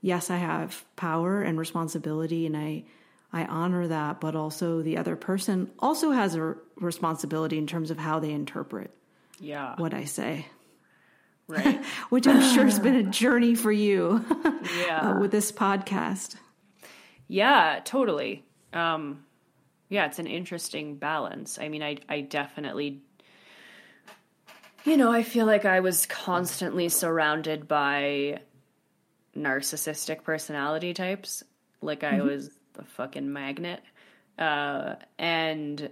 [0.00, 2.82] yes i have power and responsibility and i
[3.32, 7.98] i honor that but also the other person also has a responsibility in terms of
[7.98, 8.90] how they interpret
[9.38, 9.74] yeah.
[9.76, 10.46] what i say.
[11.48, 11.84] Right.
[12.10, 14.24] Which i'm sure has been a journey for you
[14.86, 15.10] yeah.
[15.10, 16.36] uh, with this podcast.
[17.26, 18.44] Yeah, totally.
[18.72, 19.24] Um,
[19.88, 21.58] yeah, it's an interesting balance.
[21.60, 23.02] I mean, I I definitely,
[24.84, 28.40] you know, I feel like I was constantly surrounded by
[29.36, 31.42] narcissistic personality types.
[31.82, 33.82] Like I was the fucking magnet,
[34.38, 35.90] uh, and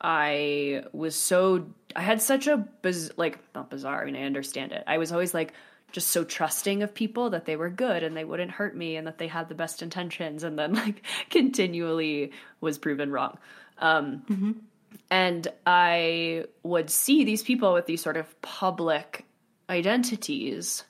[0.00, 4.02] I was so I had such a biz- like not bizarre.
[4.02, 4.84] I mean, I understand it.
[4.86, 5.52] I was always like
[5.92, 9.06] just so trusting of people that they were good and they wouldn't hurt me and
[9.06, 13.38] that they had the best intentions, and then like continually was proven wrong.
[13.78, 14.22] Um,
[15.10, 19.24] And I would see these people with these sort of public
[19.70, 20.84] identities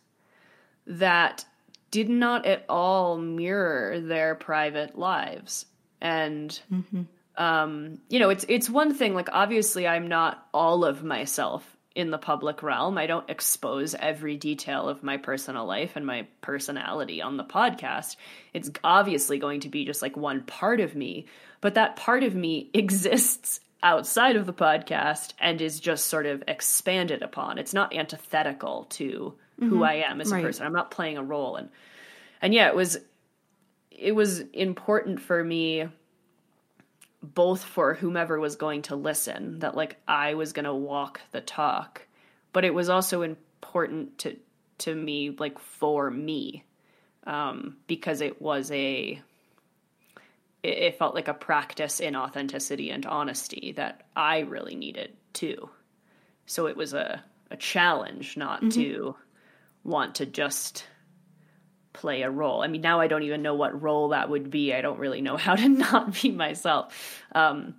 [0.86, 1.44] that
[1.90, 5.66] did not at all mirror their private lives.
[6.01, 6.59] And
[7.38, 12.10] um you know it's it's one thing like obviously i'm not all of myself in
[12.10, 12.98] the public realm.
[12.98, 18.16] I don't expose every detail of my personal life and my personality on the podcast.
[18.52, 21.24] It's obviously going to be just like one part of me.
[21.62, 26.42] But that part of me exists outside of the podcast and is just sort of
[26.48, 27.56] expanded upon.
[27.56, 30.66] It's not antithetical to who i am as a person.
[30.66, 31.56] I'm not playing a role.
[31.56, 31.70] And
[32.42, 32.98] and yeah it was
[33.90, 35.88] it was important for me
[37.22, 41.40] both for whomever was going to listen that like I was going to walk the
[41.40, 42.06] talk
[42.52, 44.36] but it was also important to
[44.78, 46.64] to me like for me
[47.24, 49.22] um because it was a
[50.66, 55.70] it, it felt like a practice in authenticity and honesty that I really needed too
[56.47, 59.14] so it was a a challenge not to
[59.84, 60.84] want to just
[61.93, 62.62] play a role.
[62.62, 64.74] I mean, now I don't even know what role that would be.
[64.74, 67.22] I don't really know how to not be myself.
[67.32, 67.74] Um,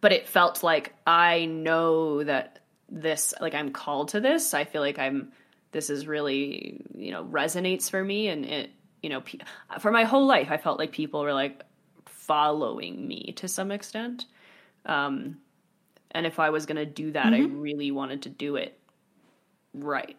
[0.00, 4.54] but it felt like I know that this, like, I'm called to this.
[4.54, 5.32] I feel like I'm,
[5.72, 8.28] this is really, you know, resonates for me.
[8.28, 8.70] And it,
[9.02, 9.38] you know, pe-
[9.80, 11.62] for my whole life, I felt like people were like
[12.28, 14.26] following me to some extent.
[14.86, 15.38] Um,
[16.12, 18.78] and if I was going to do that, I really wanted to do it
[19.74, 20.16] right.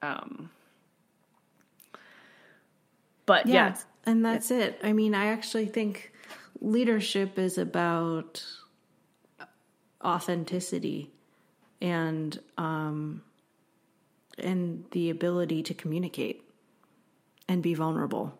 [0.00, 0.50] Um,
[3.26, 3.76] but yeah, yeah,
[4.06, 6.12] and that's it i mean i actually think
[6.60, 8.42] leadership is about
[10.02, 11.10] authenticity
[11.82, 13.22] and um
[14.38, 16.42] and the ability to communicate
[17.48, 18.38] and be vulnerable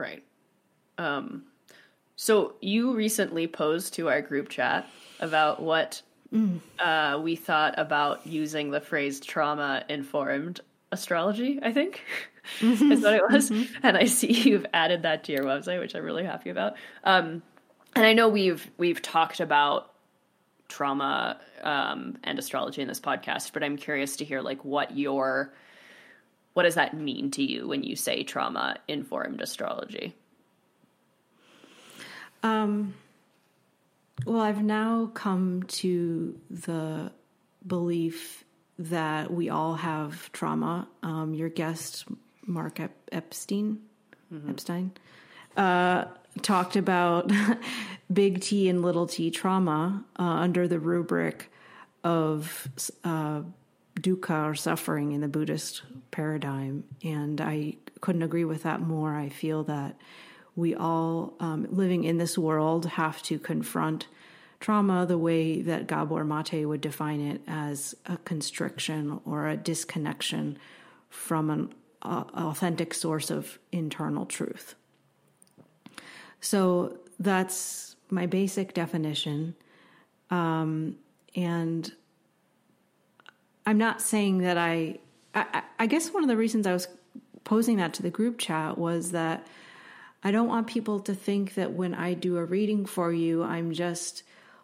[0.00, 0.24] Right.
[0.96, 1.44] Um,
[2.20, 4.86] so you recently posed to our group chat
[5.20, 6.02] about what
[6.78, 10.60] uh, we thought about using the phrase trauma informed
[10.92, 12.02] astrology, I think.
[12.60, 13.50] is what it was.
[13.82, 16.74] And I see you've added that to your website, which I'm really happy about.
[17.04, 17.40] Um,
[17.96, 19.90] and I know we've we've talked about
[20.68, 25.54] trauma um, and astrology in this podcast, but I'm curious to hear like what your
[26.52, 30.14] what does that mean to you when you say trauma informed astrology?
[32.42, 32.94] Um,
[34.26, 37.12] well, I've now come to the
[37.66, 38.44] belief
[38.78, 40.88] that we all have trauma.
[41.02, 42.06] Um, your guest,
[42.46, 43.80] Mark Ep- Epstein,
[44.48, 44.92] Epstein,
[45.56, 46.06] uh,
[46.42, 47.30] talked about
[48.12, 51.50] big T and little t trauma uh, under the rubric
[52.04, 52.68] of
[53.04, 53.42] uh,
[53.96, 56.84] dukkha or suffering in the Buddhist paradigm.
[57.02, 59.14] And I couldn't agree with that more.
[59.14, 59.96] I feel that
[60.56, 64.06] we all um, living in this world have to confront
[64.60, 70.58] trauma the way that Gabor Mate would define it as a constriction or a disconnection
[71.08, 74.74] from an uh, authentic source of internal truth.
[76.40, 79.54] So that's my basic definition.
[80.30, 80.96] Um,
[81.34, 81.92] and
[83.66, 84.98] I'm not saying that I,
[85.34, 86.88] I, I guess one of the reasons I was
[87.44, 89.46] posing that to the group chat was that
[90.22, 93.72] I don't want people to think that when I do a reading for you, I'm
[93.72, 94.22] just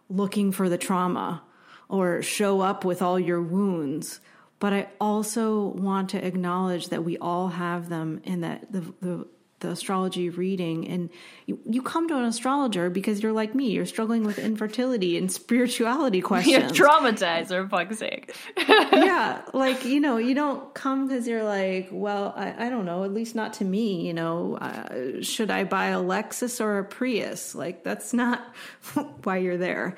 [0.09, 1.43] looking for the trauma
[1.89, 4.21] or show up with all your wounds.
[4.59, 9.27] But I also want to acknowledge that we all have them and that the, the,
[9.61, 11.09] the astrology reading and
[11.47, 15.33] you, you come to an astrologer because you're like me, you're struggling with infertility and
[15.33, 18.35] spirituality questions You're traumatized, for fuck's sake.
[18.57, 23.05] yeah, like you know, you don't come because you're like, well, I, I don't know,
[23.05, 24.07] at least not to me.
[24.07, 27.55] You know, uh, should I buy a Lexus or a Prius?
[27.55, 28.55] Like that's not
[29.23, 29.97] why you're there.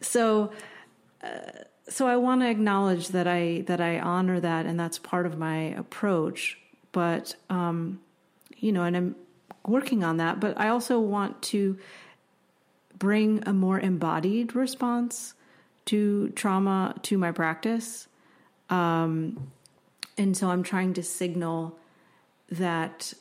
[0.00, 0.52] So,
[1.22, 1.28] uh,
[1.88, 5.36] so I want to acknowledge that I that I honor that, and that's part of
[5.36, 6.58] my approach.
[6.92, 8.00] But um,
[8.60, 9.16] you know, and I'm
[9.66, 10.40] working on that.
[10.40, 11.78] But I also want to
[12.98, 15.34] bring a more embodied response
[15.86, 18.06] to trauma to my practice.
[18.68, 19.50] Um,
[20.16, 21.78] and so I'm trying to signal
[22.50, 23.14] that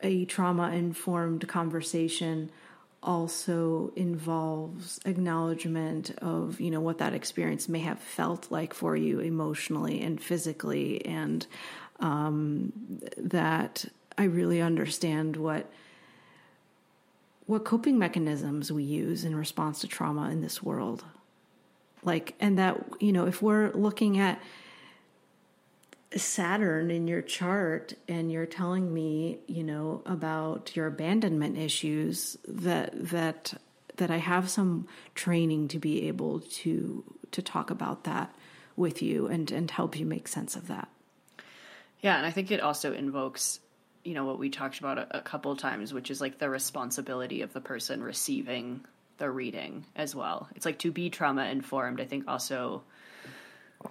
[0.00, 2.50] a trauma informed conversation
[3.02, 9.20] also involves acknowledgement of you know what that experience may have felt like for you
[9.20, 11.46] emotionally and physically and
[12.00, 12.72] um,
[13.18, 13.84] that
[14.18, 15.70] i really understand what
[17.46, 21.04] what coping mechanisms we use in response to trauma in this world
[22.02, 24.40] like and that you know if we're looking at
[26.16, 32.92] Saturn in your chart and you're telling me, you know, about your abandonment issues that
[33.10, 33.54] that
[33.96, 38.34] that I have some training to be able to to talk about that
[38.76, 40.88] with you and and help you make sense of that.
[42.00, 43.60] Yeah, and I think it also invokes,
[44.04, 47.42] you know, what we talked about a, a couple times, which is like the responsibility
[47.42, 48.84] of the person receiving
[49.18, 50.48] the reading as well.
[50.54, 52.82] It's like to be trauma informed, I think also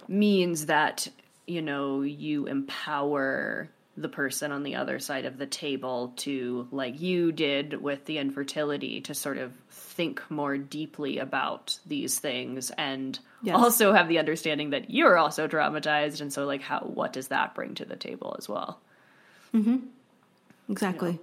[0.08, 1.08] means that,
[1.46, 7.00] you know, you empower the person on the other side of the table to, like
[7.00, 13.18] you did with the infertility, to sort of think more deeply about these things and
[13.42, 13.56] Yes.
[13.56, 16.20] also have the understanding that you're also traumatized.
[16.20, 18.80] And so, like, how, what does that bring to the table as well?
[19.54, 19.76] Mm-hmm.
[20.68, 21.18] Exactly.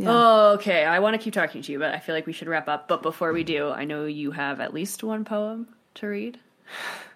[0.00, 2.68] Okay, I want to keep talking to you, but I feel like we should wrap
[2.68, 2.88] up.
[2.88, 6.40] But before we do, I know you have at least one poem to read.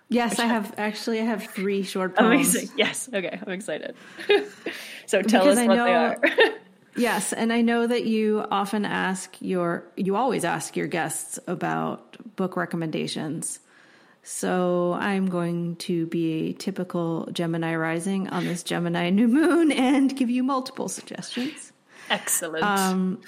[0.09, 2.55] Yes, I have actually I have three short poems.
[2.55, 2.77] Amazing.
[2.77, 3.09] Yes.
[3.13, 3.97] Okay, I'm excited.
[5.07, 5.93] so tell Because us I what know- they
[6.45, 6.51] are.
[6.99, 12.17] Yes, and I know that you often ask your you always ask your guests about
[12.37, 13.61] book recommendations.
[14.29, 20.15] So I'm going to be a typical Gemini rising on this Gemini new moon and
[20.17, 21.73] give you multiple suggestions.
[22.11, 22.65] Excellent.
[22.65, 23.21] Um,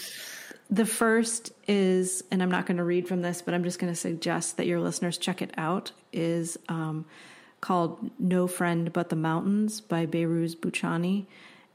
[0.70, 3.92] The first is, and I'm not going to read from this, but I'm just going
[3.92, 7.06] to suggest that your listeners check it out, is um,
[7.60, 11.26] called No Friend But the Mountains by Behrouz Boochani.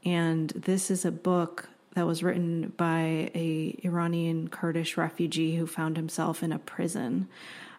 [0.04, 5.96] And this is a book that was written by a Iranian Kurdish refugee who found
[5.96, 7.26] himself in a prison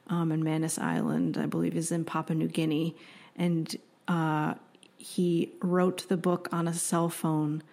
[0.08, 2.96] um, in Manus Island, I believe is in Papua New Guinea.
[3.36, 3.76] And
[4.08, 4.56] uh,
[4.98, 7.64] he wrote the book on a cell phone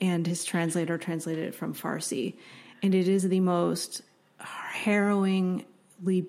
[0.00, 2.34] and his translator translated it from Farsi.
[2.82, 4.02] And it is the most
[4.38, 5.64] harrowingly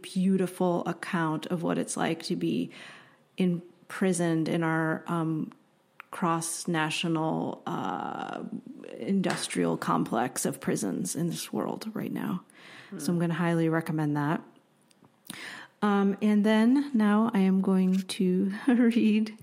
[0.01, 2.71] beautiful account of what it's like to be
[3.37, 5.51] imprisoned in our um,
[6.11, 8.39] cross national uh,
[8.99, 12.41] industrial complex of prisons in this world right now.
[12.97, 14.41] So I'm going to highly recommend that.
[15.81, 19.38] Um, and then now I am going to read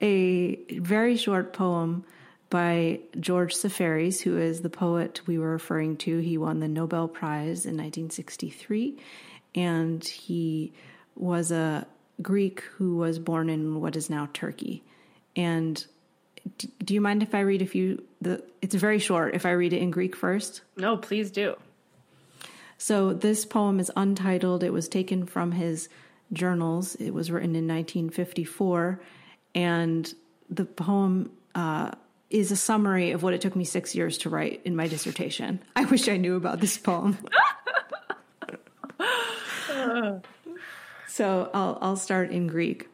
[0.00, 2.04] a very short poem
[2.50, 6.18] by George Seferis, who is the poet we were referring to.
[6.18, 8.98] He won the Nobel Prize in 1963,
[9.54, 10.72] and he
[11.14, 11.86] was a
[12.22, 14.82] Greek who was born in what is now Turkey.
[15.36, 15.84] And
[16.56, 18.02] do you mind if I read a few?
[18.20, 19.34] The it's very short.
[19.34, 20.62] If I read it in Greek first.
[20.76, 21.56] No, please do.
[22.77, 24.63] So this poem is untitled.
[24.63, 25.89] It was taken from his
[26.31, 26.95] journals.
[26.95, 28.99] It was written in 1954,
[29.55, 30.13] and
[30.49, 31.91] the poem uh,
[32.29, 35.61] is a summary of what it took me six years to write in my dissertation.
[35.75, 37.17] I wish I knew about this poem.
[41.07, 42.89] so I'll, I'll start in Greek.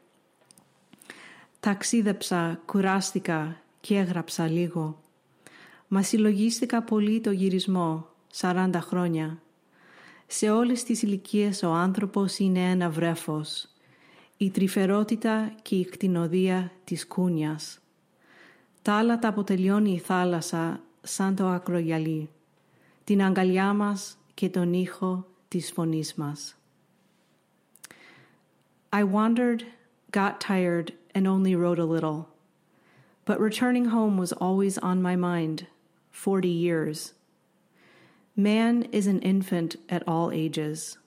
[1.59, 4.99] Ταξίδεψα, κουράστηκα και έγραψα λίγο.
[5.87, 9.41] Μα συλλογίστηκα πολύ το γυρισμό, 40 χρόνια.
[10.26, 13.68] Σε όλες τις ηλικίες ο άνθρωπος είναι ένα βρέφος.
[14.36, 17.78] Η τρυφερότητα και η κτηνοδία της κούνιας.
[18.82, 22.28] Τα άλλα τα αποτελειώνει η θάλασσα σαν το ακρογιαλί.
[23.04, 26.56] Την αγκαλιά μας και τον ήχο της φωνής μας.
[28.92, 29.62] I wandered,
[30.12, 32.28] got tired, and only wrote a little.
[33.24, 35.66] But returning home was always on my mind,
[36.12, 37.14] 40 years.
[38.36, 40.98] Man is an infant at all ages,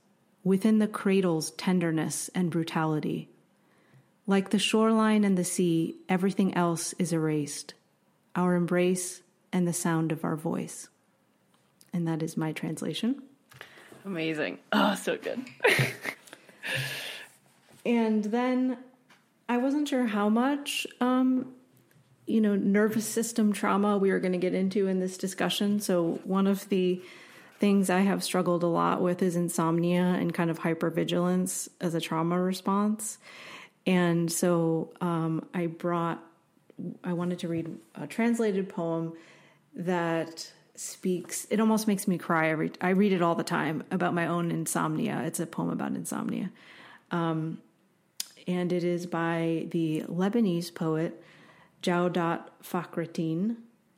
[0.44, 3.30] within the cradle's tenderness and brutality.
[4.26, 7.74] Like the shoreline and the sea, everything else is erased
[8.36, 10.90] our embrace and the sound of our voice.
[11.92, 13.24] And that is my translation.
[14.06, 14.60] Amazing.
[14.72, 15.44] Oh, so good.
[17.88, 18.78] And then
[19.48, 21.54] I wasn't sure how much, um,
[22.28, 25.80] you know, nervous system trauma we are going to get into in this discussion.
[25.80, 27.02] So, one of the
[27.60, 32.02] things I have struggled a lot with is insomnia and kind of hypervigilance as a
[32.02, 33.18] trauma response.
[33.88, 36.24] And so um, I brought,
[37.04, 39.14] I wanted to read a translated poem
[39.76, 44.14] that speaks, it almost makes me cry every, I read it all the time about
[44.14, 45.24] my own insomnia.
[45.26, 46.52] It's a poem about insomnia.
[47.10, 47.60] Um,
[48.46, 51.24] and it is by the Lebanese poet
[51.82, 53.58] Jawdat Fakhreddine.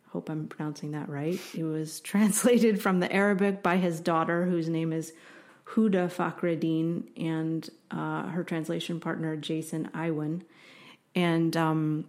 [0.10, 1.40] Hope I'm pronouncing that right.
[1.56, 5.14] It was translated from the Arabic by his daughter, whose name is
[5.68, 10.42] Huda Fakhreddine, and uh, her translation partner Jayson Iwen.
[11.16, 12.06] And um,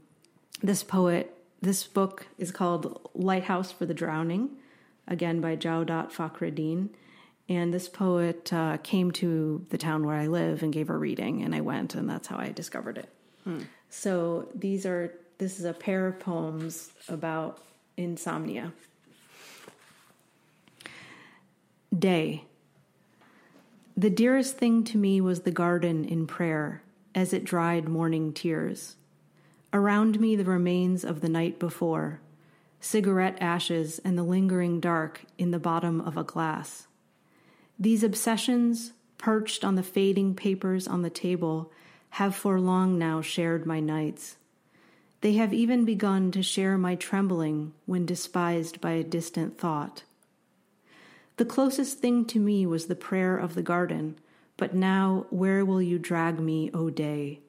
[0.62, 4.51] this poet, this book is called Lighthouse for the Drowning,
[5.06, 6.88] again by Jawdat Fakhreddine.
[7.48, 11.42] And this poet uh, came to the town where I live and gave a reading,
[11.42, 13.09] and I went, and that's how I discovered it.
[13.88, 17.62] So these are this is a pair of poems about
[17.96, 18.74] insomnia.
[21.98, 22.44] Day.
[23.96, 26.82] The dearest thing to me was the garden in prayer,
[27.14, 28.96] as it dried morning tears.
[29.72, 32.20] Around me, the remains of the night before,
[32.78, 36.86] cigarette ashes and the lingering dark in the bottom of a glass.
[37.78, 41.72] These obsessions, perched on the fading papers on the table,
[42.10, 44.36] have for long now shared my nights.
[45.20, 50.05] They have even begun to share my trembling when despised by a distant thought.
[51.36, 54.18] The closest thing to me was the prayer of the garden,
[54.56, 57.40] but now where will you drag me, O day?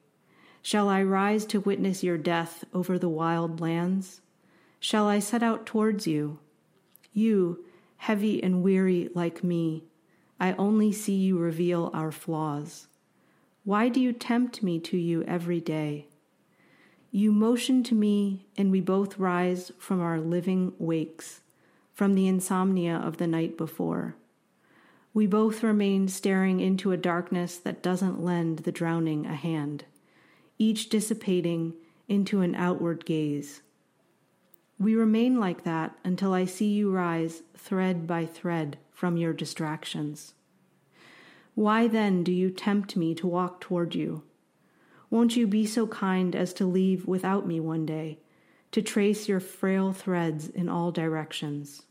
[0.60, 4.20] Shall I rise to witness your death over the wild lands?
[4.78, 6.38] Shall I set out towards you?
[7.12, 7.64] You,
[7.98, 9.84] heavy and weary like me,
[10.38, 12.86] I only see you reveal our flaws.
[13.64, 16.06] Why do you tempt me to you every day?
[17.14, 21.42] You motion to me, and we both rise from our living wakes,
[21.92, 24.16] from the insomnia of the night before.
[25.12, 29.84] We both remain staring into a darkness that doesn't lend the drowning a hand,
[30.58, 31.74] each dissipating
[32.08, 33.60] into an outward gaze.
[34.78, 40.32] We remain like that until I see you rise thread by thread from your distractions.
[41.54, 44.22] Why then do you tempt me to walk toward you?
[45.12, 48.20] Won't you be so kind as to leave without me one day,
[48.70, 51.82] to trace your frail threads in all directions?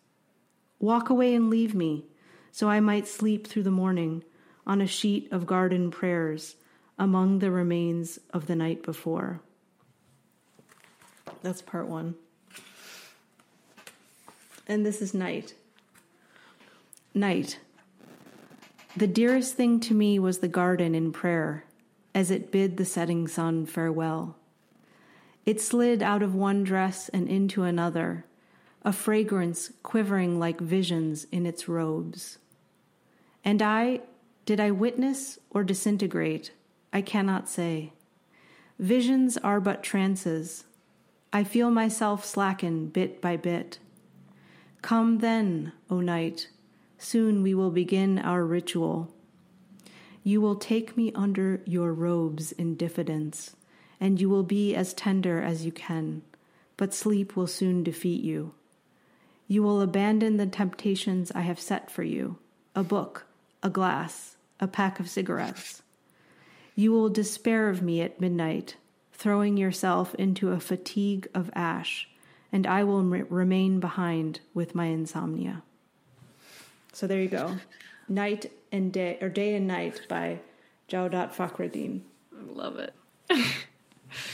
[0.80, 2.08] Walk away and leave me,
[2.52, 4.24] so I might sleep through the morning
[4.66, 6.56] on a sheet of garden prayers
[6.98, 9.40] among the remains of the night before.
[11.44, 12.16] That's part one.
[14.66, 15.54] And this is night.
[17.14, 17.60] Night.
[18.98, 21.66] The dearest thing to me was the garden in prayer,
[22.14, 24.36] as it bid the setting sun farewell.
[25.46, 28.26] It slid out of one dress and into another,
[28.84, 32.38] a fragrance quivering like visions in its robes.
[33.44, 34.02] And I
[34.46, 36.52] Did I witness or disintegrate?
[36.92, 37.94] I cannot say.
[38.80, 40.66] Visions are but trances.
[41.32, 43.80] I feel myself slacken bit by bit.
[44.82, 46.50] Come then, O night.
[46.98, 49.14] Soon we will begin our ritual.
[50.24, 53.56] You will take me under your robes in diffidence,
[54.00, 56.22] and you will be as tender as you can,
[56.78, 58.54] but sleep will soon defeat you.
[59.48, 62.38] You will abandon the temptations I have set for you
[62.76, 63.26] a book,
[63.62, 65.82] a glass, a pack of cigarettes.
[66.76, 68.78] You will despair of me at midnight,
[69.12, 72.08] throwing yourself into a fatigue of ash,
[72.52, 75.64] and I will re- remain behind with my insomnia.
[76.94, 77.58] So there you go.
[78.12, 80.40] Night and Day, or Day and Night by
[80.90, 82.02] Jawdat Fakhreddine.
[82.54, 82.94] Love it.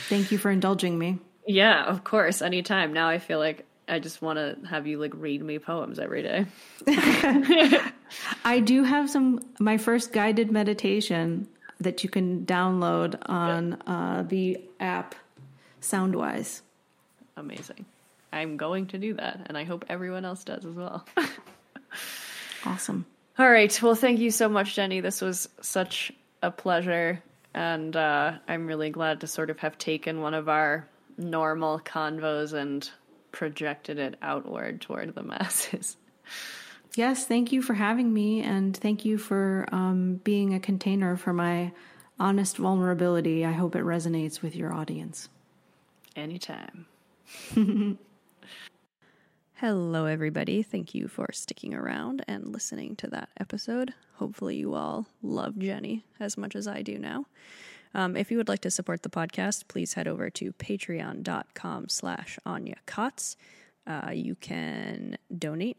[0.09, 1.19] Thank you for indulging me.
[1.45, 2.41] Yeah, of course.
[2.41, 2.93] Anytime.
[2.93, 6.23] Now I feel like I just want to have you like read me poems every
[6.23, 6.45] day.
[8.43, 11.47] I do have some, my first guided meditation
[11.79, 15.15] that you can download on uh, the app
[15.81, 16.61] Soundwise.
[17.35, 17.85] Amazing.
[18.33, 21.05] I'm going to do that, and I hope everyone else does as well.
[22.65, 23.05] Awesome.
[23.39, 23.81] All right.
[23.83, 24.99] Well, thank you so much, Jenny.
[24.99, 26.11] This was such
[26.41, 27.21] a pleasure.
[27.53, 30.87] And uh, I'm really glad to sort of have taken one of our
[31.17, 32.89] normal convos and
[33.31, 35.97] projected it outward toward the masses.
[36.95, 41.31] Yes, thank you for having me, and thank you for um, being a container for
[41.31, 41.71] my
[42.19, 43.45] honest vulnerability.
[43.45, 45.29] I hope it resonates with your audience.
[46.15, 46.87] Anytime.
[49.59, 50.61] Hello, everybody.
[50.61, 53.91] Thank you for sticking around and listening to that episode.
[54.17, 57.25] Hopefully, you all love Jenny as much as I do now.
[57.95, 62.37] Um, if you would like to support the podcast, please head over to patreon.com slash
[62.45, 63.35] Anya Kaats.
[63.87, 65.77] Uh, you can donate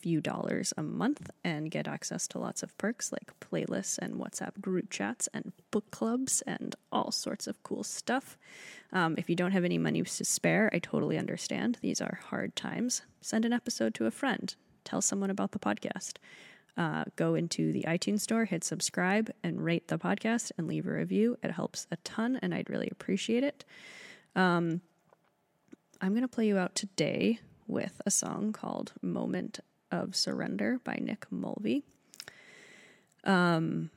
[0.00, 4.60] few dollars a month and get access to lots of perks like playlists and WhatsApp
[4.60, 8.38] group chats and book clubs and all sorts of cool stuff.
[8.92, 11.78] Um, if you don't have any money to spare, I totally understand.
[11.80, 13.02] These are hard times.
[13.20, 14.54] Send an episode to a friend.
[14.84, 16.14] Tell someone about the podcast.
[16.76, 20.92] Uh, go into the iTunes store, hit subscribe, and rate the podcast and leave a
[20.92, 21.36] review.
[21.42, 23.64] It helps a ton, and I'd really appreciate it.
[24.34, 24.80] Um,
[26.00, 29.60] I'm going to play you out today with a song called Moment
[29.90, 31.84] of Surrender by Nick Mulvey.
[33.24, 33.90] Um,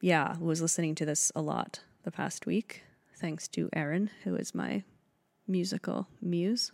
[0.00, 2.82] yeah, was listening to this a lot the past week,
[3.16, 4.82] thanks to Erin, who is my
[5.46, 6.72] musical muse,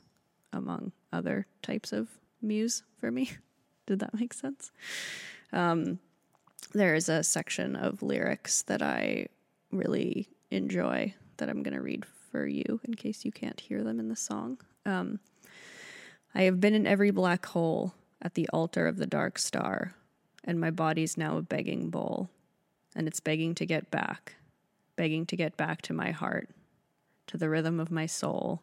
[0.52, 2.08] among other types of
[2.40, 3.32] muse for me.
[3.86, 4.70] Did that make sense?
[5.52, 5.98] Um,
[6.72, 9.28] there is a section of lyrics that I
[9.72, 14.00] really enjoy that I'm going to read for you in case you can't hear them
[14.00, 14.58] in the song.
[14.84, 15.20] Um,
[16.34, 19.94] I have been in every black hole at the altar of the dark star,
[20.44, 22.28] and my body's now a begging bowl,
[22.94, 24.34] and it's begging to get back,
[24.96, 26.48] begging to get back to my heart,
[27.28, 28.62] to the rhythm of my soul,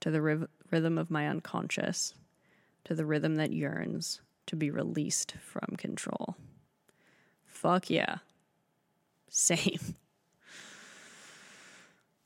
[0.00, 2.14] to the riv- rhythm of my unconscious,
[2.84, 6.36] to the rhythm that yearns to be released from control.
[7.46, 8.18] Fuck yeah.
[9.28, 9.94] Same.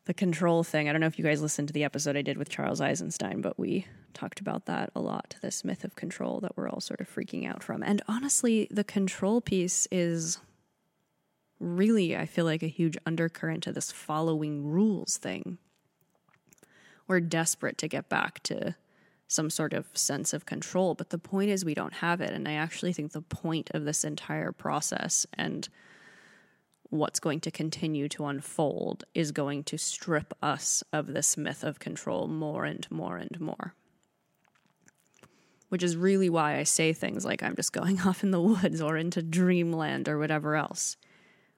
[0.04, 2.36] The control thing, I don't know if you guys listened to the episode I did
[2.36, 6.56] with Charles Eisenstein, but we talked about that a lot this myth of control that
[6.56, 7.84] we're all sort of freaking out from.
[7.84, 10.38] And honestly, the control piece is
[11.60, 15.58] really, I feel like, a huge undercurrent to this following rules thing.
[17.06, 18.74] We're desperate to get back to
[19.28, 22.32] some sort of sense of control, but the point is we don't have it.
[22.32, 25.68] And I actually think the point of this entire process and
[26.93, 31.78] what's going to continue to unfold is going to strip us of this myth of
[31.78, 33.74] control more and more and more.
[35.70, 38.82] Which is really why I say things like I'm just going off in the woods
[38.82, 40.98] or into dreamland or whatever else.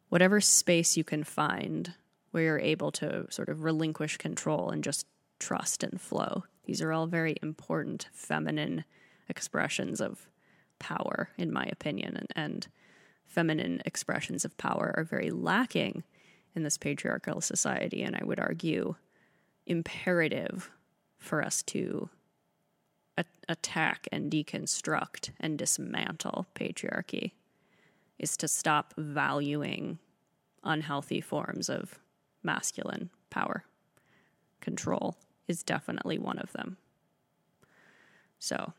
[0.09, 1.95] Whatever space you can find
[2.31, 5.05] where you're able to sort of relinquish control and just
[5.41, 6.45] trust and flow.
[6.65, 8.85] These are all very important feminine
[9.29, 10.29] expressions of
[10.79, 12.69] power, in my opinion, and, and
[13.27, 16.05] feminine expressions of power are very lacking
[16.55, 18.95] in this patriarchal society, and I would argue
[19.67, 20.71] imperative
[21.19, 22.11] for us to
[23.17, 27.33] a- attack and deconstruct and dismantle patriarchy
[28.19, 29.99] is to stop valuing
[30.63, 31.99] unhealthy forms of
[32.43, 33.65] masculine power.
[34.61, 35.17] Control
[35.49, 36.77] is definitely one of them.
[38.39, 38.73] So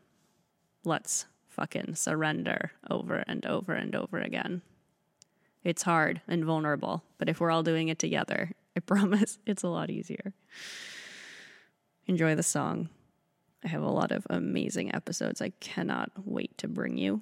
[0.84, 1.26] let's
[1.56, 4.62] fucking surrender over and over and over again.
[5.64, 9.70] It's hard and vulnerable, but if we're all doing it together, I promise it's a
[9.70, 10.34] lot easier.
[12.06, 12.90] Enjoy the song.
[13.64, 17.22] I have a lot of amazing episodes I cannot wait to bring you.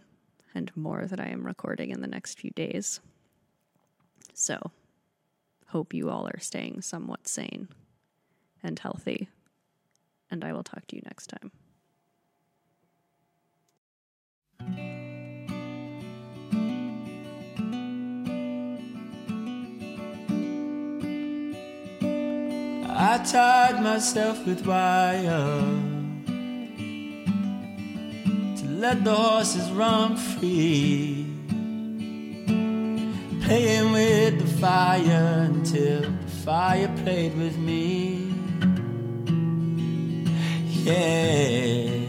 [0.55, 2.99] and more that I am recording in the next few days.
[4.35, 4.71] So,
[5.69, 7.69] hope you all are staying somewhat sane
[8.61, 9.29] and healthy.
[10.29, 11.51] And I will talk to you next time.
[23.13, 25.59] I tied myself with wire
[28.57, 31.25] to let the horses run free.
[33.43, 38.31] Playing with the fire until the fire played with me.
[40.83, 42.02] Yeah.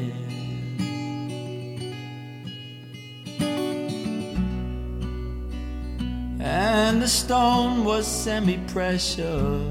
[6.45, 9.63] And the stone was semi precious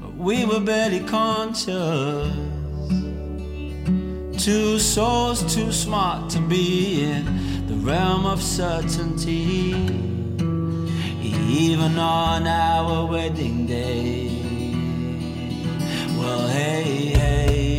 [0.00, 2.32] But we were barely conscious.
[4.44, 9.72] Two souls too smart to be in the realm of certainty.
[11.20, 14.28] Even on our wedding day.
[16.16, 17.71] Well, hey, hey.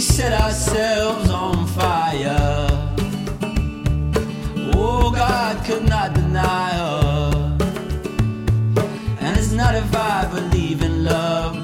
[0.00, 2.66] We set ourselves on fire.
[4.74, 7.58] Oh, God could not deny her.
[9.20, 11.59] And it's not if I believe in love, love